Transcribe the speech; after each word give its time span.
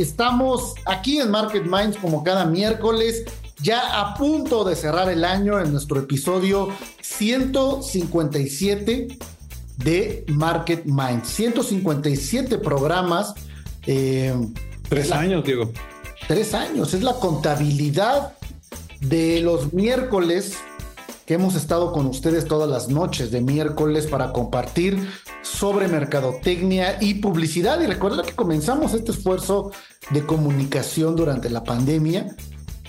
Estamos 0.00 0.74
aquí 0.86 1.18
en 1.18 1.30
Market 1.30 1.66
Minds 1.66 1.98
como 1.98 2.24
cada 2.24 2.46
miércoles, 2.46 3.22
ya 3.60 4.00
a 4.00 4.14
punto 4.14 4.64
de 4.64 4.74
cerrar 4.74 5.10
el 5.10 5.26
año 5.26 5.60
en 5.60 5.72
nuestro 5.72 6.00
episodio 6.00 6.70
157 7.02 9.08
de 9.76 10.24
Market 10.28 10.86
Minds. 10.86 11.28
157 11.28 12.56
programas. 12.56 13.34
Eh, 13.86 14.34
tres 14.88 15.10
la, 15.10 15.20
años, 15.20 15.44
Diego. 15.44 15.70
Tres 16.26 16.54
años. 16.54 16.94
Es 16.94 17.02
la 17.02 17.16
contabilidad 17.16 18.32
de 19.02 19.42
los 19.42 19.74
miércoles 19.74 20.56
que 21.30 21.34
hemos 21.34 21.54
estado 21.54 21.92
con 21.92 22.06
ustedes 22.06 22.44
todas 22.46 22.68
las 22.68 22.88
noches 22.88 23.30
de 23.30 23.40
miércoles 23.40 24.08
para 24.08 24.32
compartir 24.32 25.08
sobre 25.42 25.86
mercadotecnia 25.86 26.96
y 27.00 27.14
publicidad. 27.20 27.80
Y 27.80 27.86
recuerda 27.86 28.24
que 28.24 28.32
comenzamos 28.32 28.94
este 28.94 29.12
esfuerzo 29.12 29.70
de 30.10 30.26
comunicación 30.26 31.14
durante 31.14 31.48
la 31.48 31.62
pandemia 31.62 32.34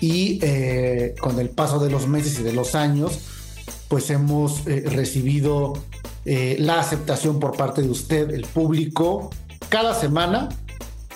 y 0.00 0.40
eh, 0.42 1.14
con 1.20 1.38
el 1.38 1.50
paso 1.50 1.78
de 1.78 1.88
los 1.88 2.08
meses 2.08 2.40
y 2.40 2.42
de 2.42 2.52
los 2.52 2.74
años, 2.74 3.20
pues 3.86 4.10
hemos 4.10 4.66
eh, 4.66 4.86
recibido 4.86 5.74
eh, 6.24 6.56
la 6.58 6.80
aceptación 6.80 7.38
por 7.38 7.56
parte 7.56 7.82
de 7.82 7.90
usted, 7.90 8.28
el 8.30 8.46
público, 8.46 9.30
cada 9.68 9.94
semana 9.94 10.48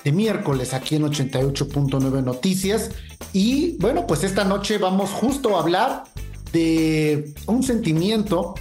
de 0.04 0.12
miércoles 0.12 0.74
aquí 0.74 0.94
en 0.94 1.02
88.9 1.02 2.22
Noticias. 2.22 2.92
Y 3.32 3.76
bueno, 3.80 4.06
pues 4.06 4.22
esta 4.22 4.44
noche 4.44 4.78
vamos 4.78 5.10
justo 5.10 5.56
a 5.56 5.62
hablar 5.62 6.04
de 6.52 7.32
un 7.46 7.62
sentimiento 7.62 8.54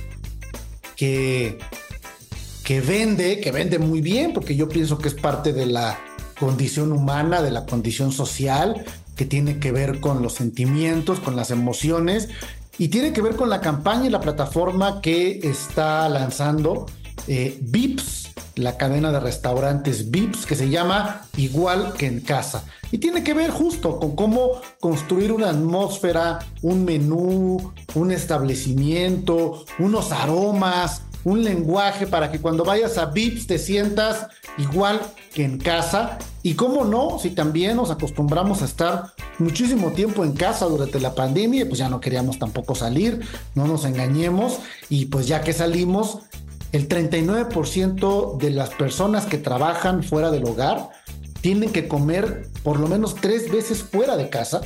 que, 0.95 1.59
que 2.64 2.81
vende, 2.81 3.39
que 3.39 3.52
vende 3.52 3.80
muy 3.80 4.02
bien, 4.02 4.33
porque 4.33 4.55
yo 4.55 4.69
pienso 4.69 4.97
que 4.97 5.08
es 5.08 5.14
parte 5.14 5.53
de 5.53 5.66
la 5.66 6.00
condición 6.39 6.91
humana, 6.91 7.41
de 7.41 7.52
la 7.52 7.66
condición 7.66 8.11
social, 8.11 8.83
que 9.16 9.25
tiene 9.25 9.59
que 9.59 9.72
ver 9.72 10.00
con 10.00 10.22
los 10.22 10.33
sentimientos, 10.33 11.19
con 11.19 11.36
las 11.36 11.52
emociones, 11.52 12.30
y 12.78 12.89
tiene 12.89 13.13
que 13.13 13.22
ver 13.22 13.36
con 13.36 13.50
la 13.50 13.61
campaña 13.61 14.08
y 14.08 14.09
la 14.09 14.19
plataforma 14.19 15.02
que 15.02 15.39
está 15.44 16.09
lanzando 16.09 16.85
eh, 17.28 17.57
Vips, 17.62 18.25
la 18.56 18.78
cadena 18.78 19.12
de 19.12 19.20
restaurantes 19.20 20.12
Vips, 20.12 20.46
que 20.46 20.56
se 20.56 20.70
llama 20.70 21.28
Igual 21.38 21.94
que 21.94 22.08
en 22.08 22.22
casa. 22.22 22.64
Y 22.92 22.98
tiene 22.98 23.24
que 23.24 23.34
ver 23.34 23.52
justo 23.52 24.00
con 24.00 24.16
cómo 24.16 24.62
construir 24.80 25.32
una 25.32 25.50
atmósfera, 25.50 26.40
un 26.62 26.86
menú, 26.86 27.74
un 27.94 28.12
establecimiento, 28.12 29.66
unos 29.80 30.12
aromas, 30.12 31.02
un 31.26 31.44
lenguaje 31.44 32.08
para 32.08 32.32
que 32.32 32.40
cuando 32.40 32.64
vayas 32.64 32.98
a 32.98 33.08
Vips 33.08 33.48
te 33.48 33.58
sientas 33.58 34.28
igual 34.58 35.02
que 35.34 35.44
en 35.44 35.58
casa. 35.58 36.18
Y 36.44 36.54
cómo 36.54 36.86
no, 36.86 37.18
si 37.20 37.32
también 37.32 37.76
nos 37.78 37.90
acostumbramos 37.90 38.62
a 38.62 38.66
estar 38.66 39.14
muchísimo 39.40 39.92
tiempo 39.92 40.24
en 40.24 40.34
casa 40.34 40.66
durante 40.66 41.00
la 41.00 41.16
pandemia, 41.16 41.68
pues 41.68 41.80
ya 41.80 41.90
no 41.90 42.00
queríamos 42.00 42.38
tampoco 42.38 42.76
salir, 42.76 43.22
no 43.56 43.66
nos 43.66 43.84
engañemos. 43.86 44.60
Y 44.90 45.08
pues 45.08 45.28
ya 45.28 45.42
que 45.42 45.54
salimos, 45.54 46.20
el 46.72 46.88
39% 46.88 48.38
de 48.38 48.50
las 48.50 48.70
personas 48.72 49.26
que 49.26 49.38
trabajan 49.38 50.03
fuera 50.03 50.31
del 50.31 50.46
hogar 50.46 50.90
tienen 51.42 51.72
que 51.72 51.88
comer 51.88 52.50
por 52.64 52.80
lo 52.80 52.88
menos 52.88 53.16
tres 53.16 53.52
veces 53.52 53.84
fuera 53.84 54.18
de 54.18 54.30
casa. 54.30 54.62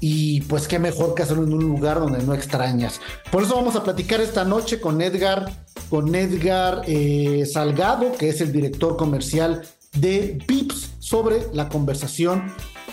Y 0.00 0.42
pues 0.42 0.68
qué 0.68 0.78
mejor 0.78 1.14
que 1.14 1.22
hacerlo 1.22 1.44
en 1.44 1.54
un 1.54 1.64
lugar 1.64 1.98
donde 1.98 2.22
no 2.22 2.34
extrañas. 2.34 3.00
Por 3.32 3.42
eso 3.42 3.54
vamos 3.56 3.74
a 3.74 3.82
platicar 3.82 4.20
esta 4.20 4.44
noche 4.44 4.80
con 4.80 5.00
Edgar, 5.00 5.50
con 5.88 6.14
Edgar 6.14 6.82
eh, 6.86 7.46
Salgado, 7.50 8.12
que 8.12 8.28
es 8.28 8.42
el 8.42 8.52
director 8.52 8.98
comercial 8.98 9.62
de 9.94 10.38
Pips, 10.46 10.90
sobre 10.98 11.46
la 11.54 11.68
conversación 11.68 12.52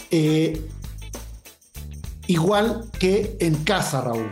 eh, 0.10 0.66
igual 2.28 2.86
que 3.00 3.36
en 3.40 3.56
casa, 3.64 4.02
Raúl. 4.02 4.32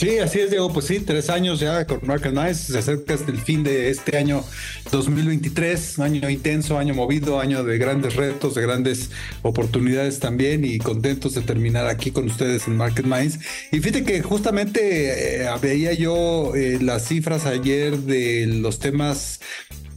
Sí, 0.00 0.18
así 0.18 0.40
es, 0.40 0.48
Diego. 0.48 0.72
Pues 0.72 0.86
sí, 0.86 1.00
tres 1.00 1.28
años 1.28 1.60
ya 1.60 1.86
con 1.86 2.00
Market 2.04 2.32
Nice. 2.32 2.72
Se 2.72 2.78
acerca 2.78 3.12
hasta 3.12 3.30
el 3.30 3.36
fin 3.36 3.62
de 3.62 3.90
este 3.90 4.16
año 4.16 4.42
2023, 4.90 5.98
año 5.98 6.30
intenso, 6.30 6.78
año 6.78 6.94
movido, 6.94 7.38
año 7.38 7.62
de 7.64 7.76
grandes 7.76 8.16
retos, 8.16 8.54
de 8.54 8.62
grandes 8.62 9.10
oportunidades 9.42 10.18
también 10.18 10.64
y 10.64 10.78
contentos 10.78 11.34
de 11.34 11.42
terminar 11.42 11.86
aquí 11.86 12.12
con 12.12 12.24
ustedes 12.24 12.66
en 12.66 12.78
Market 12.78 13.04
Minds. 13.04 13.40
Y 13.72 13.80
fíjate 13.80 14.04
que 14.04 14.22
justamente 14.22 15.42
eh, 15.42 15.50
veía 15.60 15.92
yo 15.92 16.54
eh, 16.56 16.78
las 16.80 17.06
cifras 17.06 17.44
ayer 17.44 17.98
de 17.98 18.46
los 18.46 18.78
temas 18.78 19.40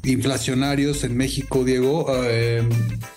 inflacionarios 0.03 1.03
en 1.03 1.15
México, 1.17 1.63
Diego. 1.63 2.07
Eh, 2.25 2.67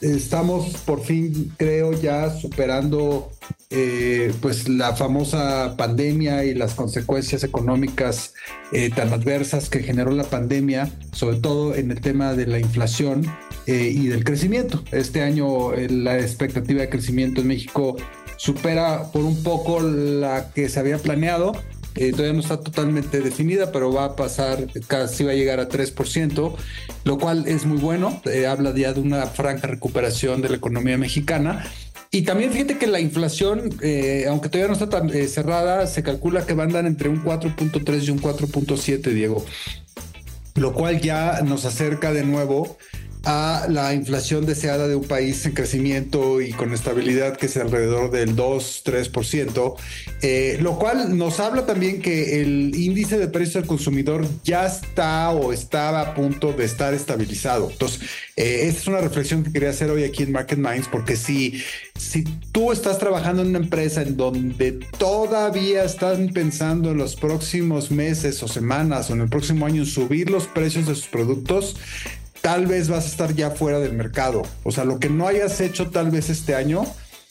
estamos 0.00 0.76
por 0.78 1.02
fin, 1.02 1.52
creo, 1.56 1.92
ya 1.92 2.30
superando 2.30 3.30
eh, 3.70 4.32
pues 4.40 4.68
la 4.68 4.94
famosa 4.94 5.74
pandemia 5.76 6.44
y 6.44 6.54
las 6.54 6.74
consecuencias 6.74 7.42
económicas 7.42 8.34
eh, 8.72 8.90
tan 8.90 9.12
adversas 9.12 9.68
que 9.68 9.82
generó 9.82 10.10
la 10.10 10.24
pandemia, 10.24 10.90
sobre 11.12 11.38
todo 11.38 11.74
en 11.74 11.90
el 11.90 12.00
tema 12.00 12.34
de 12.34 12.46
la 12.46 12.58
inflación 12.58 13.26
eh, 13.66 13.92
y 13.94 14.06
del 14.08 14.24
crecimiento. 14.24 14.82
Este 14.92 15.22
año 15.22 15.72
eh, 15.72 15.88
la 15.88 16.18
expectativa 16.18 16.80
de 16.80 16.88
crecimiento 16.88 17.40
en 17.40 17.48
México 17.48 17.96
supera 18.36 19.10
por 19.12 19.24
un 19.24 19.42
poco 19.42 19.80
la 19.80 20.50
que 20.54 20.68
se 20.68 20.78
había 20.78 20.98
planeado. 20.98 21.52
Eh, 21.96 22.12
todavía 22.12 22.34
no 22.34 22.40
está 22.40 22.60
totalmente 22.60 23.20
definida, 23.20 23.72
pero 23.72 23.92
va 23.92 24.04
a 24.04 24.16
pasar, 24.16 24.66
casi 24.86 25.24
va 25.24 25.32
a 25.32 25.34
llegar 25.34 25.60
a 25.60 25.68
3%, 25.68 26.54
lo 27.04 27.18
cual 27.18 27.44
es 27.46 27.64
muy 27.64 27.78
bueno. 27.78 28.20
Eh, 28.26 28.46
habla 28.46 28.74
ya 28.74 28.92
de 28.92 29.00
una 29.00 29.26
franca 29.26 29.66
recuperación 29.66 30.42
de 30.42 30.50
la 30.50 30.56
economía 30.56 30.98
mexicana. 30.98 31.64
Y 32.10 32.22
también 32.22 32.52
fíjate 32.52 32.78
que 32.78 32.86
la 32.86 33.00
inflación, 33.00 33.70
eh, 33.82 34.26
aunque 34.28 34.48
todavía 34.48 34.68
no 34.68 34.74
está 34.74 34.88
tan 34.88 35.10
cerrada, 35.28 35.86
se 35.86 36.02
calcula 36.02 36.46
que 36.46 36.54
va 36.54 36.62
a 36.62 36.66
andar 36.66 36.86
entre 36.86 37.08
un 37.08 37.22
4.3 37.24 38.02
y 38.04 38.10
un 38.10 38.20
4.7, 38.20 39.12
Diego. 39.12 39.44
Lo 40.54 40.72
cual 40.72 41.00
ya 41.00 41.42
nos 41.42 41.64
acerca 41.64 42.12
de 42.12 42.24
nuevo 42.24 42.78
a 43.26 43.66
la 43.68 43.92
inflación 43.92 44.46
deseada 44.46 44.86
de 44.86 44.94
un 44.94 45.04
país 45.04 45.44
en 45.46 45.52
crecimiento 45.52 46.40
y 46.40 46.52
con 46.52 46.72
estabilidad 46.72 47.36
que 47.36 47.46
es 47.46 47.56
alrededor 47.56 48.12
del 48.12 48.36
2-3%, 48.36 49.74
eh, 50.22 50.58
lo 50.60 50.78
cual 50.78 51.18
nos 51.18 51.40
habla 51.40 51.66
también 51.66 52.00
que 52.00 52.40
el 52.40 52.72
índice 52.76 53.18
de 53.18 53.26
precios 53.26 53.56
al 53.56 53.66
consumidor 53.66 54.24
ya 54.44 54.66
está 54.66 55.30
o 55.30 55.52
estaba 55.52 56.02
a 56.02 56.14
punto 56.14 56.52
de 56.52 56.64
estar 56.64 56.94
estabilizado. 56.94 57.68
Entonces, 57.68 58.00
eh, 58.36 58.68
esta 58.68 58.80
es 58.82 58.86
una 58.86 59.00
reflexión 59.00 59.42
que 59.42 59.52
quería 59.52 59.70
hacer 59.70 59.90
hoy 59.90 60.04
aquí 60.04 60.22
en 60.22 60.30
Market 60.30 60.58
Minds, 60.58 60.86
porque 60.86 61.16
si, 61.16 61.60
si 61.98 62.22
tú 62.52 62.70
estás 62.70 62.98
trabajando 62.98 63.42
en 63.42 63.48
una 63.48 63.58
empresa 63.58 64.02
en 64.02 64.16
donde 64.16 64.78
todavía 64.98 65.82
están 65.82 66.28
pensando 66.28 66.92
en 66.92 66.98
los 66.98 67.16
próximos 67.16 67.90
meses 67.90 68.40
o 68.44 68.46
semanas 68.46 69.10
o 69.10 69.14
en 69.14 69.22
el 69.22 69.28
próximo 69.28 69.66
año 69.66 69.84
subir 69.84 70.30
los 70.30 70.46
precios 70.46 70.86
de 70.86 70.94
sus 70.94 71.08
productos, 71.08 71.74
tal 72.46 72.68
vez 72.68 72.88
vas 72.88 73.06
a 73.06 73.08
estar 73.08 73.34
ya 73.34 73.50
fuera 73.50 73.80
del 73.80 73.94
mercado. 73.94 74.42
O 74.62 74.70
sea, 74.70 74.84
lo 74.84 75.00
que 75.00 75.10
no 75.10 75.26
hayas 75.26 75.60
hecho 75.60 75.90
tal 75.90 76.12
vez 76.12 76.30
este 76.30 76.54
año 76.54 76.84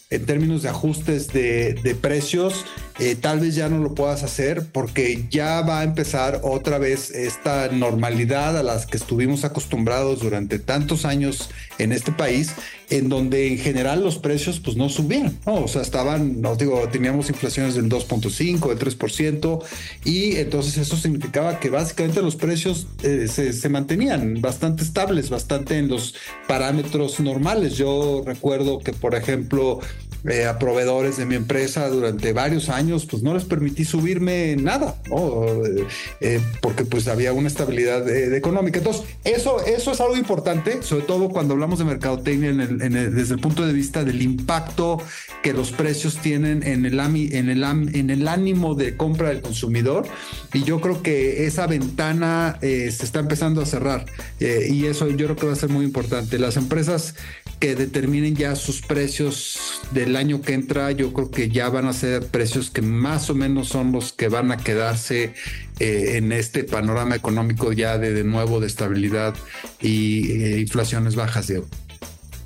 en 0.10 0.26
términos 0.26 0.62
de 0.62 0.68
ajustes 0.68 1.32
de, 1.32 1.74
de 1.74 1.96
precios, 1.96 2.66
eh, 3.00 3.16
tal 3.16 3.42
vez 3.42 3.56
ya 3.56 3.68
no 3.68 3.80
lo 3.80 3.94
puedas 3.94 4.24
hacer 4.24 4.68
porque 4.72 5.26
ya 5.30 5.62
va 5.62 5.82
a 5.82 5.84
empezar 5.84 6.40
otra 6.44 6.78
vez 6.78 7.12
esta 7.12 7.68
normalidad 7.70 8.58
a 8.58 8.64
las 8.64 8.86
que 8.86 8.98
estuvimos 8.98 9.44
acostumbrados 9.44 10.22
durante 10.22 10.60
tantos 10.60 11.04
años 11.04 11.50
en 11.78 11.92
este 11.92 12.12
país, 12.12 12.52
en 12.90 13.10
donde 13.10 13.48
en 13.48 13.58
general 13.58 14.04
los 14.04 14.18
precios 14.18 14.60
pues 14.60 14.78
no 14.78 14.90
subían, 14.90 15.38
¿no? 15.46 15.56
O 15.56 15.68
sea, 15.68 15.82
estaban, 15.82 16.42
no 16.42 16.56
digo, 16.56 16.88
teníamos 16.90 17.30
inflaciones 17.30 17.76
del 17.76 17.90
2.5, 17.90 18.70
del 18.70 18.80
3%, 18.80 19.64
y 20.06 20.38
entonces 20.38 20.78
eso 20.78 20.96
significaba 20.96 21.60
que 21.60 21.70
básicamente 21.70 22.22
los 22.22 22.36
precios 22.36 22.88
eh, 23.04 23.28
se, 23.28 23.54
se 23.54 23.70
mantenían 23.70 24.40
bastante 24.40 24.84
estables, 24.84 25.30
bastante 25.30 25.78
en 25.78 25.90
los 25.90 26.16
parámetros 26.48 27.20
normales. 27.20 27.76
Yo 27.76 28.24
recuerdo 28.26 28.80
que, 28.80 28.94
por 28.94 29.16
ejemplo, 29.16 29.80
eh, 30.28 30.46
a 30.48 30.58
proveedores 30.58 31.18
de 31.18 31.26
mi 31.26 31.36
empresa 31.36 31.88
durante 31.88 32.34
varios 32.34 32.70
años, 32.70 33.06
pues 33.06 33.22
no 33.22 33.36
les 33.36 33.44
permití 33.44 33.86
subirme 33.86 34.56
nada, 34.56 34.96
¿no? 35.08 35.44
Eh, 35.64 35.88
eh, 36.20 36.42
porque 36.62 36.84
pues 36.84 37.08
había 37.08 37.32
una 37.32 37.48
estabilidad 37.48 38.10
económica. 38.34 38.80
Entonces, 38.80 39.04
eso, 39.24 39.64
eso 39.64 39.92
es 39.92 40.02
algo 40.02 40.18
importante, 40.18 40.82
sobre 40.82 41.06
todo 41.06 41.30
cuando 41.30 41.54
hablamos 41.54 41.78
de 41.78 41.86
mercadotecnia 41.86 42.54
desde 42.54 43.36
el 43.36 43.40
punto 43.40 43.68
de 43.68 43.74
vista 43.74 44.04
del 44.04 44.22
impacto 44.24 44.98
que 45.44 45.54
los 45.54 45.72
precios 45.72 46.18
tienen 46.18 46.64
en 46.64 46.86
el, 46.86 47.00
en, 47.00 47.50
el, 47.50 47.64
en 47.64 48.10
el 48.10 48.28
ánimo 48.28 48.74
de 48.74 48.98
compra 48.98 49.30
del 49.30 49.42
consumidor. 49.42 50.08
Y 50.54 50.64
yo 50.64 50.82
creo 50.82 51.04
que 51.04 51.46
esa 51.46 51.68
ventana 51.68 52.58
se 52.62 52.88
está 52.88 53.20
empezando 53.20 53.62
a 53.62 53.68
cerrar. 53.68 54.06
y 54.40 54.86
eso 54.86 55.08
yo 55.08 55.28
creo 55.28 55.36
que 55.36 55.46
va 55.46 55.54
a 55.54 55.58
ser 55.58 55.70
muy 55.70 55.86
importante. 55.86 56.40
Las 56.40 56.58
empresas 56.58 57.14
que 57.60 57.76
determinen 57.76 58.36
ya 58.36 58.56
sus 58.56 58.82
precios 58.82 59.82
del 59.92 60.16
año 60.16 60.42
que 60.42 60.54
entra, 60.54 60.92
yo 60.92 61.14
creo 61.14 61.32
que 61.32 61.50
ya 61.50 61.70
van 61.70 61.88
a 61.88 61.94
ser 61.94 62.28
precios 62.28 62.70
que 62.70 62.82
más 62.82 63.30
o 63.30 63.36
menos 63.36 63.70
son 63.70 63.92
los 63.92 64.14
que 64.14 64.28
van 64.28 64.52
a 64.52 64.58
quedarse 64.58 65.34
eh, 65.80 66.14
en 66.16 66.32
este 66.32 66.64
panorama 66.64 67.16
económico 67.16 67.72
ya 67.72 67.98
de, 67.98 68.14
de 68.14 68.24
nuevo 68.24 68.60
de 68.60 68.68
estabilidad 68.68 69.36
y 69.82 70.32
eh, 70.32 70.60
inflaciones 70.60 71.16
bajas, 71.16 71.48
Diego. 71.48 71.66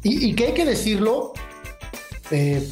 Y, 0.04 0.30
y, 0.30 0.34
que 0.34 0.48
hay 0.48 0.54
que 0.54 0.66
decirlo, 0.66 1.34
eh, 2.32 2.66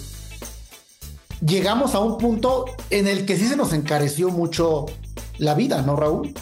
llegamos 1.45 1.95
a 1.95 1.99
un 1.99 2.17
punto 2.17 2.65
en 2.89 3.07
el 3.07 3.25
que 3.25 3.35
sí 3.35 3.47
se 3.47 3.57
nos 3.57 3.73
encareció 3.73 4.29
mucho 4.29 4.85
la 5.37 5.53
vida, 5.55 5.81
¿no, 5.81 5.95
Raúl? 5.95 6.33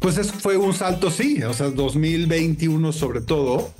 Pues 0.00 0.18
eso 0.18 0.34
fue 0.34 0.56
un 0.56 0.74
salto, 0.74 1.10
sí, 1.10 1.42
o 1.42 1.54
sea, 1.54 1.70
2021 1.70 2.92
sobre 2.92 3.22
todo 3.22 3.72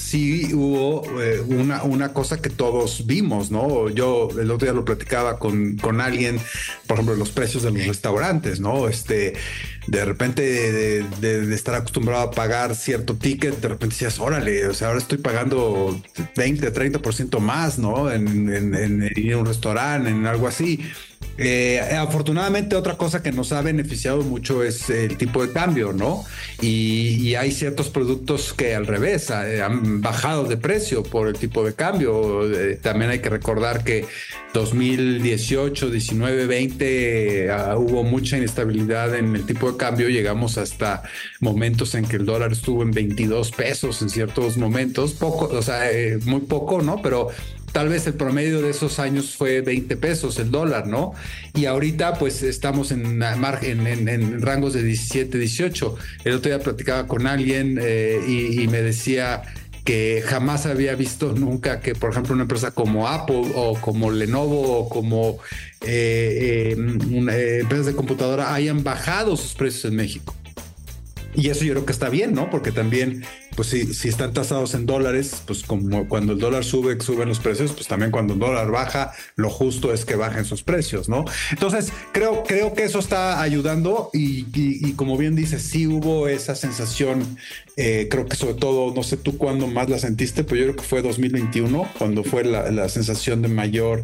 sí 0.00 0.54
hubo 0.54 1.04
eh, 1.20 1.40
una, 1.46 1.82
una 1.82 2.12
cosa 2.12 2.40
que 2.40 2.48
todos 2.48 3.06
vimos, 3.06 3.50
¿no? 3.50 3.88
Yo 3.90 4.28
el 4.30 4.50
otro 4.50 4.66
día 4.66 4.72
lo 4.72 4.84
platicaba 4.84 5.38
con, 5.38 5.76
con 5.76 6.00
alguien, 6.00 6.40
por 6.86 6.96
ejemplo, 6.96 7.14
los 7.16 7.30
precios 7.30 7.62
de 7.62 7.70
los 7.70 7.86
restaurantes, 7.86 8.60
¿no? 8.60 8.88
Este, 8.88 9.34
de 9.86 10.04
repente 10.04 10.42
de, 11.20 11.54
estar 11.54 11.74
acostumbrado 11.74 12.22
a 12.22 12.30
pagar 12.30 12.74
cierto 12.74 13.16
ticket, 13.16 13.60
de 13.60 13.68
repente 13.68 13.94
decías, 13.94 14.18
órale, 14.18 14.66
o 14.66 14.74
sea, 14.74 14.88
ahora 14.88 15.00
estoy 15.00 15.18
pagando 15.18 16.00
20, 16.36 16.72
30% 16.72 17.38
más, 17.38 17.78
¿no? 17.78 18.10
En, 18.10 18.52
en 18.52 19.10
ir 19.14 19.34
a 19.34 19.38
un 19.38 19.46
restaurante, 19.46 20.10
en 20.10 20.26
algo 20.26 20.48
así. 20.48 20.80
Eh, 21.42 21.80
afortunadamente 21.98 22.76
otra 22.76 22.98
cosa 22.98 23.22
que 23.22 23.32
nos 23.32 23.50
ha 23.52 23.62
beneficiado 23.62 24.20
mucho 24.22 24.62
es 24.62 24.90
el 24.90 25.16
tipo 25.16 25.44
de 25.44 25.50
cambio, 25.52 25.94
¿no? 25.94 26.24
Y, 26.60 27.34
hay 27.34 27.52
ciertos 27.52 27.88
productos 27.88 28.52
que 28.52 28.74
al 28.74 28.86
revés 28.86 29.30
eh, 29.30 29.62
han 29.62 30.02
bajado 30.02 30.44
de 30.44 30.58
precio 30.58 31.02
por 31.02 31.28
el 31.28 31.34
tipo 31.38 31.64
de 31.64 31.72
cambio. 31.74 32.44
Eh, 32.52 32.78
también 32.82 33.10
hay 33.10 33.20
que 33.20 33.30
recordar 33.30 33.84
que 33.84 34.04
2018, 34.52 35.90
19, 35.90 36.46
20 36.46 37.48
uh, 37.50 37.78
hubo 37.78 38.02
mucha 38.02 38.36
inestabilidad 38.36 39.14
en 39.14 39.36
el 39.36 39.46
tipo 39.46 39.70
de 39.70 39.78
cambio. 39.78 40.08
Llegamos 40.08 40.58
hasta 40.58 41.02
momentos 41.40 41.94
en 41.94 42.04
que 42.04 42.16
el 42.16 42.26
dólar 42.26 42.52
estuvo 42.52 42.82
en 42.82 42.90
22 42.90 43.52
pesos 43.52 44.02
en 44.02 44.10
ciertos 44.10 44.56
momentos, 44.56 45.12
poco, 45.12 45.46
o 45.46 45.62
sea, 45.62 45.90
eh, 45.90 46.18
muy 46.24 46.40
poco, 46.40 46.82
¿no? 46.82 47.00
Pero 47.00 47.28
tal 47.72 47.88
vez 47.88 48.06
el 48.06 48.14
promedio 48.14 48.62
de 48.62 48.70
esos 48.70 48.98
años 48.98 49.36
fue 49.36 49.60
20 49.60 49.96
pesos 49.96 50.38
el 50.38 50.50
dólar, 50.50 50.86
¿no? 50.86 51.14
Y 51.54 51.66
ahorita 51.66 52.14
pues 52.14 52.42
estamos 52.42 52.90
en, 52.92 53.22
en, 53.22 54.08
en 54.08 54.42
rangos 54.42 54.74
de 54.74 54.82
17, 54.82 55.38
18. 55.38 55.96
El 56.24 56.34
otro 56.34 56.50
día 56.50 56.60
platicaba 56.60 57.06
con 57.06 57.26
alguien 57.26 57.78
eh, 57.80 58.20
y, 58.26 58.62
y 58.62 58.68
me 58.68 58.82
decía 58.82 59.42
que 59.84 60.22
jamás 60.24 60.66
había 60.66 60.94
visto 60.94 61.32
nunca 61.32 61.80
que, 61.80 61.94
por 61.94 62.10
ejemplo, 62.10 62.34
una 62.34 62.42
empresa 62.42 62.70
como 62.70 63.08
Apple 63.08 63.52
o 63.54 63.74
como 63.80 64.10
Lenovo 64.10 64.78
o 64.78 64.88
como 64.88 65.38
eh, 65.80 66.76
eh, 66.76 67.60
empresas 67.60 67.86
de 67.86 67.94
computadora 67.94 68.54
hayan 68.54 68.84
bajado 68.84 69.36
sus 69.36 69.54
precios 69.54 69.86
en 69.86 69.96
México. 69.96 70.34
Y 71.34 71.48
eso 71.48 71.64
yo 71.64 71.72
creo 71.74 71.86
que 71.86 71.92
está 71.92 72.08
bien, 72.08 72.34
¿no? 72.34 72.50
Porque 72.50 72.72
también 72.72 73.24
pues 73.56 73.68
si, 73.68 73.94
si 73.94 74.08
están 74.08 74.32
tasados 74.32 74.74
en 74.74 74.86
dólares, 74.86 75.42
pues 75.46 75.62
como 75.62 76.08
cuando 76.08 76.32
el 76.32 76.38
dólar 76.38 76.64
sube, 76.64 77.00
suben 77.00 77.28
los 77.28 77.40
precios, 77.40 77.72
pues 77.72 77.88
también 77.88 78.10
cuando 78.10 78.34
el 78.34 78.40
dólar 78.40 78.70
baja, 78.70 79.12
lo 79.36 79.50
justo 79.50 79.92
es 79.92 80.04
que 80.04 80.16
bajen 80.16 80.44
sus 80.44 80.62
precios, 80.62 81.08
¿no? 81.08 81.24
Entonces, 81.50 81.92
creo, 82.12 82.44
creo 82.44 82.74
que 82.74 82.84
eso 82.84 82.98
está 82.98 83.40
ayudando 83.40 84.10
y, 84.12 84.92
como 84.94 85.16
bien 85.16 85.36
dices, 85.36 85.62
sí 85.62 85.86
hubo 85.86 86.28
esa 86.28 86.54
sensación, 86.54 87.36
eh, 87.76 88.08
creo 88.10 88.26
que 88.26 88.36
sobre 88.36 88.54
todo, 88.54 88.94
no 88.94 89.02
sé 89.02 89.16
tú 89.16 89.38
cuándo 89.38 89.66
más 89.66 89.88
la 89.88 89.98
sentiste, 89.98 90.44
pero 90.44 90.56
yo 90.56 90.64
creo 90.64 90.76
que 90.76 90.82
fue 90.82 91.02
2021, 91.02 91.88
cuando 91.98 92.24
fue 92.24 92.44
la, 92.44 92.70
la 92.70 92.88
sensación 92.88 93.42
de 93.42 93.48
mayor 93.48 94.02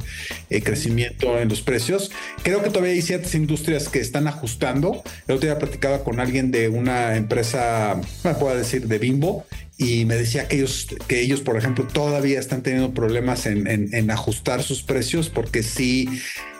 eh, 0.50 0.62
crecimiento 0.62 1.38
en 1.38 1.48
los 1.48 1.62
precios. 1.62 2.10
Creo 2.42 2.62
que 2.62 2.70
todavía 2.70 2.92
hay 2.92 3.02
ciertas 3.02 3.34
industrias 3.34 3.88
que 3.88 4.00
están 4.00 4.28
ajustando. 4.28 5.02
El 5.26 5.36
otro 5.36 5.48
día 5.48 5.58
platicaba 5.58 6.04
con 6.04 6.20
alguien 6.20 6.50
de 6.50 6.68
una 6.68 7.16
empresa, 7.16 8.00
me 8.24 8.34
puedo 8.34 8.56
decir, 8.56 8.86
de 8.86 8.98
Bimbo, 8.98 9.35
y 9.78 10.06
me 10.06 10.16
decía 10.16 10.48
que 10.48 10.56
ellos, 10.56 10.86
que 11.06 11.20
ellos, 11.20 11.42
por 11.42 11.58
ejemplo, 11.58 11.86
todavía 11.86 12.40
están 12.40 12.62
teniendo 12.62 12.94
problemas 12.94 13.44
en, 13.44 13.66
en, 13.66 14.10
ajustar 14.10 14.62
sus 14.62 14.82
precios 14.82 15.28
porque 15.28 15.62
sí, 15.62 16.08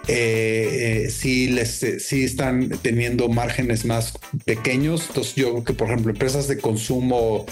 eh, 0.06 1.08
eh, 1.08 1.48
les, 1.50 1.82
eh, 1.82 1.98
sí 1.98 2.24
están 2.24 2.68
teniendo 2.82 3.28
márgenes 3.28 3.86
más 3.86 4.12
pequeños. 4.44 5.06
Entonces 5.08 5.34
yo 5.34 5.52
creo 5.52 5.64
que, 5.64 5.72
por 5.72 5.88
ejemplo, 5.88 6.12
empresas 6.12 6.46
de 6.46 6.58
consumo 6.58 7.46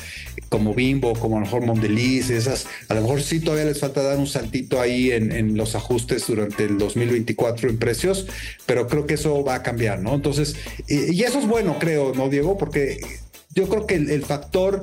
como 0.50 0.74
Bimbo, 0.74 1.14
como 1.14 1.36
a 1.36 1.40
lo 1.40 1.46
mejor 1.46 1.64
Mondeliz, 1.64 2.28
esas, 2.28 2.66
a 2.88 2.94
lo 2.94 3.00
mejor 3.00 3.22
sí 3.22 3.40
todavía 3.40 3.64
les 3.64 3.80
falta 3.80 4.02
dar 4.02 4.18
un 4.18 4.26
saltito 4.26 4.82
ahí 4.82 5.12
en, 5.12 5.32
en 5.32 5.56
los 5.56 5.74
ajustes 5.74 6.26
durante 6.26 6.64
el 6.64 6.76
2024 6.76 7.70
en 7.70 7.78
precios, 7.78 8.26
pero 8.66 8.86
creo 8.86 9.06
que 9.06 9.14
eso 9.14 9.42
va 9.42 9.54
a 9.54 9.62
cambiar, 9.62 10.00
¿no? 10.00 10.14
Entonces, 10.14 10.56
y, 10.88 11.22
eso 11.22 11.38
es 11.38 11.46
bueno, 11.46 11.78
creo, 11.80 12.12
¿no, 12.14 12.28
Diego? 12.28 12.58
Porque 12.58 13.00
yo 13.54 13.68
creo 13.68 13.86
que 13.86 13.94
el 13.94 14.24
factor 14.24 14.82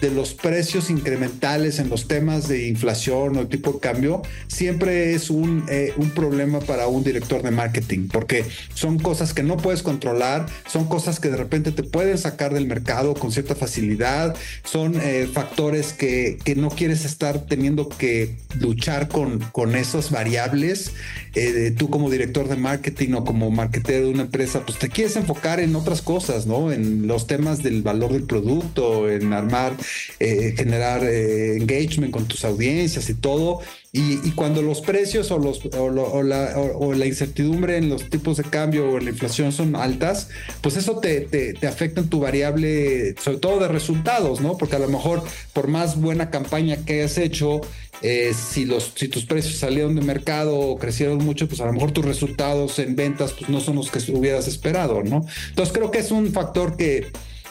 de 0.00 0.10
los 0.10 0.34
precios 0.34 0.90
incrementales 0.90 1.78
en 1.78 1.88
los 1.88 2.08
temas 2.08 2.48
de 2.48 2.68
inflación 2.68 3.36
o 3.36 3.46
tipo 3.46 3.72
de 3.72 3.80
cambio 3.80 4.22
siempre 4.48 5.14
es 5.14 5.30
un, 5.30 5.64
eh, 5.68 5.92
un, 5.96 6.10
problema 6.10 6.60
para 6.60 6.88
un 6.88 7.04
director 7.04 7.42
de 7.42 7.50
marketing, 7.50 8.08
porque 8.08 8.44
son 8.74 8.98
cosas 8.98 9.32
que 9.32 9.42
no 9.42 9.56
puedes 9.56 9.82
controlar, 9.82 10.46
son 10.66 10.86
cosas 10.86 11.20
que 11.20 11.28
de 11.28 11.36
repente 11.36 11.72
te 11.72 11.82
pueden 11.82 12.18
sacar 12.18 12.52
del 12.52 12.66
mercado 12.66 13.14
con 13.14 13.32
cierta 13.32 13.54
facilidad, 13.54 14.36
son 14.64 14.94
eh, 15.00 15.28
factores 15.32 15.92
que, 15.92 16.38
que, 16.44 16.54
no 16.56 16.68
quieres 16.68 17.04
estar 17.04 17.46
teniendo 17.46 17.88
que 17.88 18.36
luchar 18.58 19.08
con, 19.08 19.38
con 19.52 19.74
esas 19.76 20.10
variables. 20.10 20.92
Eh, 21.34 21.72
tú 21.76 21.90
como 21.90 22.10
director 22.10 22.48
de 22.48 22.56
marketing 22.56 23.14
o 23.14 23.24
como 23.24 23.50
marketero 23.50 24.06
de 24.06 24.12
una 24.12 24.22
empresa, 24.22 24.64
pues 24.66 24.78
te 24.78 24.88
quieres 24.88 25.16
enfocar 25.16 25.60
en 25.60 25.76
otras 25.76 26.02
cosas, 26.02 26.46
¿no? 26.46 26.72
En 26.72 27.06
los 27.06 27.26
temas 27.26 27.62
del 27.62 27.82
valor 27.82 28.12
del 28.12 28.24
producto, 28.24 29.08
en 29.08 29.32
armar 29.32 29.74
eh, 30.18 30.54
generar 30.56 31.04
eh, 31.04 31.56
engagement 31.56 32.12
con 32.12 32.26
tus 32.26 32.44
audiencias 32.44 33.08
y 33.10 33.14
todo. 33.14 33.60
Y, 33.92 34.30
cuando 34.36 34.62
los 34.62 34.82
precios 34.82 35.32
o, 35.32 36.22
la, 36.22 37.06
incertidumbre 37.06 37.76
en 37.76 37.88
los 37.88 38.08
tipos 38.08 38.36
de 38.36 38.44
cambio 38.44 38.88
o 38.88 39.00
la 39.00 39.10
inflación 39.10 39.50
son 39.50 39.74
altas, 39.74 40.28
pues 40.60 40.76
eso 40.76 41.00
te, 41.00 41.56
afecta 41.66 42.00
en 42.00 42.08
tu 42.08 42.20
variable, 42.20 43.16
sobre 43.20 43.38
todo 43.38 43.58
de 43.58 43.66
resultados, 43.66 44.40
¿no? 44.40 44.56
Porque 44.56 44.76
a 44.76 44.78
lo 44.78 44.88
mejor 44.88 45.24
por 45.52 45.66
más 45.66 46.00
buena 46.00 46.30
campaña 46.30 46.84
que 46.84 47.00
hayas 47.00 47.18
hecho, 47.18 47.62
eh, 48.02 48.32
si, 48.32 48.64
los, 48.64 48.92
si 48.94 49.08
tus 49.08 49.24
precios 49.24 49.56
salieron 49.56 49.96
de 49.96 50.02
mercado 50.02 50.56
o 50.56 50.78
crecieron 50.78 51.18
mucho, 51.18 51.48
pues 51.48 51.60
a 51.60 51.66
lo 51.66 51.72
mejor 51.72 51.90
tus 51.90 52.04
resultados 52.04 52.78
en 52.78 52.94
ventas 52.94 53.32
pues 53.32 53.50
no 53.50 53.60
son 53.60 53.74
los 53.74 53.90
que 53.90 53.98
hubieras 54.12 54.46
esperado, 54.46 55.02
¿no? 55.02 55.26
Entonces 55.48 55.74
creo 55.74 55.90
que 55.90 55.98
es 55.98 56.12
un 56.12 56.32
factor 56.32 56.76
que, 56.76 57.08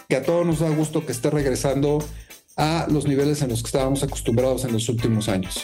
que 0.07 0.15
a 0.15 0.23
todos 0.23 0.45
nos 0.45 0.59
da 0.59 0.69
gusto 0.69 1.05
que 1.05 1.11
esté 1.11 1.29
regresando 1.29 1.99
a 2.59 2.87
los 2.89 3.07
niveles 3.07 3.41
en 3.41 3.49
los 3.49 3.61
que 3.61 3.67
estábamos 3.67 4.03
acostumbrados 4.03 4.65
en 4.65 4.73
los 4.73 4.89
últimos 4.89 5.29
años. 5.29 5.63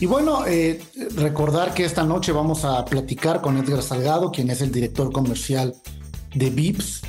Y 0.00 0.06
bueno, 0.06 0.46
eh, 0.46 0.80
recordar 1.14 1.74
que 1.74 1.84
esta 1.84 2.02
noche 2.04 2.32
vamos 2.32 2.64
a 2.64 2.84
platicar 2.86 3.42
con 3.42 3.58
Edgar 3.58 3.82
Salgado, 3.82 4.32
quien 4.32 4.50
es 4.50 4.62
el 4.62 4.72
director 4.72 5.12
comercial 5.12 5.74
de 6.34 6.50
VIPS, 6.50 7.02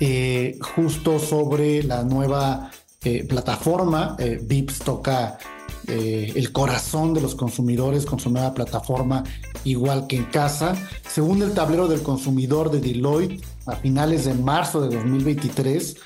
eh, 0.00 0.58
justo 0.74 1.20
sobre 1.20 1.84
la 1.84 2.02
nueva 2.02 2.70
eh, 3.04 3.24
plataforma. 3.24 4.16
VIPS 4.18 4.80
toca 4.80 5.38
el 5.86 6.50
corazón 6.50 7.12
de 7.12 7.20
los 7.20 7.34
consumidores 7.34 8.06
con 8.06 8.18
su 8.18 8.30
nueva 8.30 8.54
plataforma 8.54 9.22
igual 9.64 10.06
que 10.06 10.16
en 10.16 10.24
casa. 10.24 10.74
Según 11.08 11.42
el 11.42 11.52
tablero 11.52 11.88
del 11.88 12.02
consumidor 12.02 12.70
de 12.70 12.80
Deloitte, 12.80 13.44
a 13.66 13.76
finales 13.76 14.24
de 14.24 14.34
marzo 14.34 14.80
de 14.80 14.96
2023, 14.96 15.96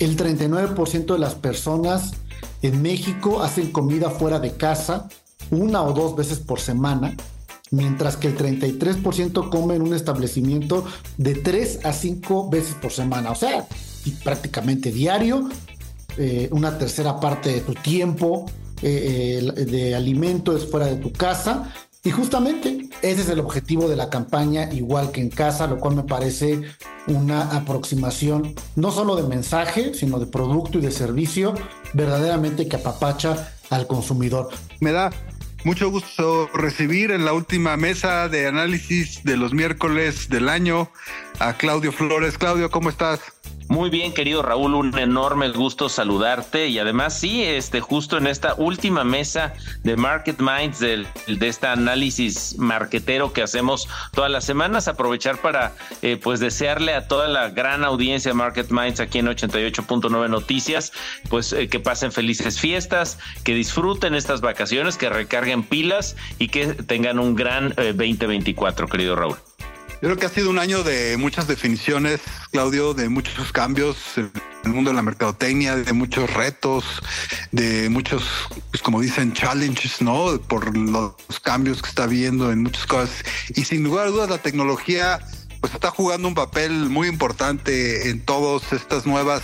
el 0.00 0.16
39% 0.16 1.12
de 1.12 1.18
las 1.18 1.34
personas 1.36 2.12
en 2.62 2.82
México 2.82 3.42
hacen 3.42 3.70
comida 3.70 4.10
fuera 4.10 4.40
de 4.40 4.52
casa 4.56 5.08
una 5.50 5.82
o 5.82 5.92
dos 5.92 6.16
veces 6.16 6.38
por 6.38 6.60
semana, 6.60 7.14
mientras 7.70 8.16
que 8.16 8.28
el 8.28 8.36
33% 8.36 9.50
come 9.50 9.76
en 9.76 9.82
un 9.82 9.94
establecimiento 9.94 10.84
de 11.16 11.34
3 11.34 11.84
a 11.84 11.92
5 11.92 12.48
veces 12.50 12.74
por 12.74 12.92
semana. 12.92 13.30
O 13.30 13.34
sea, 13.34 13.66
prácticamente 14.24 14.90
diario, 14.90 15.48
eh, 16.16 16.48
una 16.52 16.78
tercera 16.78 17.20
parte 17.20 17.50
de 17.50 17.60
tu 17.60 17.74
tiempo 17.74 18.46
eh, 18.82 19.40
eh, 19.56 19.64
de 19.64 19.94
alimento 19.94 20.56
es 20.56 20.68
fuera 20.70 20.86
de 20.86 20.96
tu 20.96 21.12
casa. 21.12 21.72
Y 22.02 22.10
justamente 22.10 22.88
ese 23.02 23.22
es 23.22 23.28
el 23.28 23.40
objetivo 23.40 23.88
de 23.88 23.96
la 23.96 24.10
campaña, 24.10 24.72
igual 24.72 25.10
que 25.12 25.20
en 25.20 25.30
casa, 25.30 25.66
lo 25.66 25.78
cual 25.78 25.96
me 25.96 26.02
parece 26.02 26.60
una 27.06 27.56
aproximación 27.56 28.54
no 28.76 28.90
solo 28.90 29.16
de 29.16 29.28
mensaje, 29.28 29.94
sino 29.94 30.18
de 30.18 30.26
producto 30.26 30.78
y 30.78 30.82
de 30.82 30.90
servicio 30.90 31.54
verdaderamente 31.94 32.68
que 32.68 32.76
apapacha 32.76 33.52
al 33.70 33.86
consumidor. 33.86 34.48
Me 34.80 34.92
da 34.92 35.10
mucho 35.64 35.90
gusto 35.90 36.48
recibir 36.54 37.10
en 37.10 37.24
la 37.24 37.32
última 37.32 37.76
mesa 37.76 38.28
de 38.28 38.46
análisis 38.46 39.22
de 39.24 39.36
los 39.36 39.52
miércoles 39.52 40.28
del 40.28 40.48
año 40.48 40.90
a 41.38 41.54
Claudio 41.54 41.92
Flores. 41.92 42.38
Claudio, 42.38 42.70
¿cómo 42.70 42.88
estás? 42.88 43.20
Muy 43.70 43.88
bien, 43.88 44.12
querido 44.12 44.42
Raúl, 44.42 44.74
un 44.74 44.98
enorme 44.98 45.48
gusto 45.50 45.88
saludarte 45.88 46.66
y 46.66 46.80
además 46.80 47.16
sí, 47.16 47.44
este 47.44 47.80
justo 47.80 48.18
en 48.18 48.26
esta 48.26 48.54
última 48.54 49.04
mesa 49.04 49.54
de 49.84 49.94
Market 49.96 50.40
Minds 50.40 50.80
de, 50.80 51.06
de 51.28 51.48
este 51.48 51.68
análisis 51.68 52.58
marquetero 52.58 53.32
que 53.32 53.42
hacemos 53.42 53.88
todas 54.12 54.28
las 54.28 54.44
semanas, 54.44 54.88
aprovechar 54.88 55.40
para 55.40 55.72
eh, 56.02 56.18
pues 56.20 56.40
desearle 56.40 56.94
a 56.94 57.06
toda 57.06 57.28
la 57.28 57.50
gran 57.50 57.84
audiencia 57.84 58.32
de 58.32 58.34
Market 58.34 58.72
Minds 58.72 58.98
aquí 58.98 59.20
en 59.20 59.28
88.9 59.28 60.28
Noticias, 60.28 60.92
pues 61.28 61.52
eh, 61.52 61.68
que 61.68 61.78
pasen 61.78 62.10
felices 62.10 62.58
fiestas, 62.58 63.20
que 63.44 63.54
disfruten 63.54 64.16
estas 64.16 64.40
vacaciones, 64.40 64.96
que 64.96 65.10
recarguen 65.10 65.62
pilas 65.62 66.16
y 66.40 66.48
que 66.48 66.74
tengan 66.74 67.20
un 67.20 67.36
gran 67.36 67.68
2024, 67.76 68.86
eh, 68.86 68.90
querido 68.90 69.14
Raúl. 69.14 69.36
Yo 70.02 70.08
creo 70.08 70.16
que 70.16 70.24
ha 70.24 70.30
sido 70.30 70.48
un 70.48 70.58
año 70.58 70.82
de 70.82 71.18
muchas 71.18 71.46
definiciones, 71.46 72.22
Claudio, 72.52 72.94
de 72.94 73.10
muchos 73.10 73.52
cambios 73.52 73.98
en 74.16 74.32
el 74.64 74.72
mundo 74.72 74.92
de 74.92 74.96
la 74.96 75.02
mercadotecnia, 75.02 75.76
de 75.76 75.92
muchos 75.92 76.32
retos, 76.32 77.02
de 77.52 77.90
muchos, 77.90 78.24
pues 78.70 78.82
como 78.82 79.02
dicen, 79.02 79.34
challenges, 79.34 80.00
¿no? 80.00 80.40
Por 80.40 80.74
los 80.74 81.12
cambios 81.42 81.82
que 81.82 81.90
está 81.90 82.06
viendo 82.06 82.50
en 82.50 82.62
muchas 82.62 82.86
cosas. 82.86 83.22
Y 83.54 83.64
sin 83.64 83.84
lugar 83.84 84.06
a 84.06 84.10
dudas, 84.10 84.30
la 84.30 84.38
tecnología 84.38 85.20
pues 85.60 85.74
está 85.74 85.90
jugando 85.90 86.28
un 86.28 86.34
papel 86.34 86.88
muy 86.88 87.06
importante 87.06 88.08
en 88.08 88.24
todas 88.24 88.72
estas 88.72 89.04
nuevas 89.04 89.42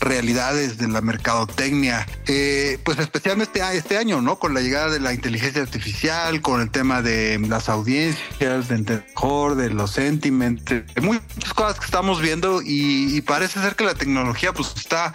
realidades 0.00 0.78
de 0.78 0.88
la 0.88 1.00
mercadotecnia, 1.00 2.06
eh, 2.26 2.78
pues 2.84 2.98
especialmente 2.98 3.60
este 3.72 3.96
año, 3.96 4.20
¿no? 4.20 4.38
Con 4.38 4.54
la 4.54 4.60
llegada 4.60 4.90
de 4.90 5.00
la 5.00 5.12
inteligencia 5.12 5.62
artificial, 5.62 6.40
con 6.40 6.60
el 6.60 6.70
tema 6.70 7.02
de 7.02 7.38
las 7.38 7.68
audiencias, 7.68 8.68
de 8.68 9.02
mejor, 9.08 9.56
de 9.56 9.70
los 9.70 9.92
sentiment, 9.92 10.68
de 10.68 11.00
muchas 11.00 11.54
cosas 11.54 11.78
que 11.78 11.84
estamos 11.84 12.20
viendo 12.20 12.62
y, 12.62 13.16
y 13.16 13.20
parece 13.20 13.60
ser 13.60 13.76
que 13.76 13.84
la 13.84 13.94
tecnología 13.94 14.52
pues 14.52 14.72
está 14.76 15.12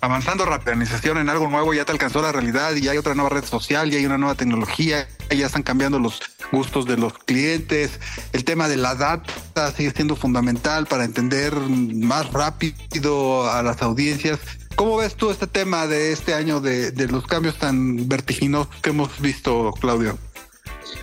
avanzando 0.00 0.44
rapidanización 0.44 1.18
en 1.18 1.28
algo 1.28 1.48
nuevo, 1.48 1.74
ya 1.74 1.84
te 1.84 1.92
alcanzó 1.92 2.22
la 2.22 2.32
realidad 2.32 2.74
y 2.74 2.88
hay 2.88 2.98
otra 2.98 3.14
nueva 3.14 3.30
red 3.30 3.44
social, 3.44 3.92
y 3.92 3.96
hay 3.96 4.06
una 4.06 4.18
nueva 4.18 4.34
tecnología, 4.34 5.08
ya 5.30 5.46
están 5.46 5.62
cambiando 5.62 5.98
los 5.98 6.20
gustos 6.52 6.86
de 6.86 6.96
los 6.96 7.12
clientes, 7.12 8.00
el 8.32 8.44
tema 8.44 8.68
de 8.68 8.76
la 8.76 8.94
data 8.94 9.72
sigue 9.72 9.90
siendo 9.90 10.16
fundamental 10.16 10.86
para 10.86 11.04
entender 11.04 11.54
más 11.54 12.32
rápido 12.32 13.50
a 13.50 13.62
las 13.62 13.82
audiencias. 13.82 14.40
¿Cómo 14.74 14.96
ves 14.96 15.14
tú 15.14 15.30
este 15.30 15.46
tema 15.46 15.86
de 15.86 16.12
este 16.12 16.34
año 16.34 16.60
de, 16.60 16.90
de 16.90 17.06
los 17.08 17.26
cambios 17.26 17.58
tan 17.58 18.08
vertiginosos 18.08 18.74
que 18.80 18.90
hemos 18.90 19.20
visto, 19.20 19.72
Claudio? 19.80 20.16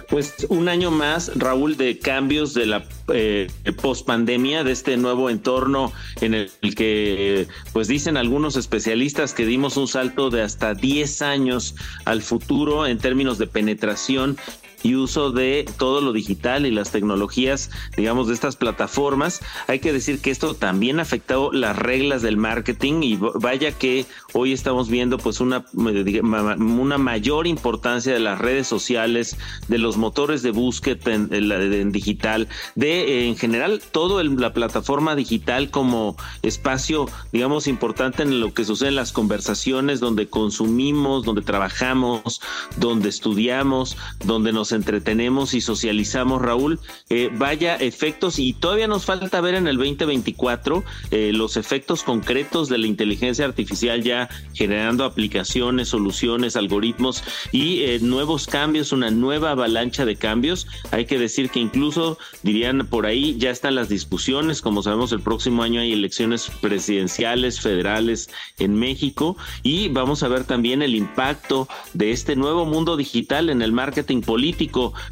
Pues 0.10 0.46
un 0.50 0.70
año 0.70 0.91
más, 0.91 1.32
Raúl, 1.36 1.77
de 1.77 2.00
cambios 2.00 2.53
de 2.53 2.65
la 2.65 2.86
eh, 3.13 3.48
pospandemia, 3.82 4.63
de 4.63 4.72
este 4.72 4.98
nuevo 4.98 5.29
entorno 5.29 5.91
en 6.22 6.34
el 6.34 6.50
que, 6.75 7.48
pues 7.74 7.88
dicen 7.88 8.17
algunos 8.17 8.56
especialistas 8.56 9.34
que 9.34 9.46
dimos 9.46 9.77
un 9.77 9.88
salto 9.88 10.29
de 10.29 10.41
hasta 10.41 10.74
10 10.74 11.22
años 11.22 11.75
al 12.06 12.22
futuro 12.22 12.86
en 12.86 12.98
términos 12.98 13.38
de 13.38 13.48
penetración 13.48 14.38
y 14.84 14.96
uso 14.96 15.32
de 15.32 15.66
todo 15.78 16.02
lo 16.02 16.14
digital 16.14 16.66
y 16.66 16.72
las 16.72 16.92
tecnologías, 16.92 17.70
digamos, 17.96 18.28
de 18.28 18.34
estas 18.34 18.56
plataformas. 18.56 19.42
Hay 19.68 19.80
que 19.80 19.94
decir 19.94 20.20
que 20.20 20.32
esto 20.32 20.54
también 20.54 21.00
ha 21.00 21.04
afectado 21.04 21.52
las 21.52 21.78
reglas 21.78 22.22
del 22.22 22.38
marketing 22.38 23.02
y 23.04 23.16
vaya 23.18 23.72
que 23.72 24.06
hoy 24.34 24.54
estamos 24.54 24.90
viendo 24.90 25.18
pues 25.18 25.40
una, 25.40 25.66
una 25.74 26.98
mayor 26.98 27.48
importancia 27.48 28.14
de 28.14 28.20
las 28.20 28.40
redes 28.40 28.68
sociales, 28.68 29.38
de 29.68 29.78
los 29.78 29.98
motores 29.98 30.44
de 30.44 30.52
búsqueda 30.52 31.14
en, 31.14 31.92
digital, 31.92 32.48
de 32.76 33.28
en 33.28 33.38
general 33.38 33.82
todo 33.92 34.22
la 34.24 34.54
plataforma 34.54 35.16
digital 35.16 35.70
como 35.70 36.16
espacio, 36.42 37.10
digamos, 37.32 37.68
importante 37.68 38.24
en 38.24 38.40
lo 38.40 38.54
que 38.54 38.66
sucede 38.66 38.90
en 38.90 38.96
las 38.96 39.12
conversaciones, 39.12 40.00
donde 40.00 40.28
consumimos, 40.28 41.24
donde 41.24 41.42
trabajamos, 41.42 42.42
donde 42.78 43.10
estudiamos, 43.10 43.98
donde 44.26 44.54
nos 44.54 44.72
entretenemos 44.78 45.54
y 45.54 45.62
socializamos, 45.62 46.42
Raúl, 46.42 46.80
eh, 47.10 47.30
vaya 47.34 47.76
efectos 47.76 48.40
y 48.40 48.54
todavía 48.54 48.88
nos 48.88 49.06
falta 49.06 49.42
ver 49.42 49.56
en 49.56 49.68
el 49.68 49.78
2024 49.78 50.84
eh, 51.12 51.32
los 51.34 51.58
efectos 51.58 52.04
concretos 52.04 52.70
de 52.70 52.78
la 52.78 52.88
inteligencia 52.88 53.46
artificial 53.46 54.04
ya 54.04 54.30
generando 54.54 55.04
aplicaciones, 55.04 55.90
soluciones, 55.90 56.56
algoritmos 56.56 57.24
y 57.52 57.82
eh, 57.82 58.00
nuevos 58.02 58.48
cambios, 58.48 58.92
una 58.92 59.12
nueva 59.12 59.52
avalancha 59.52 60.06
de 60.06 60.16
cambios. 60.16 60.68
Hay 60.92 61.06
que 61.06 61.20
decir 61.20 61.50
que 61.50 61.60
incluso 61.60 62.18
dirían 62.44 62.88
por 62.88 63.06
ahí 63.06 63.38
ya 63.38 63.50
están 63.50 63.76
las 63.76 63.90
discusiones, 63.90 64.62
como 64.62 64.84
sabemos 64.84 65.12
el 65.12 65.22
próximo 65.22 65.64
año 65.64 65.82
hay 65.82 65.94
elecciones 65.94 66.52
presidenciales, 66.62 67.60
federales 67.60 68.30
en 68.60 68.76
México 68.76 69.38
y 69.64 69.90
vamos 69.90 70.24
a 70.24 70.28
ver 70.28 70.44
también 70.44 70.82
el 70.82 70.96
impacto 70.96 71.68
de 71.94 72.12
este 72.12 72.36
nuevo 72.36 72.66
mundo 72.66 72.98
digital 72.98 73.50
en 73.50 73.62
el 73.62 73.72
marketing 73.72 74.22
político 74.22 74.57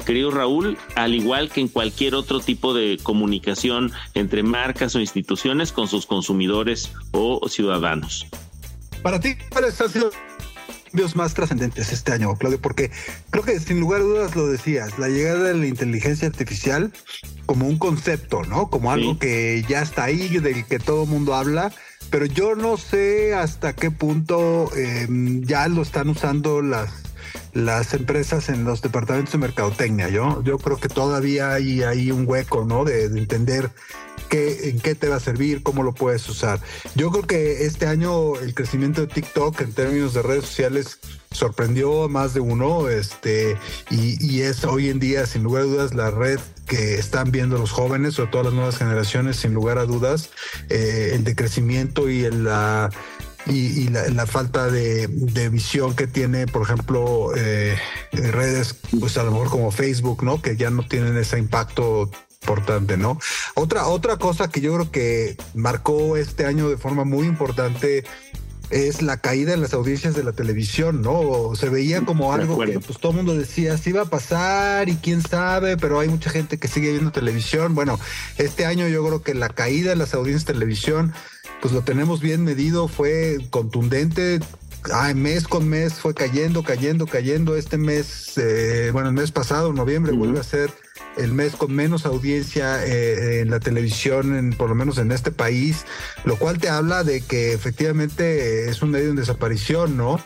querido 0.04 0.30
Raúl, 0.30 0.76
al 0.94 1.14
igual 1.14 1.50
que 1.50 1.60
en 1.60 1.68
cualquier 1.68 2.14
otro 2.14 2.40
tipo 2.40 2.74
de 2.74 2.98
comunicación 3.02 3.92
entre 4.14 4.42
marcas 4.42 4.94
o 4.94 5.00
instituciones 5.00 5.72
con 5.72 5.88
sus 5.88 6.06
consumidores 6.06 6.92
o 7.12 7.48
ciudadanos. 7.48 8.26
Para 9.02 9.20
ti, 9.20 9.36
¿cuáles 9.50 9.80
han 9.80 9.90
sido 9.90 10.10
cambios 10.86 11.14
más 11.14 11.34
trascendentes 11.34 11.92
este 11.92 12.12
año, 12.12 12.34
Claudio? 12.36 12.60
Porque 12.60 12.90
creo 13.30 13.44
que 13.44 13.60
sin 13.60 13.78
lugar 13.78 14.00
a 14.00 14.04
dudas 14.04 14.34
lo 14.34 14.48
decías, 14.48 14.98
la 14.98 15.08
llegada 15.08 15.44
de 15.44 15.54
la 15.54 15.66
inteligencia 15.66 16.26
artificial 16.26 16.92
como 17.46 17.68
un 17.68 17.78
concepto, 17.78 18.42
¿no? 18.44 18.68
Como 18.68 18.90
algo 18.90 19.18
que 19.18 19.64
ya 19.68 19.82
está 19.82 20.04
ahí, 20.04 20.38
del 20.38 20.66
que 20.66 20.78
todo 20.78 21.04
el 21.04 21.08
mundo 21.08 21.34
habla, 21.34 21.72
pero 22.10 22.26
yo 22.26 22.54
no 22.54 22.76
sé 22.76 23.34
hasta 23.34 23.74
qué 23.74 23.90
punto 23.90 24.74
em, 24.74 25.42
ya 25.42 25.68
lo 25.68 25.82
están 25.82 26.08
usando 26.08 26.62
las 26.62 27.05
las 27.56 27.94
empresas 27.94 28.50
en 28.50 28.64
los 28.64 28.82
departamentos 28.82 29.32
de 29.32 29.38
mercadotecnia. 29.38 30.10
Yo, 30.10 30.42
yo 30.42 30.58
creo 30.58 30.76
que 30.76 30.90
todavía 30.90 31.54
hay, 31.54 31.82
hay 31.82 32.10
un 32.10 32.28
hueco, 32.28 32.66
¿no? 32.66 32.84
De, 32.84 33.06
entender 33.06 33.70
qué, 34.28 34.68
en 34.68 34.78
qué 34.78 34.94
te 34.94 35.08
va 35.08 35.16
a 35.16 35.20
servir, 35.20 35.62
cómo 35.62 35.82
lo 35.82 35.94
puedes 35.94 36.28
usar. 36.28 36.60
Yo 36.96 37.10
creo 37.10 37.26
que 37.26 37.64
este 37.64 37.86
año 37.86 38.36
el 38.36 38.52
crecimiento 38.52 39.00
de 39.00 39.06
TikTok 39.06 39.58
en 39.62 39.72
términos 39.72 40.12
de 40.12 40.20
redes 40.20 40.44
sociales 40.44 40.98
sorprendió 41.30 42.04
a 42.04 42.08
más 42.08 42.34
de 42.34 42.40
uno, 42.40 42.88
este, 42.88 43.56
y, 43.90 44.40
es 44.40 44.64
hoy 44.64 44.90
en 44.90 44.98
día, 44.98 45.24
sin 45.26 45.42
lugar 45.42 45.62
a 45.62 45.66
dudas, 45.66 45.94
la 45.94 46.10
red 46.10 46.40
que 46.66 46.96
están 46.96 47.30
viendo 47.30 47.58
los 47.58 47.70
jóvenes, 47.70 48.18
o 48.18 48.28
todas 48.28 48.46
las 48.46 48.54
nuevas 48.54 48.76
generaciones, 48.76 49.36
sin 49.36 49.54
lugar 49.54 49.78
a 49.78 49.86
dudas, 49.86 50.30
eh, 50.68 51.12
el 51.14 51.24
decrecimiento 51.24 52.10
y 52.10 52.30
la 52.30 52.90
y, 53.46 53.88
la, 53.88 54.26
falta 54.26 54.68
de, 54.70 55.06
visión 55.50 55.94
que 55.94 56.06
tiene, 56.06 56.46
por 56.46 56.62
ejemplo, 56.62 57.32
eh, 57.36 57.78
redes, 58.12 58.74
pues 58.98 59.16
a 59.18 59.22
lo 59.22 59.30
mejor 59.30 59.50
como 59.50 59.70
Facebook, 59.70 60.24
¿no? 60.24 60.42
Que 60.42 60.56
ya 60.56 60.70
no 60.70 60.86
tienen 60.86 61.16
ese 61.16 61.38
impacto 61.38 62.10
importante, 62.42 62.96
¿no? 62.96 63.18
Otra, 63.54 63.86
otra 63.86 64.16
cosa 64.16 64.48
que 64.48 64.60
yo 64.60 64.74
creo 64.74 64.90
que 64.90 65.36
marcó 65.54 66.16
este 66.16 66.44
año 66.44 66.68
de 66.68 66.76
forma 66.76 67.04
muy 67.04 67.26
importante 67.26 68.04
es 68.70 69.00
la 69.00 69.18
caída 69.18 69.54
en 69.54 69.60
las 69.60 69.74
audiencias 69.74 70.14
de 70.14 70.24
la 70.24 70.32
televisión, 70.32 71.02
¿no? 71.02 71.54
Se 71.54 71.68
veía 71.68 72.04
como 72.04 72.32
algo 72.32 72.58
que 72.58 72.80
pues 72.80 72.98
todo 72.98 73.12
el 73.12 73.18
mundo 73.18 73.36
decía, 73.36 73.78
sí 73.78 73.92
va 73.92 74.02
a 74.02 74.06
pasar 74.06 74.88
y 74.88 74.96
quién 74.96 75.22
sabe, 75.22 75.76
pero 75.76 76.00
hay 76.00 76.08
mucha 76.08 76.30
gente 76.30 76.58
que 76.58 76.68
sigue 76.68 76.90
viendo 76.90 77.12
televisión. 77.12 77.74
Bueno, 77.74 78.00
este 78.38 78.66
año 78.66 78.88
yo 78.88 79.06
creo 79.06 79.22
que 79.22 79.34
la 79.34 79.48
caída 79.48 79.92
en 79.92 79.98
las 79.98 80.14
audiencias 80.14 80.46
de 80.46 80.54
televisión 80.54 81.14
pues 81.60 81.72
lo 81.72 81.82
tenemos 81.82 82.20
bien 82.20 82.44
medido, 82.44 82.88
fue 82.88 83.38
contundente. 83.50 84.40
ay, 84.92 85.14
mes 85.14 85.48
con 85.48 85.68
mes 85.68 85.94
fue 85.94 86.14
cayendo, 86.14 86.62
cayendo, 86.62 87.06
cayendo. 87.06 87.56
Este 87.56 87.78
mes, 87.78 88.38
eh, 88.38 88.90
bueno, 88.92 89.08
el 89.08 89.14
mes 89.14 89.32
pasado, 89.32 89.72
noviembre, 89.72 90.12
vuelve 90.12 90.40
a 90.40 90.44
ser 90.44 90.70
el 91.16 91.32
mes 91.32 91.56
con 91.56 91.74
menos 91.74 92.04
audiencia 92.04 92.84
eh, 92.84 93.40
en 93.40 93.50
la 93.50 93.58
televisión, 93.58 94.36
en, 94.36 94.52
por 94.52 94.68
lo 94.68 94.74
menos 94.74 94.98
en 94.98 95.12
este 95.12 95.30
país, 95.30 95.84
lo 96.24 96.36
cual 96.36 96.58
te 96.58 96.68
habla 96.68 97.04
de 97.04 97.22
que 97.22 97.52
efectivamente 97.52 98.68
es 98.68 98.82
un 98.82 98.90
medio 98.90 99.10
en 99.10 99.16
desaparición, 99.16 99.96
¿no? 99.96 100.20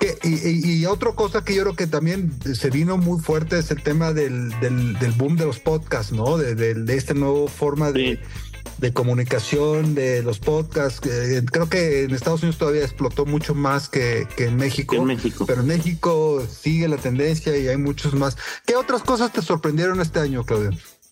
Que, 0.00 0.18
y, 0.22 0.80
y, 0.80 0.86
otra 0.86 1.12
cosa 1.12 1.44
que 1.44 1.54
yo 1.54 1.62
creo 1.62 1.76
que 1.76 1.86
también 1.86 2.30
se 2.42 2.68
vino 2.68 2.98
muy 2.98 3.20
fuerte 3.20 3.58
es 3.58 3.70
el 3.70 3.82
tema 3.82 4.12
del, 4.12 4.50
del, 4.60 4.98
del 4.98 5.12
boom 5.12 5.36
de 5.36 5.46
los 5.46 5.60
podcasts, 5.60 6.12
¿no? 6.12 6.36
De, 6.36 6.54
de, 6.54 6.74
de 6.74 6.96
esta 6.96 7.14
nueva 7.14 7.48
forma 7.48 7.90
de... 7.90 8.20
Sí 8.22 8.53
de 8.78 8.92
comunicación, 8.92 9.94
de 9.94 10.22
los 10.22 10.38
podcasts. 10.38 11.00
creo 11.00 11.68
que 11.68 12.04
en 12.04 12.10
Estados 12.12 12.42
Unidos 12.42 12.58
todavía 12.58 12.82
explotó 12.82 13.26
mucho 13.26 13.54
más 13.54 13.88
que, 13.88 14.26
que 14.36 14.46
en 14.46 14.56
México. 14.56 14.96
En 14.96 15.04
México. 15.04 15.46
Pero 15.46 15.60
en 15.60 15.68
México 15.68 16.42
sigue 16.50 16.88
la 16.88 16.96
tendencia 16.96 17.56
y 17.56 17.68
hay 17.68 17.76
muchos 17.76 18.14
más. 18.14 18.36
¿Qué 18.66 18.76
otras 18.76 19.02
cosas 19.02 19.32
te 19.32 19.42
sorprendieron 19.42 20.00
este 20.00 20.20
año, 20.20 20.44
Claudio? 20.44 20.70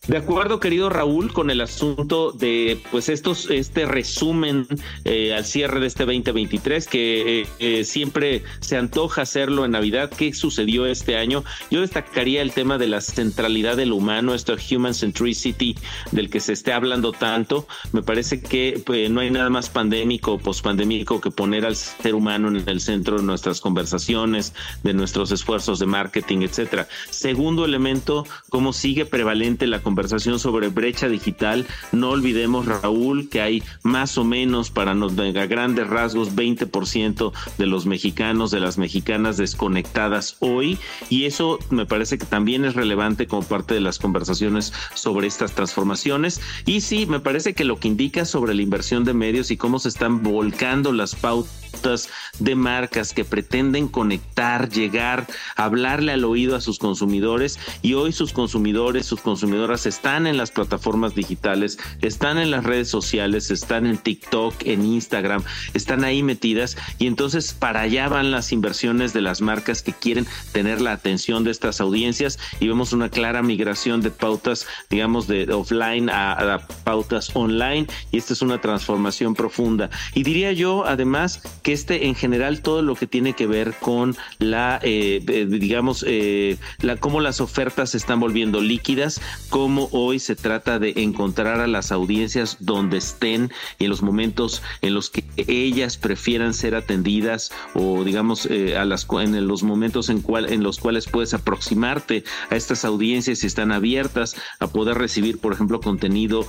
De 0.09 0.16
acuerdo, 0.16 0.59
querido 0.59 0.90
Raúl, 0.90 1.32
con 1.32 1.49
el 1.49 1.61
asunto 1.61 2.32
de 2.32 2.76
pues 2.90 3.09
estos, 3.09 3.49
este 3.50 3.87
resumen 3.87 4.66
eh, 5.04 5.32
al 5.32 5.44
cierre 5.44 5.78
de 5.78 5.87
este 5.87 6.04
2023, 6.04 6.88
que 6.88 7.42
eh, 7.42 7.47
eh, 7.61 7.85
siempre 7.85 8.42
se 8.59 8.76
antoja 8.76 9.23
hacerlo 9.23 9.64
en 9.64 9.71
Navidad. 9.71 10.11
¿Qué 10.11 10.35
sucedió 10.35 10.87
este 10.87 11.16
año? 11.16 11.44
Yo 11.71 11.82
destacaría 11.82 12.42
el 12.42 12.50
tema 12.50 12.78
de 12.78 12.88
la 12.88 13.00
centralidad 13.00 13.76
del 13.76 13.92
humano, 13.92 14.35
esto 14.35 14.56
human 14.73 14.92
centricity 14.92 15.76
del 16.11 16.30
que 16.30 16.40
se 16.40 16.54
esté 16.54 16.73
hablando 16.73 17.12
tanto. 17.12 17.68
Me 17.92 18.02
parece 18.02 18.42
que 18.42 18.82
pues, 18.85 19.09
no 19.09 19.21
hay 19.21 19.30
nada 19.30 19.50
más 19.50 19.71
pandémico 19.71 20.32
o 20.32 20.38
pospandémico 20.40 21.21
que 21.21 21.30
poner 21.30 21.64
al 21.64 21.76
ser 21.76 22.16
humano 22.16 22.49
en 22.49 22.68
el 22.68 22.80
centro 22.80 23.18
de 23.18 23.23
nuestras 23.23 23.61
conversaciones, 23.61 24.52
de 24.82 24.94
nuestros 24.94 25.30
esfuerzos 25.30 25.78
de 25.78 25.87
marketing, 25.87 26.38
etcétera. 26.38 26.88
Segundo 27.09 27.64
elemento, 27.64 28.26
cómo 28.49 28.73
sigue 28.73 29.06
prevalente 29.06 29.68
la 29.68 29.76
conversación 29.78 29.91
sobre 30.38 30.68
brecha 30.68 31.08
digital. 31.08 31.66
No 31.92 32.11
olvidemos, 32.11 32.66
Raúl, 32.66 33.28
que 33.28 33.40
hay 33.40 33.62
más 33.82 34.18
o 34.18 34.25
menos, 34.25 34.70
para 34.70 34.94
nos, 34.94 35.12
a 35.18 35.46
grandes 35.46 35.87
rasgos, 35.87 36.34
20% 36.34 37.32
de 37.58 37.66
los 37.66 37.87
mexicanos, 37.87 38.50
de 38.50 38.61
las 38.61 38.78
mexicanas 38.78 39.37
desconectadas 39.37 40.37
hoy. 40.40 40.78
Y 41.08 41.25
eso 41.25 41.58
me 41.70 41.87
parece 41.87 42.18
que 42.18 42.26
también 42.26 42.64
es 42.64 42.75
relevante 42.75 43.26
como 43.26 43.42
parte 43.42 43.75
de 43.75 43.80
las 43.80 43.99
conversaciones 43.99 44.72
sobre 44.94 45.26
estas 45.26 45.52
transformaciones. 45.52 46.40
Y 46.66 46.80
sí, 46.80 47.06
me 47.06 47.20
parece 47.20 47.54
que 47.54 47.64
lo 47.64 47.78
que 47.78 47.88
indica 47.88 48.25
sobre 48.25 48.54
la 48.54 48.62
inversión 48.62 49.04
de 49.04 49.14
medios 49.14 49.50
y 49.50 49.56
cómo 49.56 49.78
se 49.78 49.88
están 49.88 50.22
volcando 50.22 50.92
las 50.92 51.14
pautas 51.14 52.08
de 52.38 52.54
marcas 52.54 53.12
que 53.12 53.25
pretenden 53.25 53.88
conectar, 53.88 54.68
llegar, 54.68 55.26
hablarle 55.56 56.12
al 56.12 56.25
oído 56.25 56.56
a 56.56 56.61
sus 56.61 56.78
consumidores 56.78 57.58
y 57.82 57.94
hoy 57.94 58.12
sus 58.12 58.32
consumidores, 58.32 59.06
sus 59.06 59.20
consumidoras 59.20 59.82
están 59.87 60.27
en 60.27 60.37
las 60.37 60.51
plataformas 60.51 61.15
digitales, 61.15 61.79
están 62.01 62.39
en 62.39 62.51
las 62.51 62.65
redes 62.65 62.89
sociales, 62.89 63.51
están 63.51 63.87
en 63.87 63.99
TikTok, 63.99 64.55
en 64.65 64.85
Instagram, 64.85 65.43
están 65.75 66.05
ahí 66.05 66.23
metidas. 66.23 66.77
Y 66.99 67.07
entonces 67.07 67.53
para 67.53 67.83
allá 67.83 68.09
van 68.09 68.31
las 68.31 68.53
inversiones 68.53 69.12
de 69.12 69.21
las 69.23 69.41
marcas 69.41 69.83
que 69.83 69.93
quieren 69.93 70.27
tener 70.53 70.81
la 70.81 70.93
atención 70.93 71.45
de 71.45 71.51
estas 71.51 71.81
audiencias. 71.81 72.39
Y 72.61 72.69
vemos 72.69 72.93
una 72.93 73.09
clara 73.09 73.43
migración 73.43 74.01
de 74.01 74.11
pautas, 74.11 74.67
digamos, 74.91 75.27
de 75.27 75.53
offline 75.53 76.11
a, 76.11 76.67
pautas 76.85 77.31
online. 77.35 77.87
Y 78.11 78.19
esta 78.19 78.33
es 78.33 78.43
una 78.43 78.61
transformación 78.61 79.35
profunda. 79.35 79.91
Y 80.15 80.23
diría 80.23 80.53
yo, 80.53 80.85
además, 80.87 81.43
que 81.62 81.73
este 81.73 82.07
en 82.07 82.15
general 82.15 82.61
todo 82.61 82.83
lo 82.83 82.95
que 82.95 83.07
tiene 83.07 83.35
que 83.35 83.47
ver 83.47 83.75
con 83.81 84.17
la, 84.39 84.81
eh, 84.83 85.47
digamos, 85.49 86.05
eh, 86.07 86.57
la, 86.81 86.97
cómo 86.97 87.21
las 87.21 87.41
ofertas 87.41 87.91
se 87.91 87.97
están 87.97 88.21
volviendo 88.21 88.61
líquidas, 88.61 89.21
cómo 89.49 89.72
hoy 89.93 90.19
se 90.19 90.37
trata 90.37 90.79
de 90.79 90.95
encontrar 90.97 91.61
a 91.61 91.67
las 91.67 91.93
audiencias 91.93 92.57
donde 92.61 92.99
estén 92.99 93.50
y 93.79 93.85
en 93.85 93.91
los 93.91 94.02
momentos 94.02 94.62
en 94.81 94.95
los 94.95 95.11
que 95.11 95.25
ellas 95.37 95.97
prefieran 95.97 96.55
ser 96.55 96.75
atendidas 96.75 97.52
o 97.75 98.05
digamos 98.05 98.47
a 98.47 98.85
las 98.85 99.07
en 99.11 99.47
los 99.47 99.62
momentos 99.62 100.09
en 100.09 100.21
cual 100.21 100.52
en 100.52 100.62
los 100.62 100.79
cuales 100.79 101.07
puedes 101.07 101.35
aproximarte 101.35 102.25
a 102.50 102.57
estas 102.57 102.85
audiencias 102.85 103.41
si 103.41 103.47
están 103.47 103.73
abiertas 103.73 104.37
a 104.59 104.66
poder 104.68 104.99
recibir 104.99 105.38
por 105.38 105.53
ejemplo 105.53 105.81
contenido 105.81 106.46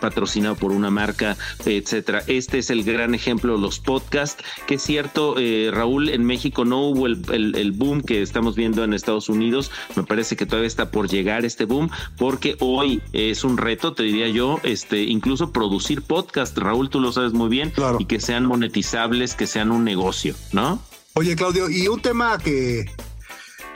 patrocinado 0.00 0.56
por 0.56 0.72
una 0.72 0.90
marca 0.90 1.36
etcétera. 1.64 2.22
Este 2.26 2.58
es 2.58 2.70
el 2.70 2.84
gran 2.84 3.14
ejemplo 3.14 3.56
los 3.56 3.78
podcasts 3.78 4.42
que 4.66 4.74
es 4.74 4.82
cierto 4.82 5.36
eh, 5.38 5.70
Raúl 5.72 6.08
en 6.08 6.24
México 6.24 6.64
no 6.64 6.82
hubo 6.82 7.06
el, 7.06 7.22
el, 7.32 7.56
el 7.56 7.72
boom 7.72 8.02
que 8.02 8.22
estamos 8.22 8.56
viendo 8.56 8.84
en 8.84 8.94
Estados 8.94 9.28
Unidos. 9.28 9.70
Me 9.96 10.02
parece 10.02 10.36
que 10.36 10.46
todavía 10.46 10.68
está 10.68 10.90
por 10.90 11.08
llegar 11.08 11.44
este 11.44 11.64
boom 11.64 11.90
porque 12.16 12.41
hoy 12.60 13.02
es 13.12 13.44
un 13.44 13.56
reto, 13.56 13.92
te 13.94 14.02
diría 14.02 14.28
yo, 14.28 14.60
este, 14.62 15.02
incluso 15.02 15.52
producir 15.52 16.02
podcast, 16.02 16.56
Raúl, 16.58 16.90
tú 16.90 17.00
lo 17.00 17.12
sabes 17.12 17.32
muy 17.32 17.48
bien, 17.48 17.70
claro. 17.70 17.98
y 18.00 18.06
que 18.06 18.20
sean 18.20 18.46
monetizables, 18.46 19.34
que 19.34 19.46
sean 19.46 19.70
un 19.70 19.84
negocio, 19.84 20.34
¿no? 20.52 20.82
Oye, 21.14 21.36
Claudio, 21.36 21.68
y 21.68 21.88
un 21.88 22.00
tema 22.00 22.38
que 22.38 22.86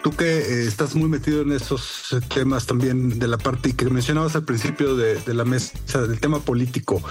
tú 0.02 0.12
que 0.12 0.38
eh, 0.38 0.66
estás 0.66 0.94
muy 0.94 1.08
metido 1.08 1.42
en 1.42 1.52
esos 1.52 2.14
temas 2.32 2.66
también 2.66 3.18
de 3.18 3.26
la 3.26 3.38
parte 3.38 3.74
que 3.74 3.86
mencionabas 3.86 4.36
al 4.36 4.44
principio 4.44 4.94
de, 4.96 5.16
de 5.16 5.34
la 5.34 5.44
mesa, 5.44 6.06
del 6.06 6.20
tema 6.20 6.40
político. 6.40 7.02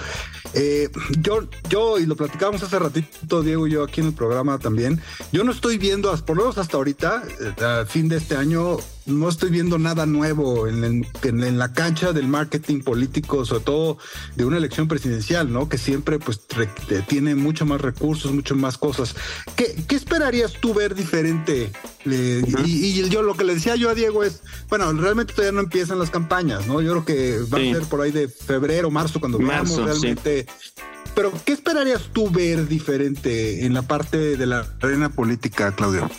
Eh, 0.54 0.88
yo, 1.20 1.46
yo, 1.68 1.98
y 1.98 2.06
lo 2.06 2.16
platicábamos 2.16 2.62
hace 2.62 2.78
ratito, 2.78 3.42
Diego 3.42 3.66
y 3.66 3.72
yo 3.72 3.84
aquí 3.84 4.00
en 4.00 4.08
el 4.08 4.14
programa 4.14 4.58
también, 4.58 5.00
yo 5.30 5.44
no 5.44 5.52
estoy 5.52 5.78
viendo, 5.78 6.16
por 6.24 6.36
lo 6.36 6.44
menos 6.44 6.58
hasta 6.58 6.76
ahorita, 6.76 7.22
eh, 7.40 7.64
a 7.64 7.86
fin 7.86 8.08
de 8.08 8.16
este 8.16 8.36
año, 8.36 8.78
no 9.06 9.28
estoy 9.28 9.50
viendo 9.50 9.78
nada 9.78 10.04
nuevo 10.06 10.66
en, 10.66 10.84
en, 10.84 11.06
en, 11.22 11.58
la 11.58 11.72
cancha 11.72 12.12
del 12.12 12.26
marketing 12.28 12.80
político, 12.80 13.44
sobre 13.44 13.64
todo 13.64 13.98
de 14.34 14.44
una 14.44 14.56
elección 14.56 14.88
presidencial, 14.88 15.52
¿no? 15.52 15.68
Que 15.68 15.78
siempre 15.78 16.18
pues 16.18 16.40
re, 16.50 16.68
tiene 17.06 17.34
mucho 17.34 17.64
más 17.66 17.80
recursos, 17.80 18.32
mucho 18.32 18.54
más 18.56 18.78
cosas. 18.78 19.14
¿Qué, 19.54 19.76
qué 19.86 19.96
esperarías 19.96 20.54
tú 20.60 20.74
ver 20.74 20.94
diferente? 20.94 21.70
Eh, 22.04 22.42
uh 22.44 22.48
-huh. 22.48 22.66
y, 22.66 23.00
y, 23.00 23.08
yo 23.08 23.22
lo 23.22 23.36
que 23.36 23.44
le 23.44 23.54
decía 23.54 23.76
yo 23.76 23.90
a 23.90 23.94
Diego 23.94 24.24
es, 24.24 24.42
bueno, 24.68 24.92
realmente 24.92 25.32
todavía 25.32 25.52
no 25.52 25.60
empiezan 25.60 25.98
las 25.98 26.10
campañas, 26.10 26.66
¿no? 26.66 26.80
Yo 26.80 26.90
creo 26.92 27.04
que 27.04 27.38
va 27.52 27.58
sí. 27.58 27.70
a 27.70 27.74
ser 27.74 27.84
por 27.84 28.00
ahí 28.00 28.10
de 28.10 28.28
febrero, 28.28 28.90
marzo, 28.90 29.20
cuando 29.20 29.38
marzo, 29.38 29.76
veamos 29.76 30.00
realmente... 30.02 30.46
Sí. 30.48 30.82
Pero, 31.14 31.32
¿qué 31.46 31.54
esperarías 31.54 32.10
tú 32.12 32.28
ver 32.30 32.68
diferente 32.68 33.64
en 33.64 33.72
la 33.72 33.80
parte 33.80 34.36
de 34.36 34.46
la 34.46 34.66
arena 34.82 35.08
política, 35.08 35.74
Claudio? 35.74 36.10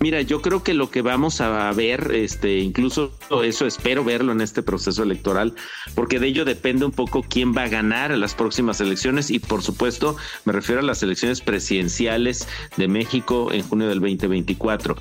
Mira, 0.00 0.22
yo 0.22 0.40
creo 0.42 0.62
que 0.62 0.74
lo 0.74 0.90
que 0.90 1.02
vamos 1.02 1.40
a 1.40 1.72
ver, 1.72 2.12
este, 2.14 2.58
incluso 2.58 3.12
eso 3.42 3.66
espero 3.66 4.04
verlo 4.04 4.30
en 4.30 4.40
este 4.40 4.62
proceso 4.62 5.02
electoral, 5.02 5.54
porque 5.96 6.20
de 6.20 6.28
ello 6.28 6.44
depende 6.44 6.84
un 6.84 6.92
poco 6.92 7.24
quién 7.28 7.52
va 7.52 7.64
a 7.64 7.68
ganar 7.68 8.12
las 8.12 8.34
próximas 8.34 8.80
elecciones 8.80 9.28
y 9.30 9.40
por 9.40 9.62
supuesto 9.62 10.16
me 10.44 10.52
refiero 10.52 10.80
a 10.80 10.84
las 10.84 11.02
elecciones 11.02 11.40
presidenciales 11.40 12.46
de 12.76 12.86
México 12.86 13.50
en 13.52 13.62
junio 13.62 13.88
del 13.88 13.98
2024, 13.98 14.96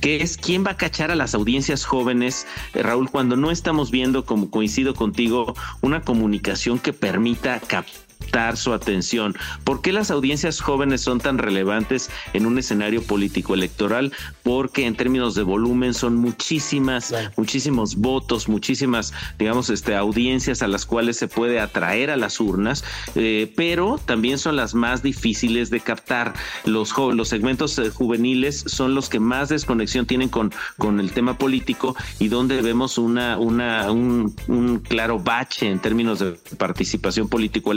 que 0.00 0.22
es 0.22 0.36
quién 0.36 0.66
va 0.66 0.72
a 0.72 0.76
cachar 0.76 1.12
a 1.12 1.16
las 1.16 1.34
audiencias 1.34 1.84
jóvenes, 1.84 2.48
eh, 2.74 2.82
Raúl, 2.82 3.08
cuando 3.08 3.36
no 3.36 3.52
estamos 3.52 3.92
viendo, 3.92 4.24
como 4.24 4.50
coincido 4.50 4.94
contigo, 4.94 5.54
una 5.80 6.02
comunicación 6.02 6.80
que 6.80 6.92
permita 6.92 7.60
captar 7.60 8.09
su 8.56 8.72
atención. 8.72 9.36
¿Por 9.64 9.82
qué 9.82 9.92
las 9.92 10.10
audiencias 10.10 10.60
jóvenes 10.60 11.00
son 11.00 11.20
tan 11.20 11.38
relevantes 11.38 12.10
en 12.32 12.46
un 12.46 12.58
escenario 12.58 13.02
político 13.02 13.54
electoral? 13.54 14.12
Porque 14.42 14.86
en 14.86 14.94
términos 14.94 15.34
de 15.34 15.42
volumen 15.42 15.94
son 15.94 16.16
muchísimas, 16.16 17.08
claro. 17.08 17.30
muchísimos 17.36 17.96
votos, 17.96 18.48
muchísimas, 18.48 19.12
digamos, 19.38 19.68
este, 19.70 19.96
audiencias 19.96 20.62
a 20.62 20.68
las 20.68 20.86
cuales 20.86 21.16
se 21.16 21.28
puede 21.28 21.60
atraer 21.60 22.10
a 22.10 22.16
las 22.16 22.40
urnas, 22.40 22.84
eh, 23.16 23.52
pero 23.56 24.00
también 24.04 24.38
son 24.38 24.56
las 24.56 24.74
más 24.74 25.02
difíciles 25.02 25.70
de 25.70 25.80
captar. 25.80 26.34
Los, 26.64 26.96
los 26.96 27.28
segmentos 27.28 27.78
eh, 27.78 27.90
juveniles 27.90 28.64
son 28.66 28.94
los 28.94 29.08
que 29.08 29.20
más 29.20 29.48
desconexión 29.48 30.06
tienen 30.06 30.28
con, 30.28 30.52
con 30.78 31.00
el 31.00 31.12
tema 31.12 31.36
político 31.36 31.96
y 32.18 32.28
donde 32.28 32.62
vemos 32.62 32.96
una, 32.96 33.38
una, 33.38 33.90
un, 33.90 34.34
un 34.46 34.78
claro 34.78 35.18
bache 35.18 35.68
en 35.68 35.80
términos 35.80 36.20
de 36.20 36.32
participación 36.56 37.28
político 37.28 37.72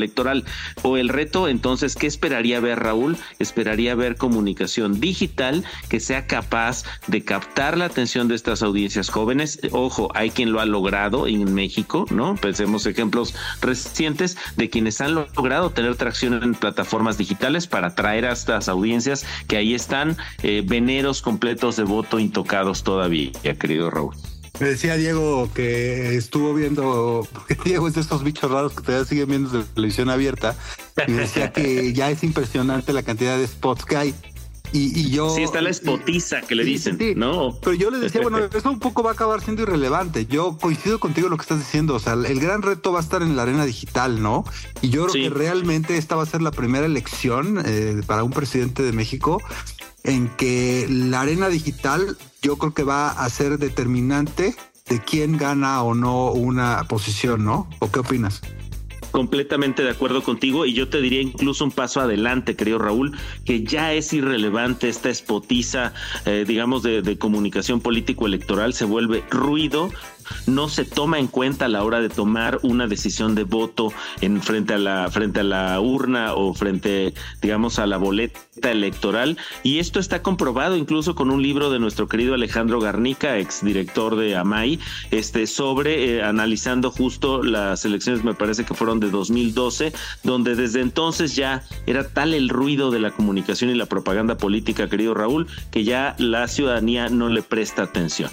o 0.82 0.98
el 0.98 1.10
reto, 1.10 1.48
entonces, 1.48 1.96
¿qué 1.96 2.08
esperaría 2.08 2.60
ver 2.60 2.80
Raúl? 2.80 3.18
Esperaría 3.40 3.96
ver 3.96 4.16
comunicación 4.16 5.00
digital 5.00 5.64
que 5.90 6.00
sea 6.00 6.28
capaz 6.28 6.84
de 7.08 7.24
captar 7.24 7.78
la 7.78 7.86
atención 7.86 8.28
de 8.28 8.36
estas 8.36 8.64
audiencias 8.64 9.10
jóvenes. 9.10 9.60
Ojo, 9.72 10.10
hay 10.16 10.32
quien 10.32 10.52
lo 10.52 10.60
ha 10.60 10.66
logrado 10.66 11.28
en 11.28 11.54
México, 11.54 12.06
¿no? 12.10 12.36
Pensemos 12.36 12.86
ejemplos 12.86 13.36
recientes 13.62 14.38
de 14.58 14.70
quienes 14.70 15.02
han 15.02 15.16
logrado 15.16 15.70
tener 15.72 15.96
tracción 15.96 16.42
en 16.42 16.56
plataformas 16.56 17.18
digitales 17.18 17.68
para 17.68 17.88
atraer 17.88 18.26
a 18.26 18.34
estas 18.34 18.68
audiencias 18.70 19.26
que 19.48 19.58
ahí 19.58 19.74
están 19.74 20.18
eh, 20.42 20.64
veneros 20.66 21.22
completos 21.22 21.76
de 21.76 21.84
voto 21.84 22.20
intocados 22.20 22.84
todavía, 22.84 23.32
querido 23.60 23.90
Raúl. 23.90 24.33
Me 24.60 24.68
decía 24.68 24.96
Diego 24.98 25.50
que 25.54 26.16
estuvo 26.16 26.54
viendo, 26.54 27.28
Diego 27.66 27.88
es 27.88 27.96
de 27.96 28.02
estos 28.02 28.24
bichos 28.24 28.52
raros 28.52 28.74
que 28.74 28.84
todavía 28.84 29.06
siguen 29.06 29.30
viendo 29.30 29.50
de 29.50 29.64
televisión 29.64 30.10
abierta, 30.10 30.56
y 31.08 31.12
decía 31.12 31.52
que 31.52 31.92
ya 31.94 32.12
es 32.12 32.24
impresionante 32.24 32.94
la 32.94 33.04
cantidad 33.04 33.38
de 33.38 33.48
spots 33.48 33.86
que 33.86 33.98
hay. 33.98 34.16
Y, 34.76 35.12
yo. 35.12 35.30
Sí, 35.30 35.44
está 35.44 35.62
la 35.62 35.70
espotiza 35.70 36.42
que 36.42 36.56
le 36.56 36.64
dicen, 36.64 36.98
¿no? 37.16 37.56
Pero 37.62 37.76
yo 37.76 37.92
le 37.92 38.00
decía, 38.00 38.22
bueno, 38.22 38.40
eso 38.40 38.72
un 38.72 38.80
poco 38.80 39.04
va 39.04 39.12
a 39.12 39.14
acabar 39.14 39.40
siendo 39.42 39.62
irrelevante. 39.62 40.26
Yo 40.26 40.58
coincido 40.58 41.00
contigo 41.00 41.28
en 41.28 41.32
lo 41.32 41.38
que 41.38 41.44
estás 41.44 41.60
diciendo. 41.60 41.94
O 41.94 42.00
sea, 42.00 42.14
el 42.14 42.40
gran 42.40 42.64
reto 42.64 42.92
va 42.92 43.00
a 43.00 43.04
estar 43.04 43.22
en 43.22 43.36
la 43.36 43.44
arena 43.44 43.66
digital, 43.66 44.24
¿no? 44.24 44.44
Y 44.82 44.90
yo 44.90 45.06
creo 45.06 45.30
que 45.30 45.30
realmente 45.30 45.98
esta 45.98 46.16
va 46.16 46.24
a 46.24 46.26
ser 46.26 46.42
la 46.42 46.50
primera 46.50 46.88
elección 46.88 47.62
eh, 47.64 48.02
para 48.08 48.24
un 48.24 48.32
presidente 48.32 48.82
de 48.82 48.94
México 48.94 49.40
en 50.04 50.30
que 50.36 50.88
la 50.90 51.22
arena 51.22 51.50
digital 51.50 52.18
yo 52.42 52.58
creo 52.58 52.74
que 52.74 52.84
va 52.84 53.10
a 53.10 53.30
ser 53.30 53.58
determinante 53.58 54.56
de 54.90 55.00
quién 55.00 55.38
gana 55.38 55.82
o 55.84 55.96
no 55.96 56.32
una 56.32 56.84
posición, 56.90 57.46
¿no? 57.46 57.70
¿O 57.80 57.92
qué 57.92 58.00
opinas? 58.00 58.42
completamente 59.14 59.84
de 59.84 59.92
acuerdo 59.92 60.24
contigo 60.24 60.66
y 60.66 60.74
yo 60.74 60.90
te 60.90 61.00
diría 61.00 61.22
incluso 61.22 61.64
un 61.64 61.72
paso 61.72 62.02
adelante, 62.02 62.56
querido 62.56 62.80
Raúl, 62.80 63.16
que 63.46 63.64
ya 63.64 63.94
es 63.94 64.12
irrelevante 64.12 64.90
esta 64.90 65.12
espotiza, 65.12 65.94
eh, 66.26 66.46
digamos, 66.48 66.82
de, 66.82 67.18
comunicación 67.20 67.80
político-electoral, 67.80 68.74
se 68.74 68.86
vuelve 68.86 69.24
ruido 69.30 69.92
no 70.48 70.70
se 70.70 70.86
toma 70.86 71.20
en 71.20 71.28
cuenta 71.28 71.66
a 71.66 71.70
la 71.70 71.84
hora 71.84 72.02
de 72.02 72.10
tomar 72.10 72.60
una 72.64 72.88
decisión 72.88 73.36
de 73.36 73.44
voto 73.44 73.94
en 74.22 74.42
frente 74.42 74.74
a 74.74 74.78
la 74.78 75.10
frente 75.12 75.42
a 75.42 75.44
la 75.44 75.80
urna 75.80 76.34
o 76.34 76.54
frente 76.54 77.14
digamos 77.42 77.80
a 77.80 77.88
la 77.88 77.98
boleta 77.98 78.72
electoral 78.72 79.38
y 79.64 79.80
esto 79.80 80.00
está 80.00 80.22
comprobado 80.22 80.78
incluso 80.78 81.16
con 81.16 81.32
un 81.32 81.42
libro 81.42 81.70
de 81.70 81.80
nuestro 81.80 82.08
querido 82.08 82.34
Alejandro 82.34 82.80
Garnica, 82.80 83.38
exdirector 83.38 84.16
de 84.16 84.36
AMAI, 84.36 84.80
este 85.12 85.48
sobre 85.48 86.18
eh, 86.18 86.24
analizando 86.24 86.92
justo 86.92 87.44
las 87.44 87.86
elecciones 87.86 88.24
me 88.24 88.34
parece 88.34 88.66
que 88.66 88.74
fueron 88.74 89.00
de 89.00 89.10
2012, 89.10 89.94
donde 90.24 90.56
desde 90.56 90.82
entonces 90.82 91.36
ya 91.36 91.64
era 91.86 92.08
tal 92.08 92.34
el 92.34 92.50
ruido 92.50 92.92
de 92.92 93.00
la 93.00 93.12
comunicación 93.12 93.70
y 93.70 93.76
la 93.76 93.86
propaganda 93.86 94.38
política, 94.38 94.90
querido 94.90 95.14
Raúl, 95.14 95.48
que 95.72 95.84
ya 95.84 96.16
la 96.18 96.48
ciudadanía 96.48 97.10
no 97.10 97.30
le 97.30 97.42
presta 97.42 97.84
atención. 97.84 98.32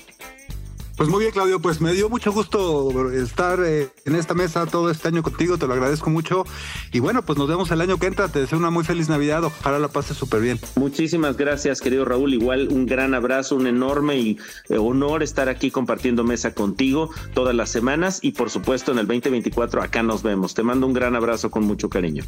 Pues 1.01 1.09
muy 1.09 1.21
bien, 1.21 1.33
Claudio, 1.33 1.61
pues 1.61 1.81
me 1.81 1.95
dio 1.95 2.11
mucho 2.11 2.31
gusto 2.31 3.11
estar 3.11 3.59
eh, 3.65 3.89
en 4.05 4.17
esta 4.17 4.35
mesa 4.35 4.67
todo 4.67 4.91
este 4.91 5.09
año 5.09 5.23
contigo, 5.23 5.57
te 5.57 5.67
lo 5.67 5.73
agradezco 5.73 6.11
mucho. 6.11 6.45
Y 6.93 7.01
bueno, 7.01 7.25
pues 7.25 7.39
nos 7.39 7.49
vemos 7.49 7.71
el 7.71 7.81
año 7.81 7.97
que 7.97 8.07
entra, 8.07 8.29
te 8.29 8.41
deseo 8.41 8.59
una 8.59 8.69
muy 8.69 8.85
feliz 8.85 9.09
Navidad, 9.09 9.43
ojalá 9.45 9.79
la 9.79 9.89
pases 9.89 10.19
súper 10.19 10.43
bien. 10.43 10.61
Muchísimas 10.77 11.39
gracias, 11.39 11.81
querido 11.81 12.05
Raúl, 12.05 12.35
igual 12.35 12.69
un 12.69 12.85
gran 12.85 13.15
abrazo, 13.15 13.57
un 13.57 13.67
enorme 13.67 14.19
y 14.19 14.39
eh, 14.69 14.77
honor 14.77 15.23
estar 15.23 15.49
aquí 15.49 15.71
compartiendo 15.71 16.23
mesa 16.23 16.53
contigo 16.53 17.09
todas 17.33 17.55
las 17.55 17.71
semanas 17.71 18.19
y 18.21 18.33
por 18.33 18.51
supuesto 18.51 18.93
en 18.93 18.99
el 18.99 19.07
2024 19.07 19.83
acá 19.83 20.03
nos 20.03 20.23
vemos. 20.23 20.53
Te 20.53 20.63
mando 20.63 20.87
un 20.87 20.93
gran 20.93 21.17
abrazo 21.17 21.51
con 21.51 21.65
mucho 21.65 21.89
cariño. 21.89 22.25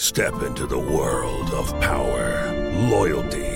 Step 0.00 0.32
into 0.48 0.66
the 0.66 0.74
world 0.74 1.52
of 1.52 1.70
power, 1.80 2.54
loyalty. 2.88 3.55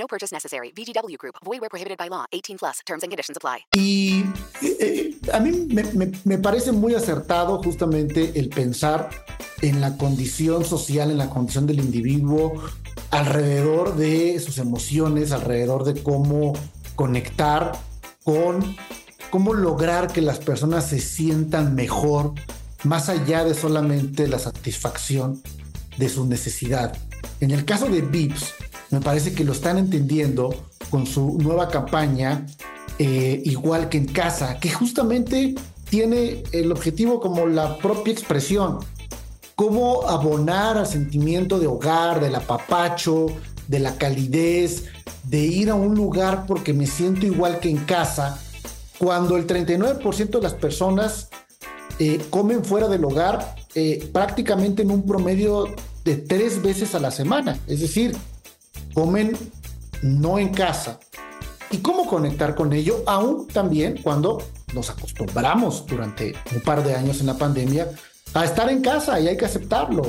No 0.00 0.06
purchase 0.06 0.32
necessary. 0.32 0.72
VGW 0.72 1.18
Group. 1.18 1.34
Void 1.44 1.60
where 1.60 1.68
prohibited 1.68 1.98
by 1.98 2.08
law. 2.08 2.24
18 2.32 2.56
plus. 2.56 2.80
Terms 2.86 3.02
and 3.02 3.10
conditions 3.10 3.36
apply. 3.36 3.66
Y 3.74 4.24
eh, 4.62 5.14
a 5.30 5.40
mí 5.40 5.52
me, 5.68 5.82
me, 5.92 6.10
me, 6.24 6.38
parece 6.38 6.72
muy 6.72 6.94
acertado 6.94 7.62
justamente 7.62 8.32
el 8.34 8.48
pensar 8.48 9.10
en 9.60 9.82
la 9.82 9.98
condición 9.98 10.64
social, 10.64 11.10
en 11.10 11.18
la 11.18 11.28
condición 11.28 11.66
del 11.66 11.80
individuo, 11.80 12.54
alrededor 13.10 13.94
de 13.96 14.40
sus 14.40 14.56
emociones, 14.56 15.32
alrededor 15.32 15.84
de 15.84 16.02
cómo 16.02 16.54
conectar 16.94 17.72
con 18.24 18.74
cómo 19.30 19.52
lograr 19.52 20.10
que 20.10 20.22
las 20.22 20.38
personas 20.38 20.88
se 20.88 20.98
sientan 20.98 21.74
mejor, 21.74 22.32
más 22.84 23.10
allá 23.10 23.44
de 23.44 23.52
solamente 23.52 24.28
la 24.28 24.38
satisfacción 24.38 25.42
de 25.98 26.08
su 26.08 26.24
necesidad. 26.24 26.96
En 27.40 27.50
el 27.50 27.66
caso 27.66 27.86
de 27.86 28.00
VIPS, 28.00 28.54
me 28.90 29.00
parece 29.00 29.32
que 29.32 29.44
lo 29.44 29.52
están 29.52 29.78
entendiendo 29.78 30.54
con 30.90 31.06
su 31.06 31.38
nueva 31.38 31.68
campaña, 31.68 32.46
eh, 32.98 33.40
igual 33.44 33.88
que 33.88 33.98
en 33.98 34.06
casa, 34.06 34.58
que 34.58 34.70
justamente 34.70 35.54
tiene 35.88 36.42
el 36.52 36.72
objetivo 36.72 37.20
como 37.20 37.46
la 37.46 37.78
propia 37.78 38.12
expresión, 38.12 38.78
cómo 39.54 40.08
abonar 40.08 40.78
al 40.78 40.86
sentimiento 40.86 41.58
de 41.58 41.66
hogar, 41.66 42.20
del 42.20 42.34
apapacho, 42.34 43.26
de 43.68 43.78
la 43.78 43.96
calidez, 43.96 44.84
de 45.24 45.38
ir 45.38 45.70
a 45.70 45.74
un 45.74 45.94
lugar 45.94 46.46
porque 46.46 46.72
me 46.72 46.86
siento 46.86 47.26
igual 47.26 47.60
que 47.60 47.70
en 47.70 47.78
casa, 47.78 48.40
cuando 48.98 49.36
el 49.36 49.46
39% 49.46 50.30
de 50.30 50.42
las 50.42 50.54
personas 50.54 51.28
eh, 51.98 52.20
comen 52.30 52.64
fuera 52.64 52.88
del 52.88 53.04
hogar 53.04 53.54
eh, 53.74 54.08
prácticamente 54.12 54.82
en 54.82 54.90
un 54.90 55.06
promedio 55.06 55.66
de 56.04 56.16
tres 56.16 56.62
veces 56.62 56.94
a 56.94 56.98
la 56.98 57.10
semana. 57.10 57.58
Es 57.66 57.80
decir, 57.80 58.16
comen 58.94 59.36
no 60.02 60.38
en 60.38 60.48
casa. 60.50 60.98
¿Y 61.70 61.78
cómo 61.78 62.06
conectar 62.06 62.54
con 62.54 62.72
ello? 62.72 63.02
Aún 63.06 63.46
también 63.46 64.00
cuando 64.02 64.42
nos 64.74 64.90
acostumbramos 64.90 65.86
durante 65.86 66.34
un 66.54 66.60
par 66.60 66.82
de 66.84 66.94
años 66.94 67.20
en 67.20 67.26
la 67.26 67.38
pandemia 67.38 67.88
a 68.34 68.44
estar 68.44 68.68
en 68.70 68.82
casa 68.82 69.20
y 69.20 69.28
hay 69.28 69.36
que 69.36 69.44
aceptarlo. 69.44 70.02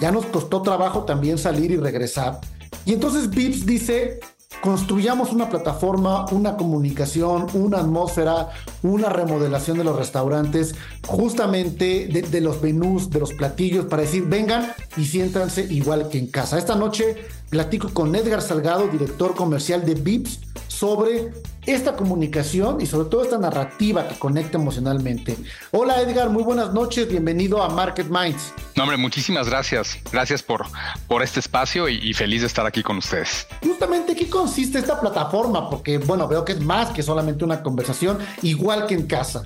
Ya 0.00 0.10
nos 0.10 0.26
costó 0.26 0.62
trabajo 0.62 1.04
también 1.04 1.38
salir 1.38 1.70
y 1.70 1.76
regresar. 1.76 2.40
Y 2.84 2.94
entonces 2.94 3.30
Vips 3.30 3.66
dice, 3.66 4.20
construyamos 4.60 5.32
una 5.32 5.48
plataforma, 5.48 6.26
una 6.30 6.56
comunicación, 6.56 7.46
una 7.54 7.78
atmósfera, 7.78 8.50
una 8.82 9.08
remodelación 9.08 9.78
de 9.78 9.84
los 9.84 9.96
restaurantes, 9.96 10.74
justamente 11.06 12.08
de, 12.08 12.40
los 12.40 12.62
menús, 12.62 13.10
de 13.10 13.20
los 13.20 13.32
platillos, 13.32 13.86
para 13.86 14.02
decir, 14.02 14.24
vengan 14.24 14.72
y 14.96 15.04
siéntanse 15.04 15.66
igual 15.70 16.08
que 16.08 16.18
en 16.18 16.26
casa. 16.26 16.58
Esta 16.58 16.74
noche 16.74 17.16
platico 17.50 17.88
con 17.92 18.14
Edgar 18.14 18.42
Salgado, 18.42 18.88
director 18.88 19.34
comercial 19.34 19.84
de 19.84 19.94
Vips, 19.94 20.40
sobre 20.82 21.30
esta 21.64 21.94
comunicación 21.94 22.80
y 22.80 22.86
sobre 22.86 23.08
todo 23.08 23.22
esta 23.22 23.38
narrativa 23.38 24.08
que 24.08 24.16
conecta 24.16 24.58
emocionalmente. 24.58 25.36
Hola 25.70 26.00
Edgar, 26.00 26.28
muy 26.28 26.42
buenas 26.42 26.72
noches, 26.72 27.08
bienvenido 27.08 27.62
a 27.62 27.68
Market 27.68 28.08
Minds. 28.08 28.52
No, 28.74 28.82
hombre, 28.82 28.96
muchísimas 28.96 29.48
gracias. 29.48 29.96
Gracias 30.10 30.42
por, 30.42 30.66
por 31.06 31.22
este 31.22 31.38
espacio 31.38 31.88
y, 31.88 32.12
feliz 32.14 32.40
de 32.40 32.48
estar 32.48 32.66
aquí 32.66 32.82
con 32.82 32.96
ustedes. 32.96 33.46
Justamente, 33.62 34.16
¿qué 34.16 34.28
consiste 34.28 34.80
esta 34.80 35.00
plataforma? 35.00 35.70
Porque, 35.70 35.98
bueno, 35.98 36.26
veo 36.26 36.44
que 36.44 36.50
es 36.50 36.60
más 36.60 36.90
que 36.90 37.04
solamente 37.04 37.44
una 37.44 37.62
conversación, 37.62 38.18
igual 38.42 38.88
que 38.88 38.94
en 38.94 39.06
casa. 39.06 39.44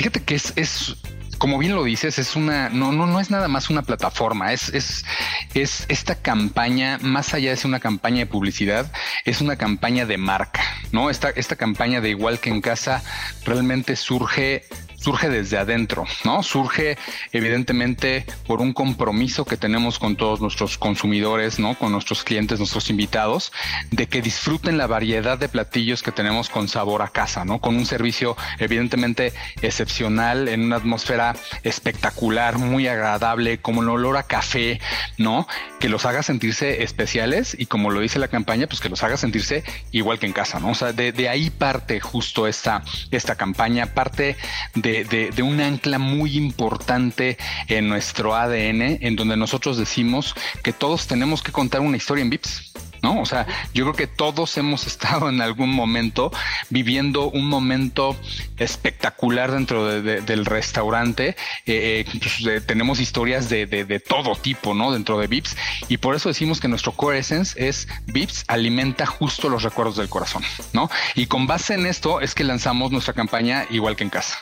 Fíjate 0.00 0.22
que 0.22 0.34
es, 0.34 0.54
es 0.56 0.96
como 1.36 1.58
bien 1.58 1.74
lo 1.74 1.84
dices, 1.84 2.18
es 2.18 2.34
una, 2.34 2.70
no, 2.70 2.90
no, 2.90 3.06
no 3.06 3.20
es 3.20 3.30
nada 3.30 3.48
más 3.48 3.68
una 3.68 3.82
plataforma, 3.82 4.54
es, 4.54 4.70
es, 4.70 5.04
es 5.52 5.84
esta 5.90 6.14
campaña, 6.14 6.96
más 7.02 7.34
allá 7.34 7.50
de 7.50 7.56
ser 7.58 7.66
una 7.66 7.80
campaña 7.80 8.20
de 8.20 8.26
publicidad, 8.26 8.90
es 9.26 9.42
una 9.42 9.56
campaña 9.56 10.06
de 10.06 10.16
marca, 10.16 10.62
¿no? 10.90 11.10
Esta, 11.10 11.28
esta 11.28 11.56
campaña 11.56 12.00
de 12.00 12.08
igual 12.08 12.40
que 12.40 12.48
en 12.48 12.62
casa 12.62 13.02
realmente 13.44 13.94
surge 13.94 14.64
surge 15.00 15.28
desde 15.28 15.56
adentro, 15.58 16.04
¿no? 16.24 16.42
Surge 16.42 16.98
evidentemente 17.32 18.26
por 18.46 18.60
un 18.60 18.72
compromiso 18.72 19.44
que 19.44 19.56
tenemos 19.56 19.98
con 19.98 20.16
todos 20.16 20.40
nuestros 20.40 20.76
consumidores, 20.76 21.58
¿no? 21.58 21.74
Con 21.74 21.92
nuestros 21.92 22.22
clientes, 22.22 22.58
nuestros 22.58 22.90
invitados, 22.90 23.52
de 23.90 24.06
que 24.06 24.20
disfruten 24.20 24.76
la 24.76 24.86
variedad 24.86 25.38
de 25.38 25.48
platillos 25.48 26.02
que 26.02 26.12
tenemos 26.12 26.50
con 26.50 26.68
sabor 26.68 27.02
a 27.02 27.08
casa, 27.08 27.44
¿no? 27.44 27.60
Con 27.60 27.76
un 27.76 27.86
servicio 27.86 28.36
evidentemente 28.58 29.32
excepcional, 29.62 30.48
en 30.48 30.64
una 30.64 30.76
atmósfera 30.76 31.34
espectacular, 31.62 32.58
muy 32.58 32.86
agradable, 32.86 33.58
como 33.58 33.82
el 33.82 33.88
olor 33.88 34.18
a 34.18 34.24
café, 34.24 34.80
¿no? 35.16 35.48
Que 35.78 35.88
los 35.88 36.04
haga 36.04 36.22
sentirse 36.22 36.82
especiales 36.82 37.56
y 37.58 37.66
como 37.66 37.90
lo 37.90 38.00
dice 38.00 38.18
la 38.18 38.28
campaña, 38.28 38.66
pues 38.66 38.80
que 38.80 38.90
los 38.90 39.02
haga 39.02 39.16
sentirse 39.16 39.64
igual 39.92 40.18
que 40.18 40.26
en 40.26 40.32
casa, 40.32 40.60
¿no? 40.60 40.70
O 40.70 40.74
sea, 40.74 40.92
de, 40.92 41.28
ahí 41.28 41.48
parte 41.48 42.00
justo 42.00 42.46
esta, 42.46 42.82
esta 43.10 43.36
campaña, 43.36 43.94
parte 43.94 44.36
de 44.74 44.89
de, 45.08 45.42
un 45.42 45.60
ancla 45.60 45.98
muy 45.98 46.36
importante 46.36 47.38
en 47.68 47.88
nuestro 47.88 48.34
ADN, 48.34 48.98
en 49.00 49.16
donde 49.16 49.36
nosotros 49.36 49.76
decimos 49.76 50.34
que 50.62 50.72
todos 50.72 51.06
tenemos 51.06 51.42
que 51.42 51.52
contar 51.52 51.80
una 51.80 51.96
historia 51.96 52.22
en 52.22 52.30
VIPS. 52.30 52.72
¿no? 53.02 53.20
O 53.20 53.26
sea, 53.26 53.46
yo 53.74 53.84
creo 53.84 53.94
que 53.94 54.06
todos 54.06 54.56
hemos 54.56 54.86
estado 54.90 55.28
en 55.28 55.40
algún 55.40 55.70
momento 55.70 56.32
viviendo 56.68 57.30
un 57.30 57.46
momento 57.46 58.16
espectacular 58.58 59.52
dentro 59.52 59.86
del 60.02 60.44
restaurante. 60.44 61.36
Eh, 61.66 62.04
eh, 62.06 62.20
pues, 62.20 62.66
tenemos 62.66 63.00
historias 63.00 63.48
de, 63.48 63.66
de, 63.66 64.00
todo 64.00 64.34
tipo, 64.36 64.74
¿no? 64.74 64.92
Dentro 64.92 65.18
de 65.18 65.26
Vips 65.26 65.56
y 65.88 65.98
por 65.98 66.14
eso 66.14 66.28
decimos 66.28 66.60
que 66.60 66.68
nuestro 66.68 66.92
core 66.92 67.18
essence 67.18 67.54
es 67.68 67.86
Vips 68.06 68.44
alimenta 68.48 69.06
justo 69.06 69.48
los 69.48 69.62
recuerdos 69.62 69.96
del 69.96 70.08
corazón, 70.08 70.42
¿no? 70.72 70.90
Y 71.14 71.26
con 71.26 71.46
base 71.46 71.74
en 71.74 71.86
esto 71.86 72.20
es 72.20 72.34
que 72.34 72.44
lanzamos 72.44 72.90
nuestra 72.90 73.14
campaña 73.14 73.66
igual 73.70 73.96
que 73.96 74.04
en 74.04 74.10
casa. 74.10 74.38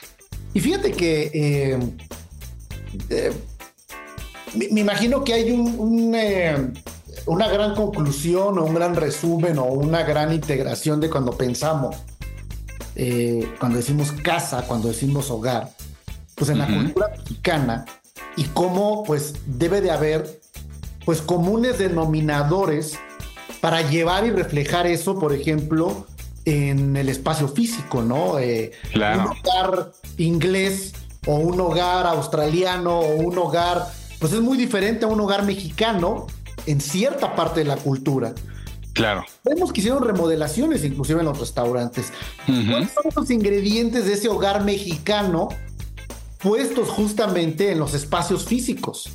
Y 0.55 0.61
fíjate 0.61 0.93
que 0.93 1.31
eh, 3.09 3.33
me, 4.55 4.81
imagino 4.81 5.25
que 5.25 5.35
hay 5.35 5.51
un, 5.51 6.75
una 7.27 7.49
gran 7.49 7.75
conclusión 7.75 8.59
o 8.59 8.65
un 8.65 8.75
gran 8.75 8.97
resumen 8.97 9.59
o 9.59 9.65
una 9.65 10.03
gran 10.03 10.33
integración 10.33 11.01
de 11.01 11.11
cuando 11.11 11.33
pensamos, 11.33 11.97
eh, 12.97 13.49
cuando 13.61 13.79
decimos 13.79 14.13
casa, 14.13 14.65
cuando 14.67 14.89
decimos 14.89 15.31
hogar, 15.31 15.71
pues 16.35 16.51
en 16.51 16.59
la 16.59 16.67
cultura 16.67 17.09
mexicana 17.17 17.85
y 18.37 18.45
cómo 18.45 19.03
pues 19.05 19.35
debe 19.47 19.81
de 19.81 19.91
haber 19.91 20.41
pues 21.05 21.21
comunes 21.21 21.79
denominadores 21.79 22.99
para 23.61 23.83
llevar 23.83 24.27
y 24.27 24.31
reflejar 24.31 24.87
eso, 24.87 25.19
por 25.19 25.33
ejemplo, 25.33 26.07
en 26.49 26.97
el 26.97 27.11
espacio 27.11 27.47
físico, 27.47 28.03
¿no? 28.03 28.39
Eh, 28.39 28.73
claro. 28.93 29.31
Un 29.31 29.39
hogar 29.39 29.93
inglés 30.17 30.95
o 31.27 31.37
un 31.37 31.61
hogar 31.61 32.07
australiano 32.07 33.01
o 33.01 33.17
un 33.17 33.37
hogar, 33.37 33.87
pues 34.19 34.33
es 34.33 34.41
muy 34.41 34.57
diferente 34.57 35.05
a 35.05 35.09
un 35.09 35.21
hogar 35.21 35.45
mexicano 35.45 36.27
en 36.67 36.81
cierta 36.81 37.37
parte 37.37 37.61
de 37.61 37.67
la 37.67 37.77
cultura. 37.77 38.33
Claro. 38.95 39.25
Vemos 39.45 39.73
que 39.73 39.81
hicieron 39.81 40.03
remodelaciones 40.03 40.85
inclusive 40.85 41.21
en 41.21 41.27
los 41.27 41.39
restaurantes. 41.39 42.13
¿Cuáles 42.47 42.93
son 42.93 43.05
los 43.15 43.31
ingredientes 43.31 44.07
de 44.07 44.15
ese 44.15 44.29
hogar 44.29 44.65
mexicano 44.65 45.49
puestos 46.39 46.89
justamente 46.89 47.73
en 47.73 47.79
los 47.79 47.93
espacios 47.95 48.47
físicos? 48.47 49.11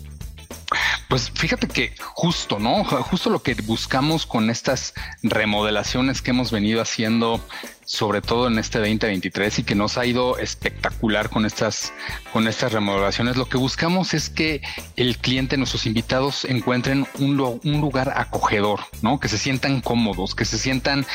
Pues 1.08 1.32
fíjate 1.32 1.68
que 1.68 1.94
justo, 2.00 2.60
¿no? 2.60 2.84
Justo 2.84 3.30
lo 3.30 3.42
que 3.44 3.54
buscamos 3.56 4.26
con 4.26 4.50
estas 4.50 4.94
remodelaciones 5.22 6.22
que 6.22 6.32
hemos 6.32 6.52
venido 6.52 6.82
haciendo 6.82 7.40
sobre 7.86 8.22
todo 8.22 8.48
en 8.48 8.58
este 8.60 8.80
2023 8.80 9.60
y 9.60 9.64
que 9.64 9.76
nos 9.76 9.98
ha 9.98 10.06
ido 10.06 10.38
espectacular 10.38 11.30
con 11.30 11.46
estas, 11.46 11.94
con 12.32 12.48
estas 12.48 12.72
remodelaciones. 12.72 13.36
Lo 13.36 13.50
que 13.50 13.58
buscamos 13.58 14.14
es 14.14 14.30
que 14.30 14.62
el 14.96 15.18
cliente, 15.18 15.58
nuestros 15.58 15.86
invitados 15.86 16.46
encuentren 16.46 17.08
un, 17.20 17.36
lugar 17.36 18.14
acogedor, 18.16 18.82
¿no? 19.02 19.20
Que 19.20 19.28
se 19.28 19.38
sientan 19.38 19.82
cómodos, 19.82 20.36
que 20.36 20.46
se 20.46 20.58
sientan, 20.58 21.06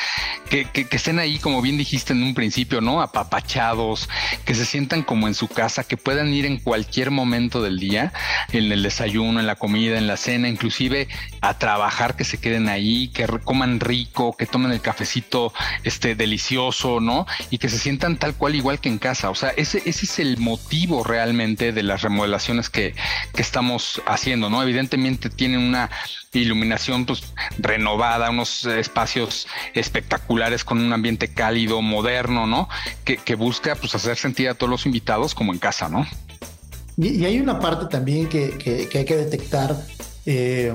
que, 0.50 0.66
que, 0.66 0.87
estén 0.90 1.18
ahí, 1.18 1.38
como 1.38 1.62
bien 1.62 1.78
dijiste 1.78 2.12
en 2.12 2.22
un 2.22 2.35
principio, 2.35 2.81
¿no? 2.81 3.00
Apapachados, 3.00 4.09
que 4.44 4.54
se 4.54 4.66
sientan 4.66 5.02
como 5.02 5.28
en 5.28 5.35
su 5.35 5.48
casa, 5.48 5.85
que 5.85 5.96
puedan 5.96 6.33
ir 6.35 6.44
en 6.44 6.59
cualquier 6.59 7.11
momento 7.11 7.62
del 7.62 7.78
día, 7.78 8.12
en 8.52 8.70
el 8.70 8.83
desayuno, 8.83 9.40
en 9.40 9.46
la 9.46 9.57
comida, 9.57 9.96
en 9.96 10.07
la 10.07 10.16
cena, 10.16 10.48
inclusive 10.48 11.09
a 11.40 11.59
trabajar, 11.59 12.16
que 12.16 12.24
se 12.24 12.38
queden 12.38 12.68
ahí, 12.68 13.09
que 13.09 13.26
coman 13.44 13.81
rico, 13.81 14.37
que 14.37 14.46
tomen 14.46 14.72
el 14.72 14.81
cafecito 14.81 15.52
este 15.85 16.14
delicioso 16.14 16.58
¿no? 17.01 17.27
Y 17.51 17.59
que 17.59 17.68
se 17.68 17.79
sientan 17.79 18.16
tal 18.16 18.35
cual 18.35 18.55
igual 18.55 18.81
que 18.81 18.88
en 18.88 18.99
casa. 18.99 19.31
O 19.31 19.35
sea, 19.35 19.51
ese, 19.51 19.79
ese 19.87 20.07
es 20.07 20.18
el 20.18 20.38
motivo 20.38 21.05
realmente 21.05 21.73
de 21.73 21.83
las 21.83 22.03
remodelaciones 22.03 22.68
que, 22.68 22.94
que 23.35 23.42
estamos 23.42 24.03
haciendo, 24.07 24.51
¿no? 24.51 24.62
Evidentemente 24.62 25.31
tienen 25.31 25.61
una 25.61 25.90
iluminación 26.33 27.07
pues 27.07 27.23
renovada, 27.59 28.31
unos 28.31 28.64
espacios 28.66 29.47
espectaculares 29.75 30.64
con 30.64 30.79
un 30.79 30.92
ambiente 30.92 31.29
cálido, 31.29 31.81
moderno, 31.81 32.47
¿no? 32.47 32.68
Que, 33.05 33.16
que 33.16 33.35
busca 33.35 33.75
pues 33.77 33.94
hacer 33.94 34.16
sentir 34.16 34.49
a 34.49 34.55
todos 34.55 34.71
los 34.71 34.87
invitados 34.87 35.35
como 35.35 35.53
en 35.53 35.59
casa, 35.59 35.88
¿no? 35.88 36.07
Y, 36.97 37.25
hay 37.25 37.40
una 37.40 37.61
parte 37.61 37.87
también 37.87 38.29
que, 38.29 38.59
que, 38.59 38.99
hay 38.99 39.05
que 39.05 39.16
detectar. 39.16 39.77
Eh, 40.27 40.75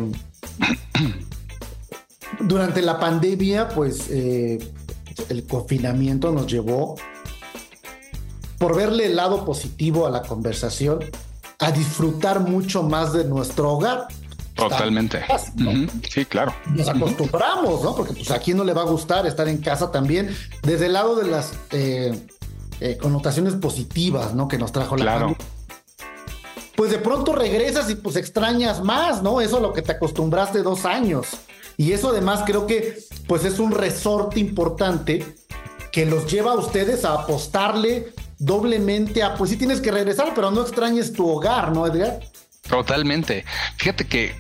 durante 2.40 2.82
la 2.82 3.00
pandemia, 3.00 3.70
pues 3.70 4.08
eh, 4.10 4.58
el 5.30 5.46
confinamiento 5.46 6.32
nos 6.32 6.48
llevó, 6.48 6.96
por 8.58 8.76
verle 8.76 9.08
el 9.08 9.16
lado 9.16 9.46
positivo 9.46 10.08
a 10.08 10.10
la 10.10 10.22
conversación, 10.22 11.00
a 11.60 11.72
disfrutar 11.72 12.40
mucho 12.40 12.84
más 12.84 13.14
de 13.14 13.26
nuestro 13.26 13.72
hogar. 13.72 14.08
Totalmente. 14.56 15.24
Sí, 16.10 16.26
claro. 16.26 16.54
Nos 16.68 16.88
acostumbramos, 16.88 17.82
¿no? 17.84 17.96
Porque 17.96 18.14
pues 18.14 18.30
a 18.32 18.40
quién 18.40 18.58
no 18.58 18.64
le 18.64 18.74
va 18.74 18.84
a 18.84 18.86
gustar 18.86 19.26
estar 19.26 19.48
en 19.48 19.58
casa 19.58 19.92
también, 19.92 20.36
desde 20.62 20.86
el 20.86 20.94
lado 20.94 21.16
de 21.16 21.30
las 21.30 21.54
eh, 21.72 22.28
eh, 22.80 22.98
connotaciones 22.98 23.56
positivas, 23.56 24.34
¿no? 24.34 24.48
Que 24.48 24.58
nos 24.58 24.72
trajo 24.72 24.96
la 24.96 25.04
claro. 25.04 25.36
Pues 26.76 26.92
de 26.92 26.98
pronto 26.98 27.34
regresas 27.34 27.90
y 27.90 27.96
pues 27.96 28.16
extrañas 28.16 28.84
más, 28.84 29.22
¿no? 29.22 29.42
Eso 29.42 29.58
a 29.58 29.60
lo 29.60 29.74
que 29.74 29.82
te 29.82 29.92
acostumbraste 29.92 30.64
dos 30.64 30.86
años. 30.86 31.28
Y 31.78 31.92
eso 31.92 32.10
además 32.10 32.44
creo 32.46 32.68
que 32.68 33.00
pues 33.28 33.46
es 33.46 33.60
un 33.60 33.72
resorte 33.72 34.40
importante 34.40 35.36
que 35.92 36.06
los 36.06 36.32
lleva 36.32 36.52
a 36.52 36.56
ustedes 36.56 37.06
a 37.06 37.14
apostarle 37.14 38.14
doblemente 38.40 39.24
a, 39.24 39.36
pues 39.36 39.52
sí 39.52 39.58
tienes 39.58 39.80
que 39.80 39.92
regresar, 39.92 40.34
pero 40.36 40.52
no 40.52 40.62
extrañes 40.62 41.14
tu 41.14 41.30
hogar, 41.30 41.72
¿no, 41.72 41.86
Edgar? 41.88 42.20
Totalmente. 42.68 43.44
Fíjate 43.76 44.08
que 44.08 44.36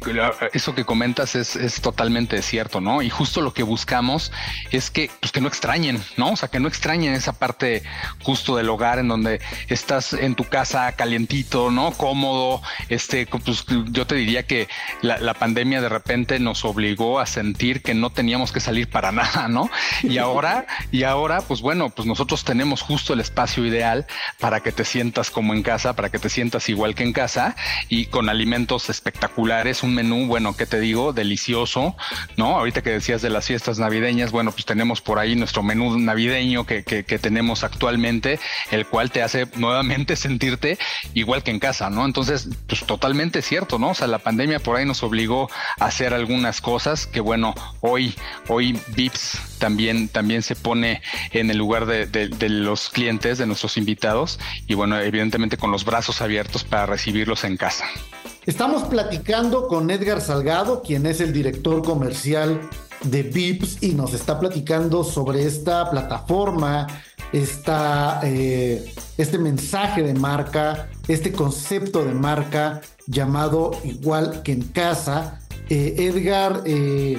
eso 0.53 0.73
que 0.73 0.86
comentas 0.86 1.36
es, 1.36 1.57
es, 1.57 1.81
totalmente 1.81 2.41
cierto, 2.41 2.79
¿no? 2.79 3.01
Y 3.01 3.09
justo 3.09 3.41
lo 3.41 3.53
que 3.53 3.63
buscamos 3.63 4.31
es 4.71 4.89
que, 4.89 5.12
pues 5.19 5.33
que 5.33 5.41
no 5.41 5.49
extrañen, 5.49 6.01
¿no? 6.15 6.31
O 6.31 6.36
sea, 6.38 6.47
que 6.47 6.62
no 6.62 6.69
extrañen 6.69 7.13
esa 7.13 7.33
parte 7.33 7.83
justo 8.21 8.55
del 8.55 8.69
hogar 8.69 8.99
en 8.99 9.09
donde 9.09 9.41
estás 9.67 10.13
en 10.13 10.36
tu 10.36 10.45
casa 10.45 10.93
calientito, 10.93 11.69
¿no? 11.69 11.91
Cómodo. 11.91 12.62
Este, 12.88 13.27
pues 13.27 13.65
yo 13.91 14.07
te 14.07 14.15
diría 14.15 14.43
que 14.43 14.69
la, 15.01 15.17
la 15.17 15.33
pandemia 15.33 15.81
de 15.81 15.89
repente 15.89 16.39
nos 16.39 16.63
obligó 16.63 17.19
a 17.19 17.25
sentir 17.25 17.81
que 17.81 17.93
no 17.93 18.09
teníamos 18.09 18.53
que 18.53 18.62
salir 18.62 18.89
para 18.89 19.12
nada, 19.12 19.49
¿no? 19.49 19.69
Y 20.01 20.17
ahora, 20.17 20.65
y 20.93 21.03
ahora, 21.03 21.41
pues 21.41 21.59
bueno, 21.59 21.89
pues 21.89 22.07
nosotros 22.07 22.45
tenemos 22.45 22.83
justo 22.83 23.13
el 23.13 23.19
espacio 23.19 23.65
ideal 23.65 24.07
para 24.39 24.62
que 24.62 24.71
te 24.71 24.86
sientas 24.86 25.29
como 25.29 25.53
en 25.53 25.62
casa, 25.62 25.93
para 25.93 26.09
que 26.09 26.19
te 26.19 26.29
sientas 26.29 26.69
igual 26.69 26.95
que 26.95 27.03
en 27.03 27.12
casa 27.12 27.57
y 27.89 28.13
alimentos 28.29 28.89
espectaculares, 28.89 29.83
un 29.83 29.93
menú, 29.95 30.27
bueno, 30.27 30.55
¿qué 30.55 30.65
te 30.65 30.79
digo? 30.79 31.13
Delicioso, 31.13 31.95
¿no? 32.38 32.57
Ahorita 32.57 32.81
que 32.81 32.91
decías 32.91 33.21
de 33.21 33.29
las 33.29 33.47
fiestas 33.47 33.79
navideñas, 33.79 34.31
bueno, 34.31 34.51
pues 34.51 34.65
tenemos 34.65 35.01
por 35.01 35.19
ahí 35.19 35.36
nuestro 35.36 35.63
menú 35.63 35.97
navideño 35.97 36.65
que, 36.65 36.83
que, 36.83 37.03
tenemos 37.19 37.63
actualmente, 37.63 38.39
el 38.71 38.86
cual 38.86 39.12
te 39.12 39.23
hace 39.23 39.47
nuevamente 39.55 40.15
sentirte 40.15 40.77
igual 41.13 41.43
que 41.43 41.51
en 41.51 41.59
casa, 41.59 41.89
¿no? 41.89 42.05
Entonces, 42.05 42.49
pues 42.67 42.86
totalmente 42.86 43.41
cierto, 43.41 43.79
¿no? 43.79 43.89
O 43.91 43.95
sea, 43.95 44.07
la 44.07 44.19
pandemia 44.19 44.59
por 44.59 44.77
ahí 44.77 44.86
nos 44.86 45.03
obligó 45.03 45.49
a 45.79 45.86
hacer 45.86 46.13
algunas 46.13 46.62
cosas 46.62 47.07
que, 47.07 47.19
bueno, 47.19 47.53
hoy, 47.81 48.15
hoy 48.47 48.79
VIPS 48.95 49.39
también, 49.59 50.09
también 50.09 50.41
se 50.41 50.55
pone 50.55 51.01
en 51.31 51.49
el 51.49 51.57
lugar 51.57 51.86
de, 51.86 52.05
de 52.05 52.49
los 52.49 52.89
clientes, 52.89 53.38
de 53.38 53.45
nuestros 53.45 53.77
invitados, 53.77 54.39
y 54.67 54.73
bueno, 54.73 54.99
evidentemente 54.99 55.57
con 55.57 55.71
los 55.71 55.86
brazos 55.86 56.21
abiertos 56.21 56.63
para 56.63 56.86
recibirlos 56.86 57.43
en 57.43 57.57
casa. 57.57 57.86
Estamos 58.45 58.84
platicando 58.84 59.69
con 59.69 59.89
Edgar 59.89 60.19
Salgado, 60.19 60.82
quien 60.82 61.06
es 61.06 61.21
el 61.21 61.32
director 61.32 61.82
comercial 61.82 62.60
de 63.06 63.23
Vips 63.23 63.82
y 63.82 63.93
nos 63.93 64.13
está 64.13 64.38
platicando 64.38 65.06
sobre 65.06 65.45
esta 65.45 65.89
plataforma, 65.89 66.88
esta, 67.32 68.19
eh, 68.23 68.93
este 69.17 69.38
mensaje 69.38 70.03
de 70.03 70.13
marca, 70.13 70.89
este 71.08 71.32
concepto 71.32 72.03
de 72.03 72.13
marca 72.13 72.82
llamado 73.08 73.71
igual 73.86 74.43
que 74.43 74.51
en 74.51 74.63
casa. 74.63 75.39
Eh, 75.69 75.95
Edgar 75.99 76.63
eh, 76.65 77.17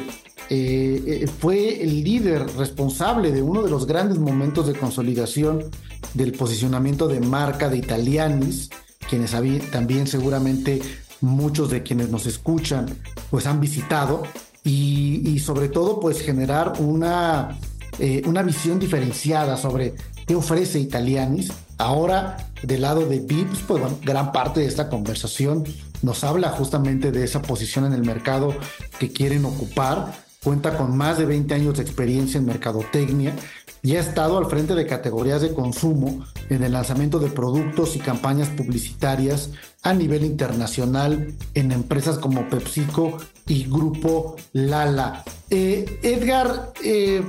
fue 1.41 1.83
el 1.83 2.05
líder 2.05 2.55
responsable 2.59 3.33
de 3.33 3.41
uno 3.41 3.63
de 3.63 3.71
los 3.71 3.87
grandes 3.87 4.19
momentos 4.19 4.67
de 4.67 4.75
consolidación 4.75 5.71
del 6.13 6.33
posicionamiento 6.33 7.09
de 7.09 7.21
marca 7.21 7.71
de 7.71 7.79
Italianis, 7.79 8.69
quienes 9.09 9.35
también 9.71 10.07
seguramente 10.07 10.83
muchos 11.25 11.71
de 11.71 11.83
quienes 11.83 12.11
nos 12.11 12.27
escuchan 12.27 12.87
pues 13.31 13.47
han 13.47 13.61
visitado 13.61 14.23
y, 14.63 15.39
sobre 15.41 15.69
todo 15.69 16.01
pues 16.01 16.21
generar 16.21 16.75
una, 16.79 17.59
eh, 17.99 18.23
una 18.27 18.43
visión 18.43 18.79
diferenciada 18.79 19.57
sobre 19.57 19.95
qué 20.27 20.35
ofrece 20.35 20.79
Italianis. 20.79 21.53
Ahora 21.77 22.37
del 22.63 22.83
lado 22.83 23.05
de 23.07 23.19
Vips, 23.19 23.61
pues 23.67 23.83
gran 24.03 24.33
parte 24.33 24.61
de 24.61 24.67
esta 24.67 24.89
conversación 24.89 25.65
nos 26.03 26.25
habla 26.25 26.51
justamente 26.51 27.13
de 27.13 27.25
esa 27.25 27.43
posición 27.43 27.85
en 27.87 27.93
el 27.93 28.05
mercado 28.05 28.55
que 28.99 29.13
quieren 29.13 29.45
ocupar. 29.45 30.13
Cuenta 30.45 30.77
con 30.77 30.97
más 30.97 31.17
de 31.17 31.25
20 31.25 31.55
años 31.55 31.79
de 31.79 31.83
experiencia 31.83 32.39
en 32.39 32.45
mercadotecnia 32.45 33.35
y 33.83 33.97
ha 33.97 34.01
estado 34.01 34.39
al 34.39 34.47
frente 34.47 34.75
de 34.75 34.87
categorías 34.87 35.43
de 35.43 35.53
consumo 35.53 36.25
en 36.49 36.63
el 36.63 36.73
lanzamiento 36.73 37.19
de 37.19 37.29
productos 37.29 37.97
y 37.97 37.99
campañas 37.99 38.49
publicitarias 38.49 39.51
a 39.83 39.93
nivel 39.93 40.25
internacional 40.25 41.35
en 41.55 41.73
empresas 41.73 42.19
como 42.19 42.49
PepsiCo 42.49 43.19
y 43.47 43.65
Grupo 43.65 44.37
Lala. 44.53 45.23
Eh, 45.51 45.99
Edgar, 46.03 46.73
eh, 46.83 47.23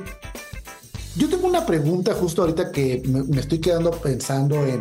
yo 1.18 1.30
tengo 1.30 1.48
una 1.48 1.66
pregunta 1.66 2.14
justo 2.14 2.42
ahorita 2.42 2.72
que 2.72 3.02
me, 3.06 3.40
estoy 3.40 3.60
quedando 3.60 3.92
pensando 3.92 4.66
en, 4.66 4.80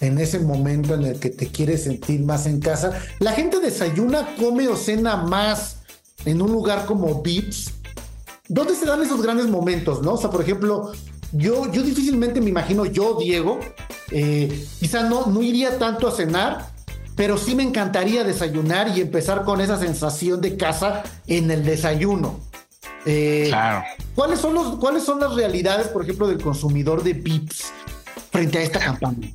en 0.00 0.18
ese 0.18 0.40
momento 0.40 0.94
en 0.94 1.04
el 1.04 1.18
que 1.18 1.30
te 1.30 1.48
quieres 1.48 1.84
sentir 1.84 2.20
más 2.20 2.46
en 2.46 2.60
casa. 2.60 2.98
¿La 3.18 3.32
gente 3.32 3.60
desayuna, 3.60 4.36
come 4.36 4.68
o 4.68 4.76
cena 4.76 5.16
más 5.16 5.77
en 6.24 6.42
un 6.42 6.52
lugar 6.52 6.86
como 6.86 7.22
Vips? 7.22 7.72
¿Dónde 8.48 8.74
se 8.74 8.86
dan 8.86 9.02
esos 9.02 9.22
grandes 9.22 9.46
momentos, 9.46 10.02
no? 10.02 10.14
O 10.14 10.16
sea, 10.16 10.30
por 10.30 10.42
ejemplo, 10.42 10.92
yo, 11.32 11.70
yo 11.70 11.82
difícilmente 11.82 12.40
me 12.40 12.50
imagino 12.50 12.86
yo, 12.86 13.18
Diego, 13.20 13.60
eh, 14.10 14.66
quizá 14.80 15.02
no, 15.02 15.26
no 15.26 15.42
iría 15.42 15.78
tanto 15.78 16.08
a 16.08 16.12
cenar, 16.12 16.70
pero 17.14 17.36
sí 17.36 17.54
me 17.54 17.62
encantaría 17.62 18.24
desayunar 18.24 18.96
y 18.96 19.00
empezar 19.00 19.44
con 19.44 19.60
esa 19.60 19.78
sensación 19.78 20.40
de 20.40 20.56
casa 20.56 21.02
en 21.26 21.50
el 21.50 21.64
desayuno. 21.64 22.40
Eh, 23.04 23.46
claro. 23.48 23.84
¿cuáles, 24.14 24.40
son 24.40 24.54
los, 24.54 24.76
¿Cuáles 24.76 25.02
son 25.02 25.20
las 25.20 25.34
realidades, 25.34 25.88
por 25.88 26.02
ejemplo, 26.02 26.28
del 26.28 26.40
consumidor 26.40 27.02
de 27.02 27.14
Pips 27.14 27.72
frente 28.30 28.58
a 28.58 28.62
esta 28.62 28.78
campaña? 28.78 29.30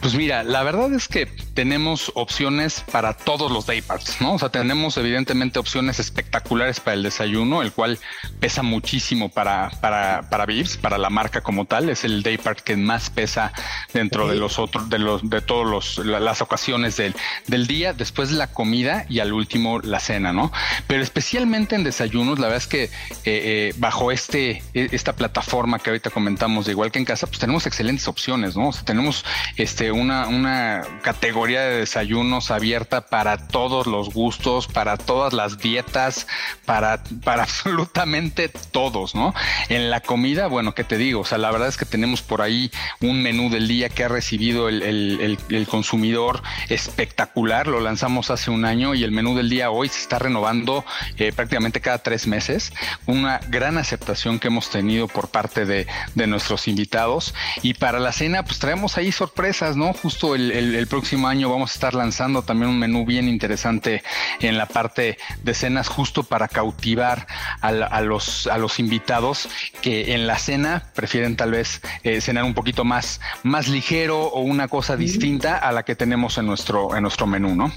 Pues 0.00 0.14
mira, 0.14 0.42
la 0.42 0.62
verdad 0.62 0.92
es 0.92 1.08
que 1.08 1.28
tenemos 1.54 2.10
opciones 2.14 2.84
para 2.90 3.14
todos 3.14 3.50
los 3.50 3.66
dayparts, 3.66 4.20
¿no? 4.20 4.34
O 4.34 4.38
sea, 4.38 4.48
tenemos 4.48 4.96
evidentemente 4.96 5.58
opciones 5.58 6.00
espectaculares 6.00 6.80
para 6.80 6.94
el 6.94 7.02
desayuno, 7.04 7.62
el 7.62 7.72
cual 7.72 7.98
pesa 8.40 8.62
muchísimo 8.62 9.28
para, 9.28 9.70
para, 9.80 10.28
para 10.28 10.46
Vips, 10.46 10.76
para 10.76 10.98
la 10.98 11.10
marca 11.10 11.42
como 11.42 11.64
tal. 11.64 11.88
Es 11.88 12.04
el 12.04 12.22
daypart 12.22 12.60
que 12.60 12.76
más 12.76 13.08
pesa 13.08 13.52
dentro 13.92 14.28
de 14.28 14.34
los 14.34 14.58
otros, 14.58 14.90
de 14.90 14.98
los, 14.98 15.28
de 15.30 15.40
todos 15.40 15.66
los, 15.66 16.04
las 16.04 16.42
ocasiones 16.42 16.96
del, 16.96 17.14
del 17.46 17.66
día, 17.66 17.92
después 17.92 18.32
la 18.32 18.48
comida 18.48 19.06
y 19.08 19.20
al 19.20 19.32
último 19.32 19.78
la 19.78 20.00
cena, 20.00 20.32
¿no? 20.32 20.50
Pero 20.88 21.02
especialmente 21.02 21.76
en 21.76 21.84
desayunos, 21.84 22.40
la 22.40 22.48
verdad 22.48 22.62
es 22.62 22.66
que 22.66 22.84
eh, 22.84 22.90
eh, 23.24 23.74
bajo 23.76 24.10
este, 24.10 24.62
e, 24.74 24.88
esta 24.90 25.14
plataforma 25.14 25.78
que 25.78 25.90
ahorita 25.90 26.10
comentamos, 26.10 26.66
de 26.66 26.72
igual 26.72 26.90
que 26.90 26.98
en 26.98 27.04
casa, 27.04 27.28
pues 27.28 27.38
tenemos 27.38 27.66
excelentes 27.66 28.08
opciones, 28.08 28.56
¿no? 28.56 28.68
O 28.68 28.72
sea, 28.72 28.84
tenemos 28.84 29.24
este, 29.56 29.92
una, 29.92 30.26
una 30.26 30.82
categoría 31.02 31.43
de 31.52 31.78
desayunos 31.78 32.50
abierta 32.50 33.06
para 33.06 33.36
todos 33.36 33.86
los 33.86 34.12
gustos, 34.12 34.66
para 34.66 34.96
todas 34.96 35.32
las 35.32 35.58
dietas, 35.58 36.26
para, 36.64 37.02
para 37.22 37.42
absolutamente 37.44 38.48
todos, 38.48 39.14
¿no? 39.14 39.34
En 39.68 39.90
la 39.90 40.00
comida, 40.00 40.46
bueno, 40.46 40.74
¿qué 40.74 40.84
te 40.84 40.98
digo? 40.98 41.20
O 41.20 41.24
sea, 41.24 41.38
la 41.38 41.50
verdad 41.50 41.68
es 41.68 41.76
que 41.76 41.84
tenemos 41.84 42.22
por 42.22 42.42
ahí 42.42 42.70
un 43.00 43.22
menú 43.22 43.50
del 43.50 43.68
día 43.68 43.88
que 43.88 44.04
ha 44.04 44.08
recibido 44.08 44.68
el, 44.68 44.82
el, 44.82 45.66
consumidor 45.66 46.42
espectacular, 46.68 47.66
lo 47.66 47.80
lanzamos 47.80 48.30
hace 48.30 48.50
un 48.50 48.64
año 48.64 48.94
y 48.94 49.02
el 49.02 49.12
menú 49.12 49.34
del 49.34 49.48
día 49.48 49.70
hoy 49.70 49.88
se 49.88 50.00
está 50.00 50.18
renovando 50.18 50.84
eh, 51.16 51.32
prácticamente 51.32 51.80
cada 51.80 51.98
tres 51.98 52.26
meses, 52.26 52.72
una 53.06 53.40
gran 53.48 53.78
aceptación 53.78 54.38
que 54.38 54.48
hemos 54.48 54.70
tenido 54.70 55.08
por 55.08 55.28
parte 55.28 55.64
de, 55.64 55.86
de 56.14 56.26
nuestros 56.26 56.68
invitados 56.68 57.34
y 57.62 57.74
para 57.74 57.98
la 57.98 58.12
cena 58.12 58.44
pues 58.44 58.58
traemos 58.58 58.98
ahí 58.98 59.10
sorpresas 59.10 59.74
¿no? 59.76 59.92
Justo 59.92 60.34
el, 60.34 60.86
próximo 60.86 61.28
año 61.28 61.33
vamos 61.42 61.72
a 61.72 61.74
estar 61.74 61.94
lanzando 61.94 62.42
también 62.42 62.70
un 62.70 62.78
menú 62.78 63.04
bien 63.04 63.28
interesante 63.28 64.02
en 64.40 64.56
la 64.56 64.66
parte 64.66 65.18
de 65.42 65.54
cenas, 65.54 65.88
justo 65.88 66.22
para 66.22 66.46
cautivar 66.48 67.26
a, 67.60 68.00
los, 68.00 68.46
a 68.46 68.58
los 68.58 68.78
invitados 68.78 69.48
que 69.82 70.14
en 70.14 70.26
la 70.26 70.38
cena 70.38 70.90
prefieren 70.94 71.36
tal 71.36 71.50
vez 71.50 71.80
eh, 72.04 72.20
cenar 72.20 72.44
un 72.44 72.54
poquito 72.54 72.84
más, 72.84 73.20
más 73.42 73.68
ligero 73.68 74.22
o 74.22 74.40
una 74.42 74.68
cosa 74.68 74.96
distinta 74.96 75.58
a 75.58 75.72
la 75.72 75.82
que 75.82 75.96
tenemos 75.96 76.38
en 76.38 76.46
nuestro, 76.46 76.94
en 76.94 77.02
nuestro 77.02 77.26
menú, 77.26 77.54
¿no? 77.56 77.72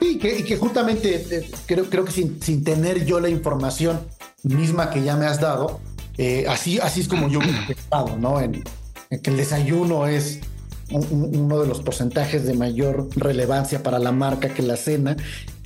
Sí, 0.00 0.18
que, 0.18 0.38
y 0.38 0.44
que 0.44 0.56
justamente 0.56 1.26
eh, 1.30 1.50
creo, 1.66 1.90
creo 1.90 2.04
que 2.04 2.12
sin, 2.12 2.40
sin, 2.42 2.64
tener 2.64 3.04
yo 3.04 3.20
la 3.20 3.28
información 3.28 4.00
misma 4.42 4.90
que 4.90 5.02
ya 5.02 5.16
me 5.16 5.26
has 5.26 5.40
dado, 5.40 5.80
eh, 6.16 6.46
así, 6.48 6.78
así 6.78 7.00
es 7.00 7.08
como 7.08 7.28
yo 7.28 7.40
he 7.42 7.74
pensado, 7.74 8.16
¿no? 8.16 8.40
en 8.40 8.62
que 9.22 9.30
el 9.30 9.36
desayuno 9.36 10.06
es 10.06 10.40
uno 10.90 11.60
de 11.60 11.66
los 11.66 11.80
porcentajes 11.80 12.44
de 12.44 12.54
mayor 12.54 13.08
relevancia 13.16 13.82
para 13.82 13.98
la 13.98 14.12
marca 14.12 14.48
que 14.48 14.62
la 14.62 14.76
cena. 14.76 15.16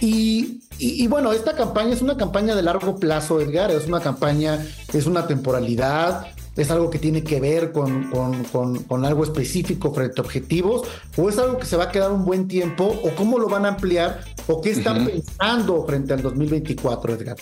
Y, 0.01 0.61
y, 0.79 1.07
bueno, 1.07 1.33
esta 1.33 1.55
campaña 1.55 1.93
es 1.93 2.03
una 2.03 2.17
campaña 2.17 2.55
de 2.55 2.63
largo 2.63 2.97
plazo, 2.97 3.41
Edgar, 3.41 3.71
es 3.71 3.87
una 3.87 4.01
campaña, 4.01 4.65
es 4.93 5.07
una 5.07 5.27
temporalidad, 5.27 6.27
es 6.57 6.71
algo 6.71 6.91
que 6.91 6.99
tiene 6.99 7.23
que 7.23 7.41
ver 7.41 7.73
con, 7.73 8.11
con, 8.11 8.83
con, 8.83 9.05
algo 9.05 9.25
específico 9.25 9.93
frente 9.93 10.21
a 10.21 10.25
objetivos, 10.25 10.83
o 11.17 11.29
es 11.29 11.39
algo 11.39 11.59
que 11.59 11.67
se 11.67 11.77
va 11.77 11.85
a 11.85 11.91
quedar 11.91 12.13
un 12.13 12.25
buen 12.25 12.49
tiempo, 12.49 12.85
o 12.85 13.15
cómo 13.15 13.39
lo 13.39 13.49
van 13.49 13.65
a 13.65 13.69
ampliar, 13.69 14.21
o 14.47 14.61
qué 14.61 14.71
están 14.71 15.07
pensando 15.07 15.85
frente 15.87 16.13
al 16.13 16.23
2024, 16.23 17.15
Edgar. 17.15 17.37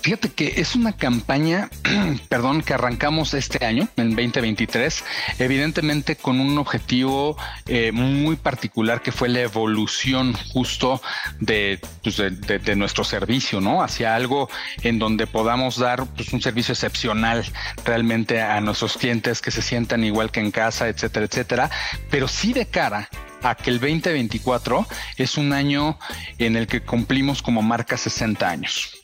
Fíjate 0.00 0.30
que 0.30 0.54
es 0.56 0.74
una 0.74 0.92
campaña, 0.92 1.70
perdón, 2.28 2.62
que 2.62 2.74
arrancamos 2.74 3.34
este 3.34 3.64
año, 3.64 3.88
en 3.96 4.16
2023, 4.16 5.04
evidentemente 5.38 6.16
con 6.16 6.40
un 6.40 6.58
objetivo 6.58 7.36
eh, 7.66 7.92
muy 7.92 8.36
particular 8.36 9.02
que 9.02 9.12
fue 9.12 9.28
la 9.28 9.40
evolución 9.40 10.32
justo 10.52 11.00
pues, 11.44 12.16
de, 12.16 12.76
nuestro 12.76 13.04
servicio, 13.04 13.60
¿no? 13.60 13.82
Hacia 13.82 14.14
algo 14.14 14.48
en 14.82 14.98
donde 14.98 15.26
podamos 15.26 15.78
dar 15.78 16.06
pues, 16.06 16.32
un 16.32 16.40
servicio 16.40 16.72
excepcional 16.72 17.44
realmente 17.84 18.40
a 18.40 18.60
nuestros 18.60 18.96
clientes 18.96 19.40
que 19.40 19.50
se 19.50 19.62
sientan 19.62 20.04
igual 20.04 20.30
que 20.30 20.40
en 20.40 20.50
casa, 20.50 20.88
etcétera, 20.88 21.26
etcétera, 21.26 21.70
pero 22.10 22.28
sí 22.28 22.52
de 22.52 22.66
cara 22.66 23.08
a 23.42 23.54
que 23.54 23.70
el 23.70 23.80
2024 23.80 24.86
es 25.16 25.36
un 25.36 25.52
año 25.52 25.98
en 26.38 26.56
el 26.56 26.66
que 26.66 26.82
cumplimos 26.82 27.42
como 27.42 27.62
marca 27.62 27.96
60 27.96 28.48
años. 28.48 29.01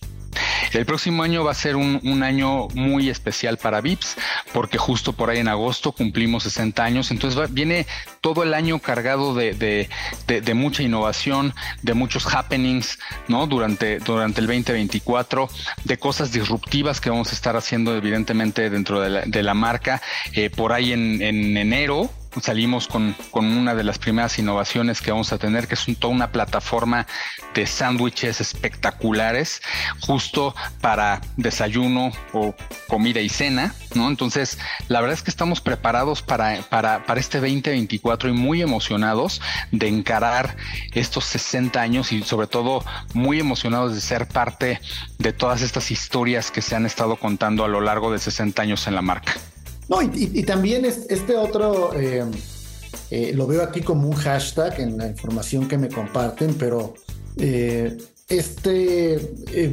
El 0.73 0.87
próximo 0.87 1.23
año 1.23 1.45
va 1.45 1.53
a 1.53 1.55
ser 1.55 1.77
un, 1.77 2.23
año 2.23 2.69
muy 2.75 3.09
especial 3.09 3.59
para 3.59 3.81
VIPS 3.81 4.17
porque 4.53 4.77
justo 4.77 5.13
por 5.13 5.31
ahí 5.31 5.39
en 5.39 5.49
agosto 5.49 5.93
cumplimos 5.93 6.43
60 6.43 6.83
años, 6.83 7.11
entonces 7.11 7.53
viene 7.53 7.87
todo 8.21 8.43
el 8.43 8.55
año 8.55 8.81
cargado 8.81 9.35
de, 9.35 9.89
mucha 10.55 10.83
innovación, 10.83 11.55
de 11.83 11.95
muchos 11.95 12.27
happenings, 12.35 12.99
¿no? 13.29 13.47
Durante, 13.47 13.99
durante 14.01 14.41
el 14.41 14.47
2024, 14.47 15.49
de 15.85 15.99
cosas 15.99 16.33
disruptivas 16.33 17.01
que 17.01 17.11
vamos 17.11 17.31
a 17.31 17.35
estar 17.35 17.57
haciendo 17.57 17.97
evidentemente 17.97 18.69
dentro 18.71 19.01
de 19.01 19.43
la, 19.43 19.55
marca. 19.55 20.03
Eh, 20.33 20.51
por 20.51 20.73
ahí 20.73 20.93
en, 20.93 21.23
en 21.23 21.57
enero 21.57 22.11
salimos 22.41 22.89
con, 22.89 23.15
con, 23.31 23.47
una 23.47 23.75
de 23.75 23.85
las 23.85 23.99
primeras 23.99 24.39
innovaciones 24.39 25.01
que 25.01 25.11
vamos 25.11 25.33
a 25.33 25.39
tener, 25.39 25.69
que 25.69 25.75
es 25.75 25.87
toda 25.99 26.15
una 26.15 26.33
plataforma 26.33 27.07
de 27.55 27.67
sándwiches 27.67 28.41
espectaculares, 28.41 29.63
justo 30.01 30.55
para 30.81 31.21
desayuno 31.37 32.13
o 32.33 32.55
comida 32.89 33.21
y 33.21 33.29
cena, 33.29 33.75
¿no? 33.95 34.09
Entonces, 34.09 34.59
la 34.89 35.01
verdad 35.01 35.17
es 35.17 35.23
que 35.23 35.31
estamos 35.31 35.61
preparados 35.61 36.23
para, 36.23 36.63
para, 36.63 37.05
para 37.05 37.21
este 37.21 37.39
2024 37.39 38.29
y 38.29 38.33
muy 38.33 38.63
emocionados 38.63 39.41
de 39.73 39.89
encarar 39.89 40.57
estos 40.93 41.25
60 41.25 41.81
años 41.81 42.13
y 42.13 42.23
sobre 42.23 42.47
todo 42.47 42.85
muy 43.15 43.41
emocionados 43.41 43.95
de 43.95 44.01
ser 44.01 44.29
parte 44.29 44.81
de 45.19 45.33
todas 45.33 45.63
estas 45.63 45.91
historias 45.91 46.51
que 46.51 46.63
se 46.63 46.77
han 46.77 46.87
estado 46.87 47.17
contando 47.17 47.65
a 47.65 47.69
lo 47.69 47.81
largo 47.81 48.13
de 48.13 48.19
60 48.19 48.63
años 48.63 48.87
en 48.87 48.95
la 48.95 49.03
marca. 49.03 49.35
No, 49.89 50.03
y, 50.03 50.43
también 50.43 50.85
este 50.85 51.35
otro, 51.35 51.95
eh, 51.95 52.25
eh, 53.11 53.33
lo 53.35 53.47
veo 53.47 53.63
aquí 53.63 53.81
como 53.81 54.07
un 54.07 54.15
hashtag 54.15 54.81
en 54.81 54.99
la 54.99 55.07
información 55.07 55.67
que 55.67 55.79
me 55.79 55.89
comparten, 55.89 56.55
pero 56.55 56.93
eh, 57.39 57.97
este 58.29 59.17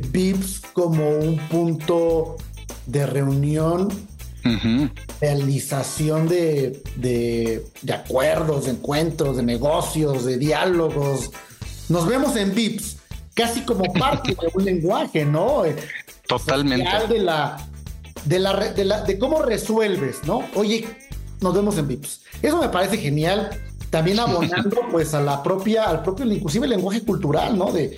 VIPS 0.10 0.62
como 0.72 1.18
un 1.18 1.38
punto 1.50 2.38
de 2.86 3.06
reunión, 3.06 3.90
realización 5.20 6.30
de, 6.30 6.82
de, 6.96 7.94
acuerdos, 7.94 8.66
de 8.66 8.72
encuentros, 8.72 9.36
de 9.36 9.44
negocios, 9.44 10.24
de 10.24 10.38
diálogos. 10.38 11.32
Nos 11.90 12.08
vemos 12.08 12.38
en 12.38 12.56
VIPS 12.56 12.98
casi 13.34 13.62
como 13.62 13.92
parte 13.92 14.30
de 14.30 14.52
un 14.54 14.64
lenguaje, 14.66 15.26
¿no? 15.26 15.64
Totalmente. 16.26 16.90
De 17.10 17.20
la, 17.20 17.58
de, 18.26 18.40
la, 18.40 18.54
de, 18.56 18.86
la, 18.86 19.02
de 19.02 19.18
cómo 19.18 19.42
resuelves, 19.42 20.18
¿no? 20.26 20.44
Oye, 20.56 20.88
nos 21.42 21.54
vemos 21.54 21.78
en 21.78 21.88
VIPs. 21.88 22.22
Eso 22.42 22.60
me 22.60 22.70
parece 22.70 22.98
genial. 22.98 23.50
También 23.90 24.20
abonando 24.20 24.82
pues 24.92 25.14
a 25.14 25.22
la 25.22 25.42
propia, 25.42 25.86
al 25.86 26.04
propio, 26.04 26.26
inclusive 26.26 26.66
el 26.66 26.72
lenguaje 26.72 27.02
cultural, 27.02 27.58
¿no? 27.58 27.72
De, 27.72 27.98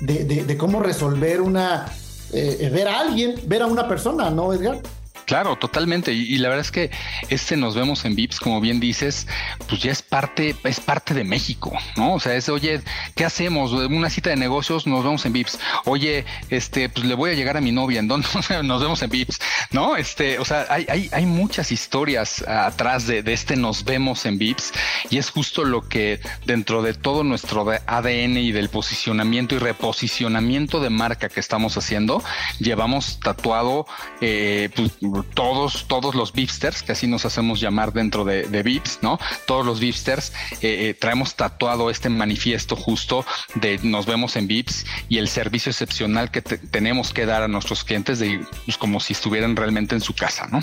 de, 0.00 0.24
de 0.24 0.56
cómo 0.56 0.80
resolver 0.80 1.40
una, 1.40 1.86
eh, 2.32 2.70
ver 2.72 2.88
a 2.88 3.00
alguien, 3.00 3.34
ver 3.46 3.62
a 3.62 3.66
una 3.66 3.88
persona, 3.88 4.30
¿no, 4.30 4.52
Edgar? 4.52 4.80
Claro, 5.28 5.56
totalmente. 5.56 6.10
Y, 6.14 6.38
la 6.38 6.48
verdad 6.48 6.64
es 6.64 6.70
que 6.70 6.90
este 7.28 7.58
nos 7.58 7.74
vemos 7.74 8.06
en 8.06 8.14
VIPS, 8.14 8.40
como 8.40 8.62
bien 8.62 8.80
dices, 8.80 9.26
pues 9.68 9.82
ya 9.82 9.92
es 9.92 10.00
parte, 10.00 10.56
es 10.64 10.80
parte 10.80 11.12
de 11.12 11.22
México, 11.22 11.70
¿no? 11.96 12.14
O 12.14 12.20
sea, 12.20 12.34
es, 12.34 12.48
oye, 12.48 12.80
¿qué 13.14 13.26
hacemos? 13.26 13.72
Una 13.72 14.08
cita 14.08 14.30
de 14.30 14.36
negocios, 14.36 14.86
nos 14.86 15.04
vemos 15.04 15.26
en 15.26 15.34
VIPS. 15.34 15.58
Oye, 15.84 16.24
este, 16.48 16.88
pues 16.88 17.04
le 17.04 17.14
voy 17.14 17.32
a 17.32 17.34
llegar 17.34 17.58
a 17.58 17.60
mi 17.60 17.72
novia, 17.72 18.00
¿en 18.00 18.08
dónde 18.08 18.26
nos 18.64 18.80
vemos 18.80 19.02
en 19.02 19.10
VIPS? 19.10 19.38
¿No? 19.70 19.96
Este, 19.96 20.38
o 20.38 20.46
sea, 20.46 20.64
hay, 20.70 20.86
hay, 20.88 21.10
hay 21.12 21.26
muchas 21.26 21.72
historias 21.72 22.42
atrás 22.48 23.06
de, 23.06 23.22
de, 23.22 23.34
este 23.34 23.54
nos 23.56 23.84
vemos 23.84 24.24
en 24.24 24.38
VIPS 24.38 24.72
y 25.10 25.18
es 25.18 25.28
justo 25.28 25.64
lo 25.64 25.86
que 25.86 26.20
dentro 26.46 26.80
de 26.80 26.94
todo 26.94 27.22
nuestro 27.22 27.66
ADN 27.86 28.38
y 28.38 28.52
del 28.52 28.70
posicionamiento 28.70 29.56
y 29.56 29.58
reposicionamiento 29.58 30.80
de 30.80 30.88
marca 30.88 31.28
que 31.28 31.40
estamos 31.40 31.76
haciendo, 31.76 32.22
llevamos 32.60 33.20
tatuado, 33.20 33.84
eh, 34.22 34.70
pues, 34.74 34.92
todos, 35.22 35.86
todos 35.88 36.14
los 36.14 36.32
Vipsters, 36.32 36.82
que 36.82 36.92
así 36.92 37.06
nos 37.06 37.24
hacemos 37.24 37.60
llamar 37.60 37.92
dentro 37.92 38.24
de, 38.24 38.48
de 38.48 38.68
¿no? 39.02 39.18
Todos 39.46 39.64
los 39.64 39.80
Vipsters 39.80 40.32
eh, 40.60 40.88
eh, 40.88 40.94
traemos 40.94 41.34
tatuado 41.34 41.90
este 41.90 42.08
manifiesto 42.08 42.76
justo 42.76 43.24
de 43.54 43.78
nos 43.82 44.06
vemos 44.06 44.36
en 44.36 44.46
Vips 44.46 44.84
y 45.08 45.18
el 45.18 45.28
servicio 45.28 45.70
excepcional 45.70 46.30
que 46.30 46.42
tenemos 46.42 47.12
que 47.12 47.26
dar 47.26 47.42
a 47.42 47.48
nuestros 47.48 47.84
clientes 47.84 48.18
de 48.18 48.44
pues, 48.64 48.76
como 48.76 49.00
si 49.00 49.14
estuvieran 49.14 49.56
realmente 49.56 49.94
en 49.94 50.00
su 50.00 50.14
casa, 50.14 50.46
¿no? 50.50 50.60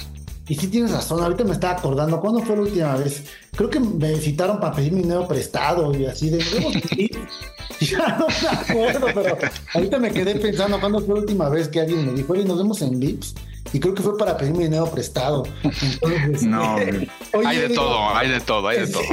Y 0.48 0.54
sí 0.56 0.68
tienes 0.68 0.92
razón, 0.92 1.24
ahorita 1.24 1.44
me 1.44 1.54
estaba 1.54 1.80
acordando, 1.80 2.22
¿cuándo 2.22 2.40
fue 2.42 2.56
la 2.56 2.62
última 2.62 2.96
vez? 2.98 3.24
Creo 3.56 3.68
que 3.68 3.80
me 3.80 4.16
citaron 4.18 4.60
para 4.60 4.76
pedir 4.76 4.92
mi 4.92 5.02
dinero 5.02 5.28
prestado 5.28 5.96
y 5.98 6.06
así 6.06 6.30
de... 6.30 6.38
ya 7.82 8.18
no 8.20 8.28
me 8.28 8.50
acuerdo, 8.50 9.08
pero 9.16 9.38
ahorita 9.74 9.98
me 9.98 10.12
quedé 10.12 10.36
pensando, 10.36 10.80
¿cuándo 10.80 11.00
fue 11.00 11.16
la 11.16 11.22
última 11.22 11.50
vez 11.50 11.68
que 11.68 11.82
alguien 11.82 12.06
me 12.06 12.14
dijo, 12.14 12.34
oye, 12.34 12.46
nos 12.46 12.60
vemos 12.60 12.80
en 12.84 13.00
VIPs? 13.00 13.34
Y 13.74 13.80
creo 13.80 13.94
que 13.94 14.04
fue 14.04 14.18
para 14.18 14.38
pedir 14.38 14.54
mi 14.54 14.64
dinero 14.66 14.90
prestado. 14.90 15.44
Entonces, 15.64 16.44
no, 16.48 16.76
oye, 17.34 17.48
hay 17.48 17.58
de 17.60 17.70
todo, 17.70 18.16
hay 18.16 18.30
de 18.30 18.40
todo, 18.40 18.68
hay 18.68 18.80
de 18.82 18.88
todo. 18.88 19.04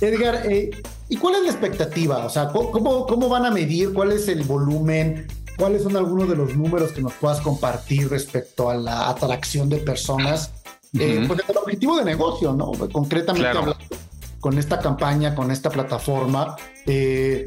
Edgar, 0.00 0.42
eh, 0.50 0.70
¿y 1.08 1.16
cuál 1.16 1.36
es 1.36 1.42
la 1.42 1.50
expectativa? 1.50 2.24
O 2.24 2.30
sea, 2.30 2.48
¿cómo, 2.48 3.06
¿cómo 3.06 3.28
van 3.28 3.46
a 3.46 3.50
medir? 3.50 3.92
¿Cuál 3.92 4.12
es 4.12 4.28
el 4.28 4.44
volumen? 4.44 5.26
¿Cuáles 5.56 5.82
son 5.82 5.96
algunos 5.96 6.28
de 6.28 6.36
los 6.36 6.56
números 6.56 6.92
que 6.92 7.02
nos 7.02 7.12
puedas 7.14 7.40
compartir 7.40 8.08
respecto 8.08 8.70
a 8.70 8.74
la 8.74 9.10
atracción 9.10 9.68
de 9.68 9.76
personas? 9.78 10.52
Eh, 10.98 11.24
pues 11.28 11.40
el 11.46 11.56
objetivo 11.56 11.98
de 11.98 12.04
negocio, 12.04 12.52
¿no? 12.52 12.72
Concretamente 12.90 13.46
hablando, 13.46 13.76
con 14.40 14.58
esta 14.58 14.78
campaña, 14.78 15.34
con 15.34 15.50
esta 15.50 15.70
plataforma, 15.70 16.56
eh, 16.86 17.44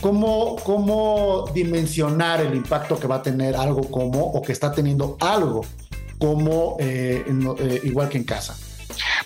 ¿cómo, 0.00 0.56
¿cómo 0.56 1.46
dimensionar 1.54 2.40
el 2.40 2.54
impacto 2.54 2.98
que 2.98 3.06
va 3.06 3.16
a 3.16 3.22
tener 3.22 3.56
algo 3.56 3.82
como, 3.90 4.20
o 4.20 4.42
que 4.42 4.52
está 4.52 4.72
teniendo 4.72 5.16
algo 5.20 5.64
como 6.18 6.76
eh, 6.78 7.24
eh, 7.58 7.80
igual 7.84 8.08
que 8.08 8.18
en 8.18 8.24
casa? 8.24 8.56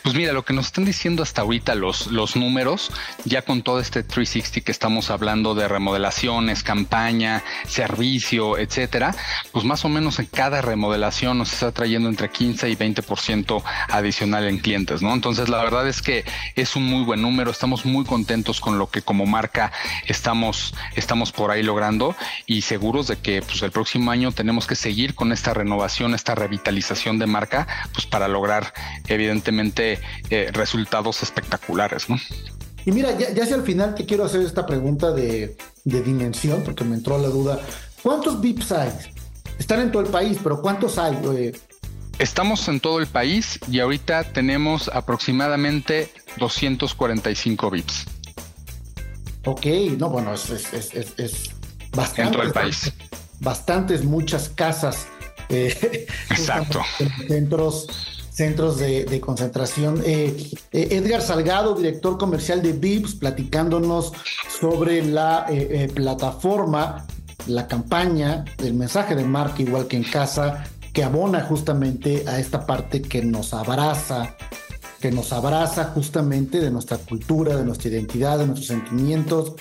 Pues 0.04 0.14
mira, 0.14 0.34
lo 0.34 0.44
que 0.44 0.52
nos 0.52 0.66
están 0.66 0.84
diciendo 0.84 1.22
hasta 1.22 1.40
ahorita 1.40 1.74
los, 1.74 2.08
los 2.08 2.36
números, 2.36 2.90
ya 3.24 3.40
con 3.40 3.62
todo 3.62 3.80
este 3.80 4.02
360 4.02 4.60
que 4.60 4.70
estamos 4.70 5.08
hablando 5.08 5.54
de 5.54 5.66
remodelaciones, 5.66 6.62
campaña, 6.62 7.42
servicio, 7.66 8.58
etcétera, 8.58 9.16
pues 9.50 9.64
más 9.64 9.86
o 9.86 9.88
menos 9.88 10.18
en 10.18 10.26
cada 10.26 10.60
remodelación 10.60 11.38
nos 11.38 11.54
está 11.54 11.72
trayendo 11.72 12.10
entre 12.10 12.28
15 12.28 12.68
y 12.68 12.76
20% 12.76 13.62
adicional 13.88 14.46
en 14.46 14.58
clientes, 14.58 15.00
¿no? 15.00 15.14
Entonces, 15.14 15.48
la 15.48 15.64
verdad 15.64 15.88
es 15.88 16.02
que 16.02 16.26
es 16.54 16.76
un 16.76 16.84
muy 16.84 17.02
buen 17.02 17.22
número, 17.22 17.50
estamos 17.50 17.86
muy 17.86 18.04
contentos 18.04 18.60
con 18.60 18.78
lo 18.78 18.90
que 18.90 19.00
como 19.00 19.24
marca 19.24 19.72
estamos, 20.04 20.74
estamos 20.96 21.32
por 21.32 21.50
ahí 21.50 21.62
logrando 21.62 22.14
y 22.44 22.60
seguros 22.60 23.06
de 23.06 23.16
que 23.16 23.40
pues 23.40 23.62
el 23.62 23.70
próximo 23.70 24.10
año 24.10 24.32
tenemos 24.32 24.66
que 24.66 24.74
seguir 24.74 25.14
con 25.14 25.32
esta 25.32 25.54
renovación, 25.54 26.12
esta 26.12 26.34
revitalización 26.34 27.18
de 27.18 27.24
marca, 27.24 27.66
pues 27.94 28.04
para 28.04 28.28
lograr 28.28 28.74
evidentemente 29.08 29.93
eh, 30.30 30.50
resultados 30.52 31.22
espectaculares, 31.22 32.08
¿no? 32.08 32.16
Y 32.86 32.92
mira, 32.92 33.16
ya, 33.16 33.42
hacia 33.42 33.56
el 33.56 33.62
final 33.62 33.94
te 33.94 34.04
quiero 34.04 34.24
hacer 34.24 34.42
esta 34.42 34.66
pregunta 34.66 35.12
de, 35.12 35.56
dimensión, 35.84 36.62
porque 36.64 36.84
me 36.84 36.96
entró 36.96 37.18
la 37.18 37.28
duda. 37.28 37.60
¿Cuántos 38.02 38.40
VIPs 38.40 38.72
hay? 38.72 38.90
Están 39.58 39.80
en 39.80 39.92
todo 39.92 40.02
el 40.02 40.10
país, 40.10 40.38
pero 40.42 40.60
¿cuántos 40.60 40.98
hay? 40.98 41.52
Estamos 42.18 42.68
en 42.68 42.80
todo 42.80 43.00
el 43.00 43.06
país 43.06 43.58
y 43.70 43.80
ahorita 43.80 44.24
tenemos 44.24 44.88
aproximadamente 44.88 46.12
245 46.36 47.70
VIPs. 47.70 48.04
Ok, 49.46 49.66
no, 49.98 50.10
bueno, 50.10 50.34
es, 50.34 50.50
es, 50.50 51.50
bastante. 51.92 52.22
En 52.22 52.32
todo 52.32 52.42
el 52.42 52.52
país. 52.52 52.92
Bastantes, 53.40 54.04
muchas 54.04 54.50
casas. 54.50 55.06
Eh, 55.48 56.06
Exacto. 56.30 56.82
Centros 57.28 58.13
centros 58.34 58.78
de, 58.78 59.20
concentración. 59.20 60.02
Eh, 60.04 60.50
eh, 60.72 60.88
Edgar 60.90 61.22
Salgado, 61.22 61.74
director 61.74 62.18
comercial 62.18 62.62
de 62.62 62.72
VIPS, 62.72 63.14
platicándonos 63.14 64.12
sobre 64.60 65.04
la 65.04 65.46
eh, 65.48 65.88
plataforma, 65.94 67.06
la 67.46 67.68
campaña, 67.68 68.44
el 68.58 68.74
mensaje 68.74 69.14
de 69.14 69.24
marca, 69.24 69.62
igual 69.62 69.86
que 69.86 69.96
en 69.96 70.02
casa, 70.02 70.64
que 70.92 71.04
abona 71.04 71.42
justamente 71.42 72.24
a 72.26 72.40
esta 72.40 72.66
parte 72.66 73.02
que 73.02 73.22
nos 73.22 73.54
abraza, 73.54 74.34
que 75.00 75.12
nos 75.12 75.32
abraza 75.32 75.84
justamente 75.94 76.60
de 76.60 76.72
nuestra 76.72 76.98
cultura, 76.98 77.56
de 77.56 77.64
nuestra 77.64 77.90
identidad, 77.90 78.38
de 78.38 78.46
nuestros 78.46 78.66
sentimientos, 78.66 79.52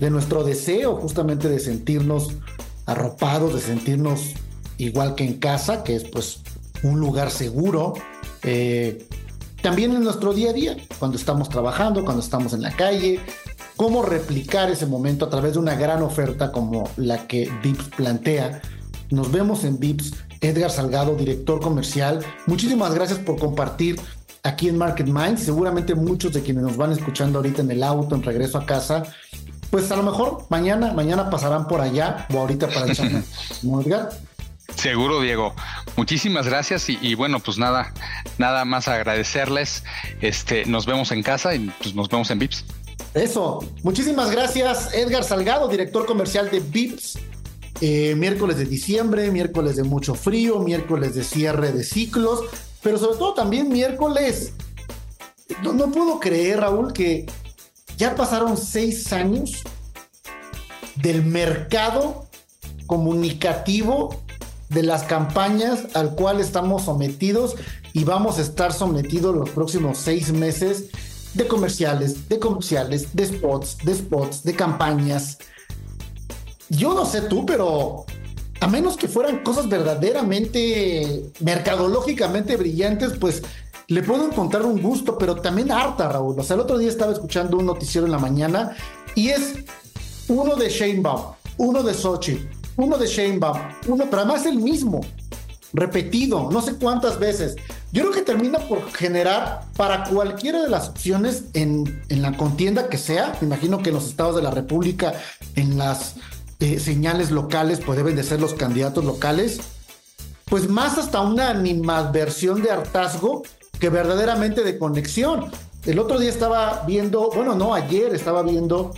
de 0.00 0.08
nuestro 0.08 0.44
deseo 0.44 0.96
justamente 0.96 1.48
de 1.48 1.58
sentirnos 1.58 2.30
arropados, 2.86 3.54
de 3.54 3.60
sentirnos 3.60 4.34
igual 4.78 5.14
que 5.14 5.24
en 5.24 5.34
casa, 5.34 5.84
que 5.84 5.96
es 5.96 6.04
pues 6.04 6.40
un 6.82 7.00
lugar 7.00 7.30
seguro. 7.30 7.94
Eh, 8.42 9.06
también 9.62 9.92
en 9.92 10.04
nuestro 10.04 10.32
día 10.32 10.50
a 10.50 10.52
día, 10.52 10.76
cuando 10.98 11.16
estamos 11.16 11.48
trabajando, 11.48 12.04
cuando 12.04 12.22
estamos 12.22 12.52
en 12.52 12.62
la 12.62 12.70
calle, 12.72 13.20
cómo 13.76 14.02
replicar 14.02 14.70
ese 14.70 14.86
momento 14.86 15.24
a 15.24 15.30
través 15.30 15.54
de 15.54 15.58
una 15.58 15.74
gran 15.74 16.02
oferta 16.02 16.52
como 16.52 16.88
la 16.96 17.26
que 17.26 17.50
VIPS 17.62 17.88
plantea. 17.96 18.62
Nos 19.10 19.32
vemos 19.32 19.64
en 19.64 19.78
VIPS. 19.78 20.14
Edgar 20.40 20.70
Salgado, 20.70 21.16
director 21.16 21.60
comercial. 21.60 22.24
Muchísimas 22.46 22.94
gracias 22.94 23.18
por 23.18 23.40
compartir 23.40 24.00
aquí 24.44 24.68
en 24.68 24.78
Market 24.78 25.08
Minds. 25.08 25.42
Seguramente 25.42 25.94
muchos 25.96 26.32
de 26.32 26.42
quienes 26.42 26.62
nos 26.62 26.76
van 26.76 26.92
escuchando 26.92 27.38
ahorita 27.38 27.62
en 27.62 27.70
el 27.72 27.82
auto, 27.82 28.14
en 28.14 28.22
regreso 28.22 28.58
a 28.58 28.64
casa, 28.64 29.02
pues 29.70 29.90
a 29.90 29.96
lo 29.96 30.02
mejor 30.02 30.46
mañana, 30.48 30.92
mañana 30.92 31.28
pasarán 31.30 31.66
por 31.66 31.80
allá 31.80 32.26
o 32.32 32.38
ahorita 32.38 32.68
para. 32.68 32.86
Edgar. 33.82 34.10
Seguro, 34.76 35.20
Diego. 35.20 35.54
Muchísimas 35.96 36.46
gracias 36.46 36.88
y, 36.88 37.14
bueno, 37.14 37.40
pues 37.40 37.58
nada, 37.58 37.92
nada 38.38 38.64
más 38.64 38.86
agradecerles. 38.86 39.82
Este, 40.20 40.64
nos 40.66 40.86
vemos 40.86 41.10
en 41.10 41.22
casa 41.22 41.54
y 41.54 41.72
pues 41.82 41.94
nos 41.94 42.08
vemos 42.08 42.30
en 42.30 42.38
Vips. 42.38 42.64
Eso. 43.14 43.58
Muchísimas 43.82 44.30
gracias, 44.30 44.94
Edgar 44.94 45.24
Salgado, 45.24 45.68
director 45.68 46.06
comercial 46.06 46.50
de 46.50 46.60
Vips. 46.60 47.18
Eh, 47.80 48.14
miércoles 48.16 48.58
de 48.58 48.64
diciembre, 48.64 49.30
miércoles 49.30 49.76
de 49.76 49.84
mucho 49.84 50.14
frío, 50.14 50.58
miércoles 50.58 51.14
de 51.14 51.22
cierre 51.22 51.70
de 51.72 51.84
ciclos, 51.84 52.44
pero 52.82 52.98
sobre 52.98 53.18
todo 53.18 53.34
también 53.34 53.68
miércoles. 53.68 54.52
No, 55.62 55.72
no 55.72 55.90
puedo 55.90 56.18
creer, 56.18 56.60
Raúl, 56.60 56.92
que 56.92 57.26
ya 57.96 58.14
pasaron 58.14 58.56
seis 58.56 59.12
años 59.12 59.62
del 60.96 61.24
mercado 61.24 62.28
comunicativo 62.86 64.22
de 64.68 64.82
las 64.82 65.04
campañas 65.04 65.86
al 65.94 66.14
cual 66.14 66.40
estamos 66.40 66.84
sometidos 66.84 67.56
y 67.92 68.04
vamos 68.04 68.38
a 68.38 68.42
estar 68.42 68.72
sometidos 68.72 69.34
los 69.34 69.50
próximos 69.50 69.98
seis 69.98 70.32
meses 70.32 70.86
de 71.34 71.46
comerciales, 71.46 72.28
de 72.28 72.38
comerciales, 72.38 73.14
de 73.14 73.26
spots, 73.26 73.78
de 73.84 73.94
spots, 73.94 74.42
de 74.42 74.54
campañas. 74.54 75.38
Yo 76.68 76.94
no 76.94 77.06
sé 77.06 77.22
tú, 77.22 77.46
pero 77.46 78.04
a 78.60 78.66
menos 78.66 78.96
que 78.96 79.08
fueran 79.08 79.42
cosas 79.42 79.68
verdaderamente 79.68 81.30
mercadológicamente 81.40 82.56
brillantes, 82.56 83.12
pues 83.18 83.42
le 83.86 84.02
puedo 84.02 84.26
encontrar 84.26 84.66
un 84.66 84.82
gusto, 84.82 85.16
pero 85.16 85.36
también 85.36 85.72
harta, 85.72 86.08
Raúl. 86.08 86.38
O 86.38 86.42
sea, 86.42 86.56
el 86.56 86.60
otro 86.60 86.76
día 86.76 86.88
estaba 86.88 87.12
escuchando 87.12 87.56
un 87.56 87.66
noticiero 87.66 88.06
en 88.06 88.12
la 88.12 88.18
mañana 88.18 88.76
y 89.14 89.28
es 89.30 89.54
uno 90.28 90.56
de 90.56 90.68
Shane 90.68 91.00
Baum, 91.00 91.32
uno 91.56 91.82
de 91.82 91.94
Sochi, 91.94 92.48
uno 92.78 92.96
de 92.96 93.06
Sheinbaum, 93.06 93.58
uno, 93.88 94.04
pero 94.08 94.22
además 94.22 94.46
el 94.46 94.56
mismo, 94.56 95.00
repetido, 95.72 96.48
no 96.50 96.62
sé 96.62 96.76
cuántas 96.76 97.18
veces. 97.18 97.56
Yo 97.92 98.02
creo 98.02 98.14
que 98.14 98.22
termina 98.22 98.60
por 98.60 98.90
generar 98.92 99.62
para 99.76 100.04
cualquiera 100.04 100.62
de 100.62 100.70
las 100.70 100.90
opciones 100.90 101.44
en, 101.54 102.00
la 102.08 102.36
contienda 102.36 102.88
que 102.88 102.96
sea, 102.96 103.36
me 103.40 103.48
imagino 103.48 103.82
que 103.82 103.90
en 103.90 103.96
los 103.96 104.06
estados 104.06 104.36
de 104.36 104.42
la 104.42 104.52
República, 104.52 105.12
en 105.56 105.76
las 105.76 106.14
eh, 106.60 106.78
señales 106.78 107.32
locales, 107.32 107.80
pues 107.84 107.98
deben 107.98 108.14
de 108.14 108.22
ser 108.22 108.40
los 108.40 108.54
candidatos 108.54 109.04
locales, 109.04 109.58
pues 110.44 110.68
más 110.68 110.98
hasta 110.98 111.20
una 111.20 111.50
animadversión 111.50 112.62
de 112.62 112.70
hartazgo 112.70 113.42
que 113.80 113.88
verdaderamente 113.88 114.62
de 114.62 114.78
conexión. 114.78 115.50
El 115.84 115.98
otro 115.98 116.18
día 116.20 116.30
estaba 116.30 116.84
viendo, 116.86 117.30
bueno, 117.34 117.56
no, 117.56 117.74
ayer 117.74 118.14
estaba 118.14 118.42
viendo 118.42 118.92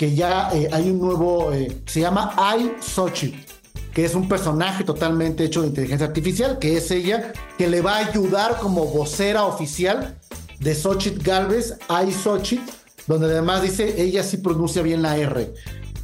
que 0.00 0.14
ya 0.14 0.48
eh, 0.54 0.66
hay 0.72 0.88
un 0.88 0.98
nuevo, 0.98 1.52
eh, 1.52 1.82
se 1.84 2.00
llama 2.00 2.34
iSochi. 2.58 3.44
que 3.92 4.06
es 4.06 4.14
un 4.14 4.30
personaje 4.30 4.82
totalmente 4.82 5.44
hecho 5.44 5.60
de 5.60 5.66
inteligencia 5.66 6.06
artificial, 6.06 6.58
que 6.58 6.78
es 6.78 6.90
ella, 6.90 7.34
que 7.58 7.68
le 7.68 7.82
va 7.82 7.96
a 7.96 8.06
ayudar 8.06 8.56
como 8.60 8.86
vocera 8.86 9.44
oficial 9.44 10.18
de 10.58 10.74
Xochitl 10.74 11.22
Galvez, 11.22 11.74
Ay 11.88 12.12
Xochitl, 12.12 12.62
donde 13.08 13.26
además 13.26 13.60
dice 13.60 14.00
ella 14.00 14.22
sí 14.22 14.38
pronuncia 14.38 14.80
bien 14.80 15.02
la 15.02 15.18
R. 15.18 15.52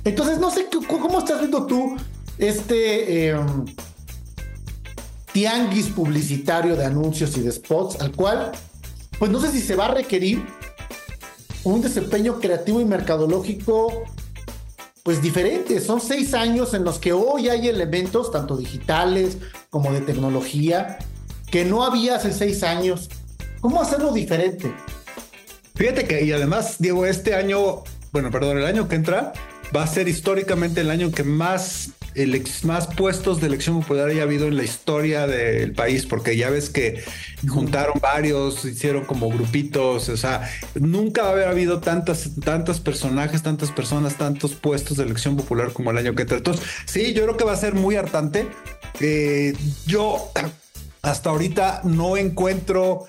Entonces, 0.04 0.38
no 0.40 0.50
sé 0.50 0.66
cómo 0.86 1.18
estás 1.18 1.38
viendo 1.38 1.64
tú 1.64 1.96
este 2.36 3.28
em, 3.28 3.64
tianguis 5.32 5.86
publicitario 5.86 6.76
de 6.76 6.84
anuncios 6.84 7.34
y 7.38 7.40
de 7.40 7.50
spots, 7.50 7.98
al 8.02 8.12
cual, 8.12 8.52
pues 9.18 9.30
no 9.30 9.40
sé 9.40 9.50
si 9.52 9.62
se 9.62 9.74
va 9.74 9.86
a 9.86 9.94
requerir 9.94 10.44
un 11.72 11.82
desempeño 11.82 12.38
creativo 12.38 12.80
y 12.80 12.84
mercadológico 12.84 14.04
pues 15.02 15.20
diferente. 15.22 15.80
Son 15.80 16.00
seis 16.00 16.34
años 16.34 16.74
en 16.74 16.84
los 16.84 16.98
que 16.98 17.12
hoy 17.12 17.48
hay 17.48 17.68
elementos, 17.68 18.30
tanto 18.30 18.56
digitales 18.56 19.38
como 19.70 19.92
de 19.92 20.00
tecnología, 20.00 20.98
que 21.50 21.64
no 21.64 21.84
había 21.84 22.16
hace 22.16 22.32
seis 22.32 22.62
años. 22.62 23.08
¿Cómo 23.60 23.80
hacerlo 23.80 24.12
diferente? 24.12 24.72
Fíjate 25.74 26.06
que, 26.06 26.24
y 26.24 26.32
además, 26.32 26.76
Diego, 26.78 27.04
este 27.06 27.34
año, 27.34 27.82
bueno, 28.12 28.30
perdón, 28.30 28.58
el 28.58 28.66
año 28.66 28.88
que 28.88 28.96
entra 28.96 29.32
va 29.74 29.82
a 29.82 29.86
ser 29.86 30.08
históricamente 30.08 30.80
el 30.80 30.90
año 30.90 31.10
que 31.10 31.24
más 31.24 31.90
más 32.64 32.86
puestos 32.86 33.40
de 33.40 33.46
elección 33.46 33.80
popular 33.80 34.08
haya 34.08 34.22
habido 34.22 34.46
en 34.46 34.56
la 34.56 34.64
historia 34.64 35.26
del 35.26 35.72
país, 35.72 36.06
porque 36.06 36.36
ya 36.36 36.50
ves 36.50 36.70
que 36.70 37.02
juntaron 37.46 37.98
varios, 38.00 38.64
hicieron 38.64 39.04
como 39.04 39.28
grupitos, 39.28 40.08
o 40.08 40.16
sea, 40.16 40.48
nunca 40.74 41.22
va 41.22 41.28
a 41.28 41.32
haber 41.32 41.48
habido 41.48 41.80
tantas, 41.80 42.30
tantos 42.44 42.80
personajes, 42.80 43.42
tantas 43.42 43.70
personas, 43.70 44.16
tantos 44.16 44.54
puestos 44.54 44.96
de 44.96 45.04
elección 45.04 45.36
popular 45.36 45.72
como 45.72 45.90
el 45.90 45.98
año 45.98 46.14
que 46.14 46.22
entra. 46.22 46.40
Sí, 46.86 47.12
yo 47.12 47.24
creo 47.24 47.36
que 47.36 47.44
va 47.44 47.52
a 47.52 47.56
ser 47.56 47.74
muy 47.74 47.96
hartante. 47.96 48.46
Eh, 49.00 49.54
yo 49.86 50.30
hasta 51.02 51.30
ahorita 51.30 51.82
no 51.84 52.16
encuentro 52.16 53.06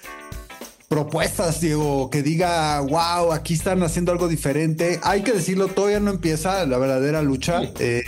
propuestas, 0.88 1.60
Diego, 1.60 2.10
que 2.10 2.24
diga, 2.24 2.80
wow, 2.80 3.34
aquí 3.34 3.54
están 3.54 3.84
haciendo 3.84 4.12
algo 4.12 4.28
diferente. 4.28 5.00
Hay 5.04 5.22
que 5.22 5.34
decirlo, 5.34 5.68
todavía 5.68 6.00
no 6.00 6.12
empieza 6.12 6.66
la 6.66 6.78
verdadera 6.78 7.22
lucha. 7.22 7.62
Eh, 7.80 8.04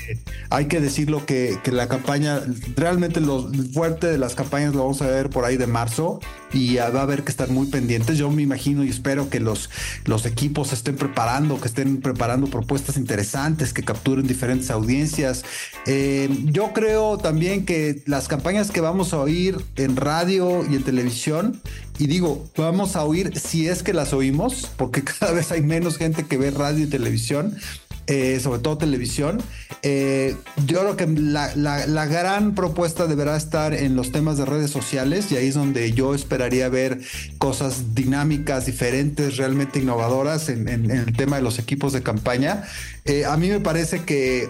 hay 0.49 0.65
que 0.65 0.79
decirlo 0.79 1.25
que, 1.25 1.59
que, 1.63 1.71
la 1.71 1.87
campaña, 1.87 2.41
realmente 2.75 3.19
lo 3.19 3.51
fuerte 3.73 4.07
de 4.07 4.17
las 4.17 4.35
campañas 4.35 4.73
lo 4.73 4.83
vamos 4.83 5.01
a 5.01 5.07
ver 5.07 5.29
por 5.29 5.45
ahí 5.45 5.57
de 5.57 5.67
marzo 5.67 6.19
y 6.53 6.75
va 6.75 6.99
a 6.99 7.01
haber 7.01 7.23
que 7.23 7.31
estar 7.31 7.49
muy 7.49 7.67
pendientes. 7.67 8.17
Yo 8.17 8.29
me 8.31 8.41
imagino 8.41 8.83
y 8.83 8.89
espero 8.89 9.29
que 9.29 9.39
los, 9.39 9.69
los 10.05 10.25
equipos 10.25 10.73
estén 10.73 10.95
preparando, 10.95 11.59
que 11.59 11.67
estén 11.67 12.01
preparando 12.01 12.47
propuestas 12.47 12.97
interesantes, 12.97 13.73
que 13.73 13.83
capturen 13.83 14.27
diferentes 14.27 14.71
audiencias. 14.71 15.43
Eh, 15.85 16.29
yo 16.45 16.73
creo 16.73 17.17
también 17.17 17.65
que 17.65 18.01
las 18.05 18.27
campañas 18.27 18.71
que 18.71 18.81
vamos 18.81 19.13
a 19.13 19.19
oír 19.19 19.57
en 19.75 19.95
radio 19.95 20.65
y 20.69 20.75
en 20.75 20.83
televisión, 20.83 21.61
y 21.97 22.07
digo, 22.07 22.49
vamos 22.55 22.95
a 22.95 23.03
oír 23.03 23.37
si 23.37 23.67
es 23.67 23.83
que 23.83 23.93
las 23.93 24.13
oímos, 24.13 24.69
porque 24.77 25.03
cada 25.19 25.33
vez 25.33 25.51
hay 25.51 25.61
menos 25.61 25.97
gente 25.97 26.25
que 26.25 26.37
ve 26.37 26.51
radio 26.51 26.85
y 26.85 26.87
televisión. 26.87 27.57
Eh, 28.11 28.39
sobre 28.39 28.59
todo 28.59 28.75
televisión. 28.79 29.39
Eh, 29.83 30.35
yo 30.65 30.79
creo 30.79 30.95
que 30.97 31.05
la, 31.05 31.55
la, 31.55 32.05
gran 32.07 32.55
propuesta 32.55 33.05
deberá 33.05 33.37
estar 33.37 33.75
en 33.75 33.95
los 33.95 34.11
temas 34.11 34.35
de 34.39 34.45
redes 34.45 34.71
sociales 34.71 35.31
y 35.31 35.35
ahí 35.35 35.49
es 35.49 35.53
donde 35.53 35.91
yo 35.91 36.15
esperaría 36.15 36.69
ver 36.69 37.01
cosas 37.37 37.93
dinámicas, 37.93 38.65
diferentes, 38.65 39.37
realmente 39.37 39.77
innovadoras 39.77 40.49
en, 40.49 40.89
el 40.89 41.15
tema 41.15 41.35
de 41.35 41.43
los 41.43 41.59
equipos 41.59 41.93
de 41.93 42.01
campaña. 42.01 42.63
Eh, 43.05 43.25
a 43.25 43.37
mí 43.37 43.47
me 43.47 43.59
parece 43.59 44.03
que 44.03 44.49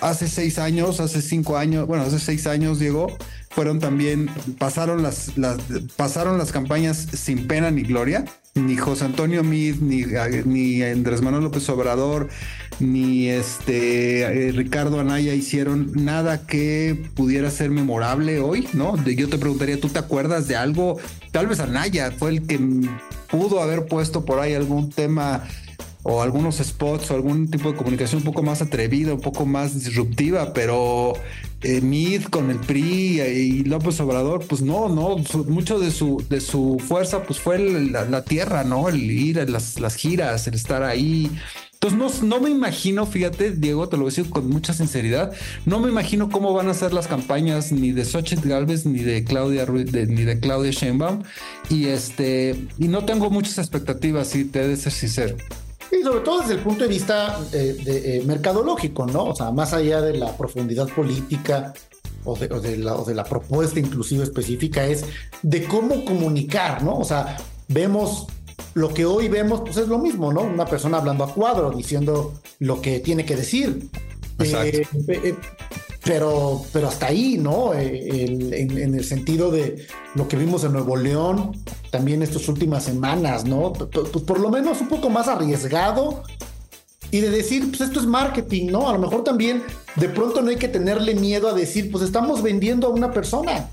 hace 0.00 0.26
seis 0.26 0.58
años, 0.58 0.98
hace 1.00 1.20
cinco 1.20 1.58
años, 1.58 1.86
bueno, 1.86 2.04
hace 2.04 2.18
seis 2.18 2.46
años, 2.46 2.78
Diego, 2.78 3.14
fueron 3.50 3.80
también, 3.80 4.30
pasaron 4.58 5.02
las, 5.02 5.36
las, 5.36 5.58
pasaron 5.96 6.38
las 6.38 6.52
campañas 6.52 7.06
sin 7.12 7.46
pena 7.46 7.70
ni 7.70 7.82
gloria. 7.82 8.24
Ni 8.54 8.76
José 8.76 9.04
Antonio 9.04 9.44
Mid, 9.44 9.76
ni, 9.76 10.04
ni 10.44 10.82
Andrés 10.82 11.22
Manuel 11.22 11.44
López 11.44 11.68
Obrador, 11.68 12.28
ni 12.80 13.28
este 13.28 14.48
eh, 14.48 14.52
Ricardo 14.52 15.00
Anaya 15.00 15.34
hicieron 15.34 15.92
nada 15.94 16.46
que 16.46 16.96
pudiera 17.14 17.50
ser 17.50 17.70
memorable 17.70 18.40
hoy, 18.40 18.68
¿no? 18.72 18.96
Yo 19.04 19.28
te 19.28 19.38
preguntaría, 19.38 19.80
¿tú 19.80 19.88
te 19.88 19.98
acuerdas 19.98 20.48
de 20.48 20.56
algo? 20.56 20.98
Tal 21.32 21.46
vez 21.46 21.60
Anaya 21.60 22.12
fue 22.12 22.30
el 22.30 22.46
que 22.46 22.60
pudo 23.30 23.62
haber 23.62 23.86
puesto 23.86 24.24
por 24.24 24.40
ahí 24.40 24.54
algún 24.54 24.90
tema 24.90 25.44
o 26.04 26.22
algunos 26.22 26.56
spots 26.56 27.10
o 27.10 27.14
algún 27.14 27.50
tipo 27.50 27.70
de 27.70 27.76
comunicación 27.76 28.20
un 28.20 28.24
poco 28.24 28.42
más 28.42 28.62
atrevida, 28.62 29.12
un 29.12 29.20
poco 29.20 29.44
más 29.44 29.74
disruptiva, 29.74 30.54
pero 30.54 31.14
eh, 31.62 31.80
Mid 31.80 32.24
con 32.24 32.50
el 32.50 32.58
PRI 32.58 33.20
y 33.20 33.64
López 33.64 34.00
Obrador, 34.00 34.46
pues 34.46 34.62
no, 34.62 34.88
no, 34.88 35.16
mucho 35.46 35.78
de 35.78 35.90
su, 35.90 36.24
de 36.30 36.40
su 36.40 36.80
fuerza 36.86 37.24
pues 37.24 37.40
fue 37.40 37.58
la, 37.58 38.22
tierra, 38.22 38.64
¿no? 38.64 38.88
El 38.88 39.10
ir 39.10 39.40
a 39.40 39.44
las, 39.44 39.80
las 39.80 39.96
giras, 39.96 40.46
el 40.46 40.54
estar 40.54 40.82
ahí. 40.82 41.30
Entonces, 41.80 42.22
no, 42.22 42.26
no, 42.26 42.40
me 42.42 42.50
imagino, 42.50 43.06
fíjate, 43.06 43.52
Diego, 43.52 43.88
te 43.88 43.96
lo 43.96 44.02
voy 44.02 44.08
a 44.08 44.14
decir 44.16 44.28
con 44.30 44.50
mucha 44.50 44.72
sinceridad, 44.72 45.32
no 45.64 45.78
me 45.78 45.88
imagino 45.88 46.28
cómo 46.28 46.52
van 46.52 46.68
a 46.68 46.74
ser 46.74 46.92
las 46.92 47.06
campañas 47.06 47.70
ni 47.70 47.92
de 47.92 48.04
Xochitl 48.04 48.48
Galvez 48.48 48.84
ni 48.84 48.98
de 48.98 49.22
Claudia 49.22 49.64
Ruiz, 49.64 49.92
ni 49.92 50.24
de 50.24 50.40
Claudia 50.40 50.72
Sheinbaum. 50.72 51.22
Y 51.70 51.86
este, 51.86 52.66
y 52.78 52.88
no 52.88 53.04
tengo 53.04 53.30
muchas 53.30 53.58
expectativas, 53.58 54.26
si 54.26 54.44
te 54.44 54.62
he 54.62 54.66
de 54.66 54.76
ser 54.76 54.90
sincero. 54.90 55.36
Y 55.92 56.02
sobre 56.02 56.20
todo 56.20 56.40
desde 56.40 56.54
el 56.54 56.60
punto 56.60 56.82
de 56.82 56.88
vista 56.88 57.38
eh, 57.52 57.76
de, 57.84 58.16
eh, 58.16 58.22
mercadológico, 58.24 59.06
¿no? 59.06 59.26
O 59.26 59.36
sea, 59.36 59.52
más 59.52 59.72
allá 59.72 60.00
de 60.00 60.18
la 60.18 60.36
profundidad 60.36 60.88
política 60.88 61.72
o 62.24 62.36
de, 62.36 62.76
la, 62.76 62.96
o 62.96 63.04
de 63.04 63.14
la 63.14 63.22
propuesta 63.22 63.78
inclusive 63.78 64.24
específica, 64.24 64.84
es 64.84 65.04
de 65.42 65.62
cómo 65.62 66.04
comunicar, 66.04 66.82
¿no? 66.82 66.98
O 66.98 67.04
sea, 67.04 67.36
vemos 67.68 68.26
lo 68.74 68.92
que 68.92 69.04
hoy 69.04 69.28
vemos, 69.28 69.60
pues 69.60 69.76
es 69.76 69.88
lo 69.88 69.98
mismo, 69.98 70.32
¿no? 70.32 70.42
Una 70.42 70.66
persona 70.66 70.98
hablando 70.98 71.24
a 71.24 71.32
cuadro, 71.32 71.70
diciendo 71.70 72.34
lo 72.58 72.80
que 72.80 73.00
tiene 73.00 73.24
que 73.24 73.36
decir. 73.36 73.88
Eh, 74.40 74.86
pero, 76.04 76.62
pero 76.72 76.88
hasta 76.88 77.06
ahí, 77.06 77.36
¿no? 77.38 77.74
en, 77.74 78.94
el 78.94 79.04
sentido 79.04 79.50
de 79.50 79.86
lo 80.14 80.28
que 80.28 80.36
vimos 80.36 80.64
en 80.64 80.72
Nuevo 80.72 80.96
León, 80.96 81.52
también 81.90 82.22
estas 82.22 82.48
últimas 82.48 82.84
semanas, 82.84 83.44
¿no? 83.44 83.72
Pues 83.72 84.24
por 84.24 84.40
lo 84.40 84.48
menos 84.48 84.80
un 84.80 84.88
poco 84.88 85.10
más 85.10 85.28
arriesgado 85.28 86.22
y 87.10 87.20
de 87.20 87.30
decir, 87.30 87.68
pues 87.68 87.80
esto 87.80 88.00
es 88.00 88.06
marketing, 88.06 88.68
¿no? 88.68 88.88
A 88.88 88.92
lo 88.92 88.98
mejor 88.98 89.24
también 89.24 89.62
de 89.96 90.08
pronto 90.08 90.40
no 90.40 90.50
hay 90.50 90.56
que 90.56 90.68
tenerle 90.68 91.14
miedo 91.14 91.48
a 91.48 91.52
decir, 91.52 91.90
pues 91.90 92.04
estamos 92.04 92.42
vendiendo 92.42 92.86
a 92.86 92.90
una 92.90 93.10
persona. 93.10 93.68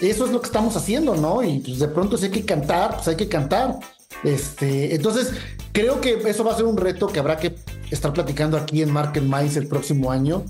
Eso 0.00 0.26
es 0.26 0.30
lo 0.30 0.40
que 0.40 0.46
estamos 0.46 0.76
haciendo, 0.76 1.16
¿no? 1.16 1.42
Y 1.42 1.58
pues 1.60 1.78
de 1.78 1.88
pronto 1.88 2.16
si 2.16 2.26
hay 2.26 2.30
que 2.30 2.44
cantar, 2.44 2.96
pues 2.96 3.08
hay 3.08 3.16
que 3.16 3.28
cantar. 3.28 3.78
Este, 4.24 4.94
entonces, 4.94 5.32
creo 5.72 6.00
que 6.00 6.14
eso 6.26 6.44
va 6.44 6.52
a 6.52 6.56
ser 6.56 6.64
un 6.64 6.76
reto 6.76 7.06
que 7.08 7.18
habrá 7.18 7.36
que 7.36 7.54
estar 7.90 8.12
platicando 8.12 8.56
aquí 8.56 8.82
en 8.82 8.90
Market 8.90 9.22
Minds 9.22 9.56
el 9.56 9.66
próximo 9.66 10.10
año 10.10 10.44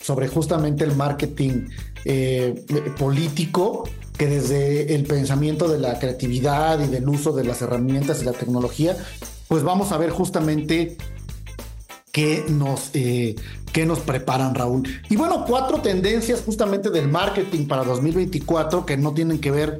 sobre 0.00 0.28
justamente 0.28 0.84
el 0.84 0.94
marketing 0.94 1.68
eh, 2.04 2.64
político 2.98 3.88
que 4.18 4.26
desde 4.26 4.94
el 4.94 5.04
pensamiento 5.04 5.68
de 5.68 5.78
la 5.78 5.98
creatividad 5.98 6.78
y 6.80 6.86
del 6.88 7.08
uso 7.08 7.32
de 7.32 7.44
las 7.44 7.62
herramientas 7.62 8.22
y 8.22 8.24
la 8.24 8.32
tecnología, 8.32 8.96
pues 9.48 9.62
vamos 9.62 9.90
a 9.92 9.98
ver 9.98 10.10
justamente 10.10 10.96
qué 12.12 12.44
nos, 12.48 12.90
eh, 12.94 13.34
qué 13.74 13.84
nos 13.84 13.98
preparan, 13.98 14.54
Raúl. 14.54 14.88
Y 15.10 15.16
bueno, 15.16 15.44
cuatro 15.46 15.82
tendencias 15.82 16.42
justamente 16.42 16.90
del 16.90 17.08
marketing 17.08 17.66
para 17.66 17.82
2024 17.82 18.86
que 18.86 18.96
no 18.96 19.12
tienen 19.12 19.40
que 19.40 19.50
ver 19.50 19.78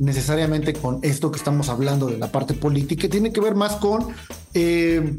necesariamente 0.00 0.72
con 0.72 0.98
esto 1.02 1.30
que 1.30 1.38
estamos 1.38 1.68
hablando 1.68 2.08
de 2.08 2.18
la 2.18 2.32
parte 2.32 2.54
política, 2.54 3.02
que 3.02 3.08
tiene 3.08 3.32
que 3.32 3.40
ver 3.40 3.54
más 3.54 3.76
con 3.76 4.08
eh, 4.54 5.16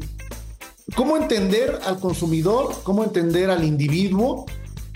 cómo 0.94 1.16
entender 1.16 1.80
al 1.86 1.98
consumidor, 1.98 2.74
cómo 2.82 3.04
entender 3.04 3.48
al 3.48 3.64
individuo 3.64 4.44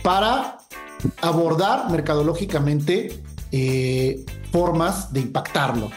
para 0.03 0.59
abordar 1.23 1.91
mercadológicamente 1.91 3.23
eh, 3.53 4.23
formas 4.53 5.15
de 5.15 5.21
impactarlo. 5.21 5.91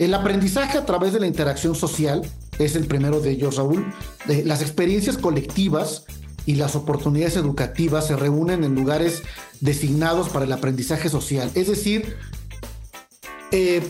El 0.00 0.12
aprendizaje 0.12 0.76
a 0.76 0.84
través 0.84 1.12
de 1.12 1.20
la 1.20 1.28
interacción 1.28 1.76
social 1.76 2.22
es 2.58 2.74
el 2.74 2.86
primero 2.86 3.20
de 3.20 3.30
ellos, 3.30 3.58
Raúl. 3.58 3.94
las 4.26 4.60
experiencias 4.60 5.16
colectivas 5.16 6.04
y 6.46 6.54
las 6.56 6.76
oportunidades 6.76 7.36
educativas 7.36 8.06
se 8.06 8.16
reúnen 8.16 8.64
en 8.64 8.74
lugares 8.74 9.22
designados 9.60 10.28
para 10.28 10.44
el 10.44 10.52
aprendizaje 10.52 11.08
social. 11.08 11.50
Es 11.54 11.68
decir, 11.68 12.16
eh, 13.50 13.82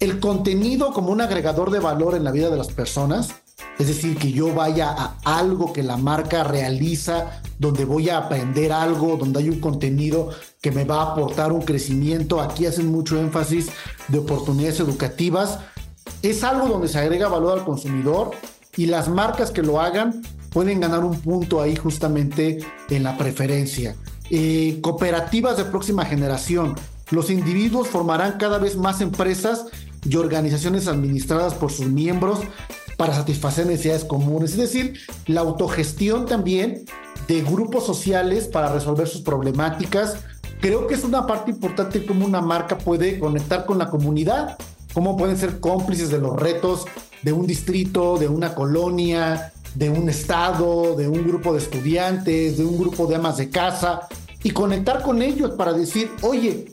el 0.00 0.20
contenido 0.20 0.92
como 0.92 1.10
un 1.10 1.20
agregador 1.20 1.70
de 1.70 1.78
valor 1.78 2.14
en 2.14 2.24
la 2.24 2.30
vida 2.30 2.50
de 2.50 2.56
las 2.56 2.68
personas 2.68 3.34
es 3.78 3.88
decir, 3.88 4.16
que 4.16 4.30
yo 4.30 4.54
vaya 4.54 4.90
a 4.90 5.16
algo 5.24 5.72
que 5.72 5.82
la 5.82 5.96
marca 5.96 6.44
realiza, 6.44 7.40
donde 7.58 7.84
voy 7.84 8.08
a 8.08 8.18
aprender 8.18 8.72
algo, 8.72 9.16
donde 9.16 9.40
hay 9.40 9.48
un 9.48 9.60
contenido 9.60 10.30
que 10.60 10.70
me 10.70 10.84
va 10.84 11.02
a 11.02 11.12
aportar 11.12 11.52
un 11.52 11.62
crecimiento. 11.62 12.40
Aquí 12.40 12.66
hacen 12.66 12.90
mucho 12.90 13.18
énfasis 13.18 13.70
de 14.08 14.18
oportunidades 14.18 14.78
educativas. 14.78 15.58
Es 16.22 16.44
algo 16.44 16.68
donde 16.68 16.88
se 16.88 16.98
agrega 16.98 17.28
valor 17.28 17.58
al 17.58 17.64
consumidor 17.64 18.30
y 18.76 18.86
las 18.86 19.08
marcas 19.08 19.50
que 19.50 19.62
lo 19.62 19.80
hagan 19.80 20.22
pueden 20.54 20.80
ganar 20.80 21.04
un 21.04 21.20
punto 21.20 21.60
ahí 21.60 21.76
justamente 21.76 22.60
en 22.88 23.02
la 23.02 23.18
preferencia. 23.18 23.94
eh, 24.30 24.78
cooperativas 24.80 25.56
de 25.56 25.64
próxima 25.64 26.04
generación. 26.06 26.74
Los 27.10 27.30
individuos 27.30 27.88
formarán 27.88 28.38
cada 28.38 28.58
vez 28.58 28.76
más 28.76 29.00
empresas 29.00 29.66
y 30.08 30.16
organizaciones 30.16 30.88
administradas 30.88 31.54
por 31.54 31.70
sus 31.70 31.86
miembros 31.86 32.40
para 32.96 33.14
satisfacer 33.14 33.66
necesidades 33.66 34.04
comunes. 34.04 34.52
Es 34.52 34.56
decir, 34.56 34.98
la 35.26 35.40
autogestión 35.40 36.26
también 36.26 36.84
de 37.28 37.42
grupos 37.42 37.84
sociales 37.84 38.48
para 38.48 38.72
resolver 38.72 39.08
sus 39.08 39.20
problemáticas. 39.20 40.16
Creo 40.60 40.86
que 40.86 40.94
es 40.94 41.04
una 41.04 41.26
parte 41.26 41.50
importante 41.50 42.06
cómo 42.06 42.24
una 42.24 42.40
marca 42.40 42.78
puede 42.78 43.18
conectar 43.18 43.66
con 43.66 43.78
la 43.78 43.90
comunidad, 43.90 44.56
cómo 44.94 45.16
pueden 45.16 45.36
ser 45.36 45.60
cómplices 45.60 46.10
de 46.10 46.18
los 46.18 46.34
retos 46.36 46.86
de 47.22 47.32
un 47.32 47.46
distrito, 47.46 48.16
de 48.18 48.28
una 48.28 48.54
colonia, 48.54 49.52
de 49.74 49.90
un 49.90 50.08
estado, 50.08 50.94
de 50.94 51.08
un 51.08 51.26
grupo 51.26 51.52
de 51.52 51.58
estudiantes, 51.58 52.58
de 52.58 52.64
un 52.64 52.78
grupo 52.78 53.06
de 53.06 53.16
amas 53.16 53.36
de 53.36 53.50
casa, 53.50 54.08
y 54.42 54.50
conectar 54.50 55.02
con 55.02 55.22
ellos 55.22 55.52
para 55.52 55.72
decir, 55.72 56.10
oye, 56.22 56.66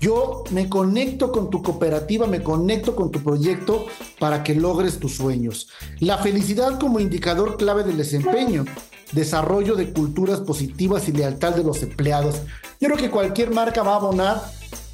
yo 0.00 0.42
me 0.50 0.68
conecto 0.68 1.30
con 1.30 1.48
tu 1.48 1.62
cooperativa, 1.62 2.26
me 2.26 2.42
conecto 2.42 2.96
con 2.96 3.12
tu 3.12 3.22
proyecto 3.22 3.86
para 4.18 4.42
que 4.42 4.54
logres 4.54 4.98
tus 4.98 5.16
sueños. 5.16 5.68
La 6.00 6.18
felicidad 6.18 6.80
como 6.80 6.98
indicador 6.98 7.56
clave 7.56 7.84
del 7.84 7.96
desempeño, 7.96 8.64
desarrollo 9.12 9.76
de 9.76 9.92
culturas 9.92 10.40
positivas 10.40 11.08
y 11.08 11.12
lealtad 11.12 11.54
de 11.54 11.62
los 11.62 11.82
empleados. 11.84 12.40
Yo 12.80 12.88
creo 12.88 12.96
que 12.96 13.10
cualquier 13.10 13.52
marca 13.52 13.84
va 13.84 13.92
a 13.92 13.96
abonar 13.96 14.42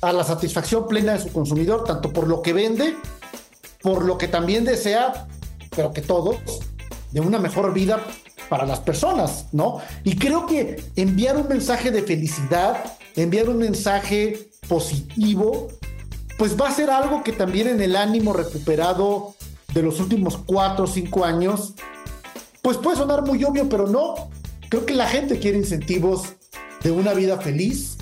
a 0.03 0.13
la 0.13 0.25
satisfacción 0.25 0.87
plena 0.87 1.15
de 1.15 1.21
su 1.21 1.33
consumidor, 1.33 1.85
tanto 1.85 2.13
por 2.13 2.29
lo 2.29 2.43
que 2.43 2.53
vende, 2.53 2.95
por 3.83 4.05
lo 4.05 4.19
que 4.19 4.29
también 4.29 4.65
desea, 4.65 5.27
pero 5.75 5.93
que 5.93 6.03
todos, 6.03 6.37
de 7.11 7.21
una 7.21 7.39
mejor 7.39 7.73
vida 7.73 8.05
para 8.49 8.67
las 8.67 8.81
personas, 8.81 9.47
¿no? 9.53 9.81
Y 10.05 10.17
creo 10.17 10.47
que 10.47 10.83
enviar 10.97 11.37
un 11.37 11.49
mensaje 11.49 11.91
de 11.91 12.03
felicidad, 12.03 12.97
enviar 13.17 13.49
un 13.49 13.59
mensaje 13.59 14.51
positivo, 14.69 15.69
pues 16.39 16.59
va 16.59 16.69
a 16.69 16.73
ser 16.73 16.91
algo 16.91 17.23
que 17.23 17.33
también 17.33 17.69
en 17.69 17.81
el 17.81 17.97
ánimo 17.97 18.33
recuperado 18.33 19.35
de 19.75 19.83
los 19.83 20.01
últimos 20.01 20.37
cuatro 20.37 20.85
o 20.85 20.89
cinco 20.89 21.25
años, 21.25 21.75
pues 22.63 22.77
puede 22.79 22.97
sonar 22.97 23.25
muy 23.25 23.43
obvio, 23.45 23.69
pero 23.69 23.87
no. 23.87 24.31
Creo 24.69 24.85
que 24.87 24.95
la 24.95 25.07
gente 25.07 25.39
quiere 25.39 25.59
incentivos 25.59 26.35
de 26.83 26.91
una 26.91 27.13
vida 27.13 27.39
feliz, 27.39 27.97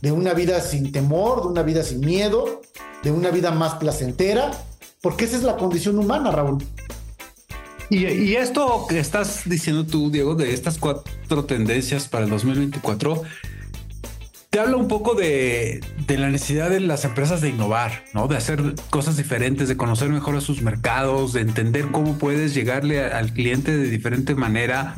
de 0.00 0.12
una 0.12 0.32
vida 0.32 0.60
sin 0.60 0.92
temor, 0.92 1.42
de 1.42 1.48
una 1.48 1.62
vida 1.62 1.82
sin 1.82 2.00
miedo, 2.00 2.62
de 3.02 3.10
una 3.10 3.30
vida 3.30 3.50
más 3.50 3.74
placentera, 3.74 4.50
porque 5.00 5.24
esa 5.24 5.36
es 5.36 5.42
la 5.42 5.56
condición 5.56 5.98
humana, 5.98 6.30
Raúl. 6.30 6.64
Y, 7.94 8.34
esto 8.34 8.86
que 8.88 8.98
estás 8.98 9.48
diciendo 9.48 9.86
tú, 9.86 10.10
Diego, 10.10 10.34
de 10.34 10.52
estas 10.52 10.78
cuatro 10.78 11.44
tendencias 11.44 12.08
para 12.08 12.24
el 12.24 12.30
2024, 12.30 13.22
te 14.50 14.58
habla 14.58 14.76
un 14.76 14.88
poco 14.88 15.14
de, 15.14 15.80
la 16.08 16.28
necesidad 16.28 16.70
de 16.70 16.80
las 16.80 17.04
empresas 17.04 17.40
de 17.40 17.50
innovar, 17.50 18.04
¿no? 18.12 18.26
De 18.26 18.36
hacer 18.36 18.74
cosas 18.90 19.16
diferentes, 19.16 19.68
de 19.68 19.76
conocer 19.76 20.08
mejor 20.08 20.34
a 20.34 20.40
sus 20.40 20.60
mercados, 20.60 21.32
de 21.34 21.42
entender 21.42 21.86
cómo 21.92 22.18
puedes 22.18 22.52
llegarle 22.52 23.04
al 23.04 23.32
cliente 23.32 23.76
de 23.76 23.88
diferente 23.88 24.34
manera. 24.34 24.96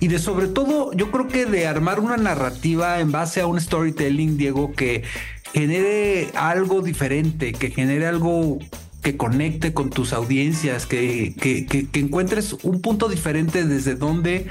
Y 0.00 0.08
de 0.08 0.18
sobre 0.18 0.48
todo, 0.48 0.92
yo 0.94 1.12
creo 1.12 1.28
que 1.28 1.46
de 1.46 1.68
armar 1.68 2.00
una 2.00 2.16
narrativa 2.16 2.98
en 2.98 3.12
base 3.12 3.40
a 3.40 3.46
un 3.46 3.60
storytelling, 3.60 4.36
Diego, 4.36 4.72
que 4.72 5.04
genere 5.52 6.30
algo 6.34 6.82
diferente, 6.82 7.52
que 7.52 7.70
genere 7.70 8.08
algo 8.08 8.58
que 9.02 9.16
conecte 9.16 9.74
con 9.74 9.90
tus 9.90 10.12
audiencias, 10.12 10.86
que, 10.86 11.34
que, 11.34 11.88
encuentres 11.98 12.54
un 12.62 12.80
punto 12.80 13.08
diferente 13.08 13.64
desde 13.64 13.96
donde 13.96 14.46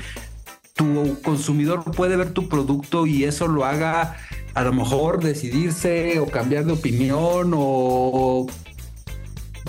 tu 0.75 1.19
consumidor 1.21 1.83
puede 1.95 2.17
ver 2.17 2.31
tu 2.31 2.49
producto 2.49 3.07
y 3.07 3.23
eso 3.23 3.47
lo 3.47 3.65
haga 3.65 4.17
a 4.53 4.63
lo 4.63 4.73
mejor 4.73 5.23
decidirse 5.23 6.19
o 6.19 6.27
cambiar 6.27 6.65
de 6.65 6.73
opinión 6.73 7.53
o 7.55 8.47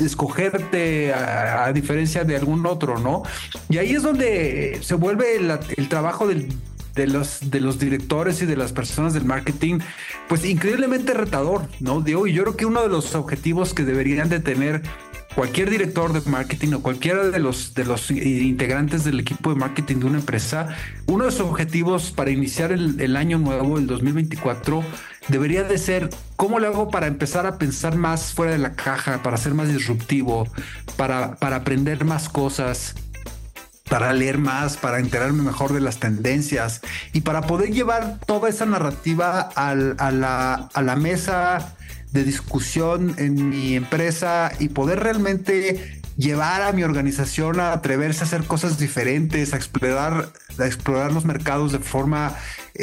escogerte 0.00 1.12
a, 1.12 1.72
diferencia 1.72 2.24
de 2.24 2.36
algún 2.36 2.66
otro, 2.66 2.98
¿no? 2.98 3.22
Y 3.68 3.78
ahí 3.78 3.92
es 3.92 4.02
donde 4.02 4.78
se 4.82 4.94
vuelve 4.94 5.36
el 5.36 5.88
trabajo 5.88 6.26
del 6.26 6.48
de 6.94 7.06
los, 7.06 7.50
de 7.50 7.60
los 7.60 7.78
directores 7.78 8.42
y 8.42 8.46
de 8.46 8.56
las 8.56 8.72
personas 8.72 9.14
del 9.14 9.24
marketing, 9.24 9.78
pues 10.28 10.44
increíblemente 10.44 11.14
retador, 11.14 11.68
¿no? 11.80 12.00
Digo, 12.00 12.26
y 12.26 12.32
yo 12.32 12.42
creo 12.42 12.56
que 12.56 12.66
uno 12.66 12.82
de 12.82 12.88
los 12.88 13.14
objetivos 13.14 13.74
que 13.74 13.84
deberían 13.84 14.28
de 14.28 14.40
tener 14.40 14.82
cualquier 15.34 15.70
director 15.70 16.12
de 16.12 16.28
marketing 16.30 16.74
o 16.74 16.82
cualquiera 16.82 17.24
de 17.24 17.38
los, 17.38 17.74
de 17.74 17.84
los 17.84 18.10
integrantes 18.10 19.04
del 19.04 19.20
equipo 19.20 19.50
de 19.50 19.56
marketing 19.56 19.96
de 19.96 20.06
una 20.06 20.18
empresa, 20.18 20.76
uno 21.06 21.24
de 21.24 21.30
sus 21.30 21.42
objetivos 21.42 22.10
para 22.10 22.30
iniciar 22.30 22.72
el, 22.72 23.00
el, 23.00 23.16
año 23.16 23.38
nuevo, 23.38 23.78
el 23.78 23.86
2024, 23.86 24.82
debería 25.28 25.62
de 25.62 25.78
ser 25.78 26.10
cómo 26.36 26.58
le 26.58 26.66
hago 26.66 26.90
para 26.90 27.06
empezar 27.06 27.46
a 27.46 27.58
pensar 27.58 27.96
más 27.96 28.34
fuera 28.34 28.52
de 28.52 28.58
la 28.58 28.74
caja, 28.74 29.22
para 29.22 29.36
ser 29.36 29.54
más 29.54 29.68
disruptivo, 29.68 30.46
para, 30.96 31.36
para 31.36 31.56
aprender 31.56 32.04
más 32.04 32.28
cosas, 32.28 32.94
para 33.92 34.14
leer 34.14 34.38
más, 34.38 34.78
para 34.78 35.00
enterarme 35.00 35.42
mejor 35.42 35.74
de 35.74 35.80
las 35.80 35.98
tendencias 35.98 36.80
y 37.12 37.20
para 37.20 37.42
poder 37.42 37.72
llevar 37.74 38.18
toda 38.24 38.48
esa 38.48 38.64
narrativa 38.64 39.50
a, 39.54 39.74
la, 39.74 40.54
a 40.72 40.80
la 40.80 40.96
mesa 40.96 41.74
de 42.10 42.24
discusión 42.24 43.14
en 43.18 43.50
mi 43.50 43.76
empresa 43.76 44.50
y 44.58 44.70
poder 44.70 45.00
realmente 45.00 46.00
llevar 46.16 46.62
a 46.62 46.72
mi 46.72 46.84
organización 46.84 47.60
a 47.60 47.74
atreverse 47.74 48.20
a 48.20 48.24
hacer 48.24 48.44
cosas 48.44 48.78
diferentes, 48.78 49.52
a 49.52 49.56
explorar, 49.56 50.30
a 50.58 50.66
explorar 50.66 51.12
los 51.12 51.26
mercados 51.26 51.72
de 51.72 51.78
forma 51.78 52.34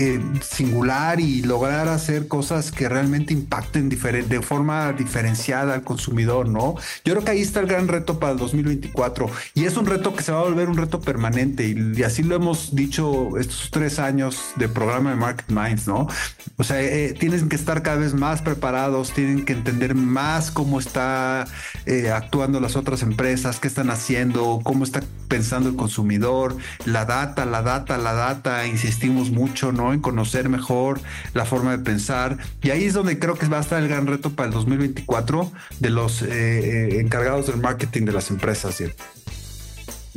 eh, 0.02 0.22
singular 0.42 1.20
y 1.20 1.42
lograr 1.42 1.90
hacer 1.90 2.30
cosas 2.30 2.72
que 2.72 2.88
realmente 2.88 3.34
impacten 3.34 3.90
de 3.90 4.42
forma 4.42 4.94
diferenciada 4.94 5.74
al 5.74 5.84
consumidor, 5.84 6.48
¿no? 6.48 6.76
Yo 7.04 7.14
creo 7.14 7.26
que 7.26 7.32
ahí 7.32 7.42
está 7.42 7.60
el 7.60 7.68
gran 7.68 7.90
reto 7.90 8.18
para 8.18 8.32
el 8.32 8.38
2024 8.38 9.30
y 9.56 9.66
es 9.66 9.76
un 9.76 9.86
reto 9.86 10.16
que 10.16 10.24
se 10.24 10.32
va 10.32 10.40
a 10.40 10.44
volver 10.44 10.70
un 10.70 10.78
reto 10.78 11.02
permanente 11.02 11.68
y, 11.68 12.02
así 12.04 12.24
lo 12.24 12.36
hemos 12.36 12.74
dicho 12.74 13.38
estos 13.38 13.72
tres 13.72 14.00
años 14.00 14.52
de 14.56 14.70
programa 14.70 15.10
de 15.10 15.18
Market 15.18 15.50
Minds, 15.50 15.86
¿no? 15.86 16.08
O 16.56 16.64
sea, 16.64 16.82
eh, 16.82 17.14
tienen 17.20 17.50
que 17.50 17.58
estar 17.58 17.82
cada 17.82 17.98
vez 17.98 18.14
más 18.14 18.42
preparados, 18.42 19.12
tienen 19.12 19.44
que 19.44 19.52
entender 19.52 19.96
más 19.96 20.50
cómo 20.50 20.80
está 20.80 21.46
eh, 21.86 22.10
actuando 22.10 22.62
las 22.62 22.78
otras 22.78 23.02
empresas, 23.02 23.60
qué 23.60 23.68
están 23.68 23.90
haciendo, 23.90 24.62
cómo 24.64 24.86
está 24.86 25.02
pensando 25.28 25.70
el 25.70 25.76
consumidor, 25.76 26.56
la 26.86 27.06
data, 27.06 27.46
la 27.46 27.62
data, 27.62 27.98
la 27.98 28.14
data, 28.14 28.66
insistimos 28.66 29.30
mucho, 29.30 29.72
¿no? 29.72 29.89
En 29.94 30.00
conocer 30.02 30.50
mejor 30.50 31.00
la 31.34 31.46
forma 31.46 31.72
de 31.72 31.80
pensar. 31.80 32.38
Y 32.62 32.70
ahí 32.70 32.86
es 32.86 32.94
donde 32.94 33.20
creo 33.20 33.36
que 33.36 33.48
va 33.48 33.58
a 33.58 33.62
estar 33.62 33.82
el 33.82 33.88
gran 33.88 34.08
reto 34.08 34.32
para 34.32 34.48
el 34.48 34.54
2024 34.54 35.52
de 35.80 35.90
los 35.90 36.22
eh, 36.22 36.28
eh, 36.30 37.00
encargados 37.00 37.48
del 37.48 37.58
marketing 37.58 38.06
de 38.06 38.14
las 38.14 38.30
empresas. 38.30 38.84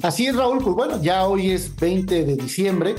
Así 0.02 0.26
es, 0.26 0.36
Raúl. 0.36 0.58
Pues 0.58 0.74
bueno, 0.74 1.02
ya 1.02 1.24
hoy 1.24 1.50
es 1.50 1.74
20 1.76 2.24
de 2.24 2.36
diciembre 2.36 2.94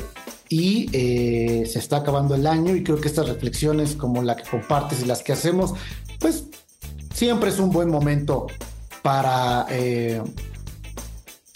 y 0.50 0.90
eh, 0.94 1.66
se 1.66 1.80
está 1.80 1.98
acabando 1.98 2.36
el 2.36 2.48
año 2.48 2.76
y 2.76 2.84
creo 2.84 3.00
que 3.00 3.08
estas 3.08 3.28
reflexiones 3.28 3.96
como 3.96 4.22
la 4.22 4.36
que 4.36 4.44
compartes 4.44 5.02
y 5.02 5.06
las 5.06 5.24
que 5.24 5.34
hacemos, 5.34 5.74
pues 6.20 6.46
siempre 7.14 7.50
es 7.50 7.60
un 7.60 7.72
buen 7.72 7.90
momento 7.90 8.48
para 9.02 9.68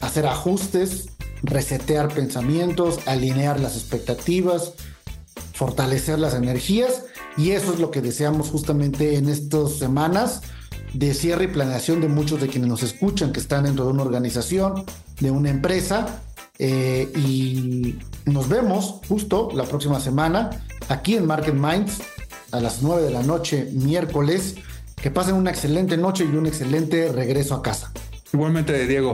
hacer 0.02 0.28
ajustes, 0.28 1.10
resetear 1.44 2.10
pensamientos, 2.10 3.00
alinear 3.06 3.60
las 3.60 3.76
expectativas, 3.76 4.74
fortalecer 5.58 6.20
las 6.20 6.36
energías 6.36 7.04
y 7.36 7.52
eso 7.52 7.74
es 7.74 7.80
lo 7.80 7.90
que 7.90 8.02
deseamos 8.02 8.50
justamente 8.50 9.16
en 9.16 9.28
estas 9.28 9.74
semanas 9.74 10.42
de 10.94 11.16
cierre 11.16 11.46
y 11.46 11.48
planeación 11.48 12.00
de 12.00 12.08
muchos 12.08 12.40
de 12.40 12.48
quienes 12.48 12.70
nos 12.70 12.84
escuchan 12.84 13.32
que 13.32 13.40
están 13.40 13.64
dentro 13.64 13.86
de 13.86 13.92
una 13.92 14.04
organización, 14.04 14.86
de 15.20 15.32
una 15.32 15.50
empresa 15.50 16.22
eh, 16.60 17.12
y 17.16 17.98
nos 18.26 18.50
vemos 18.50 19.02
justo 19.10 19.50
la 19.54 19.64
próxima 19.64 20.00
semana 20.00 20.52
aquí 20.90 21.16
en 21.16 21.26
Market 21.26 21.56
Minds 21.56 22.02
a 22.52 22.60
las 22.60 22.84
9 22.84 23.02
de 23.02 23.12
la 23.12 23.24
noche 23.24 23.70
miércoles. 23.74 24.56
Que 24.96 25.12
pasen 25.12 25.36
una 25.36 25.52
excelente 25.52 25.96
noche 25.96 26.26
y 26.26 26.36
un 26.36 26.48
excelente 26.48 27.12
regreso 27.12 27.54
a 27.54 27.62
casa. 27.62 27.92
Igualmente, 28.34 28.88
Diego. 28.88 29.14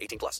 18 0.01 0.17
plus. 0.19 0.39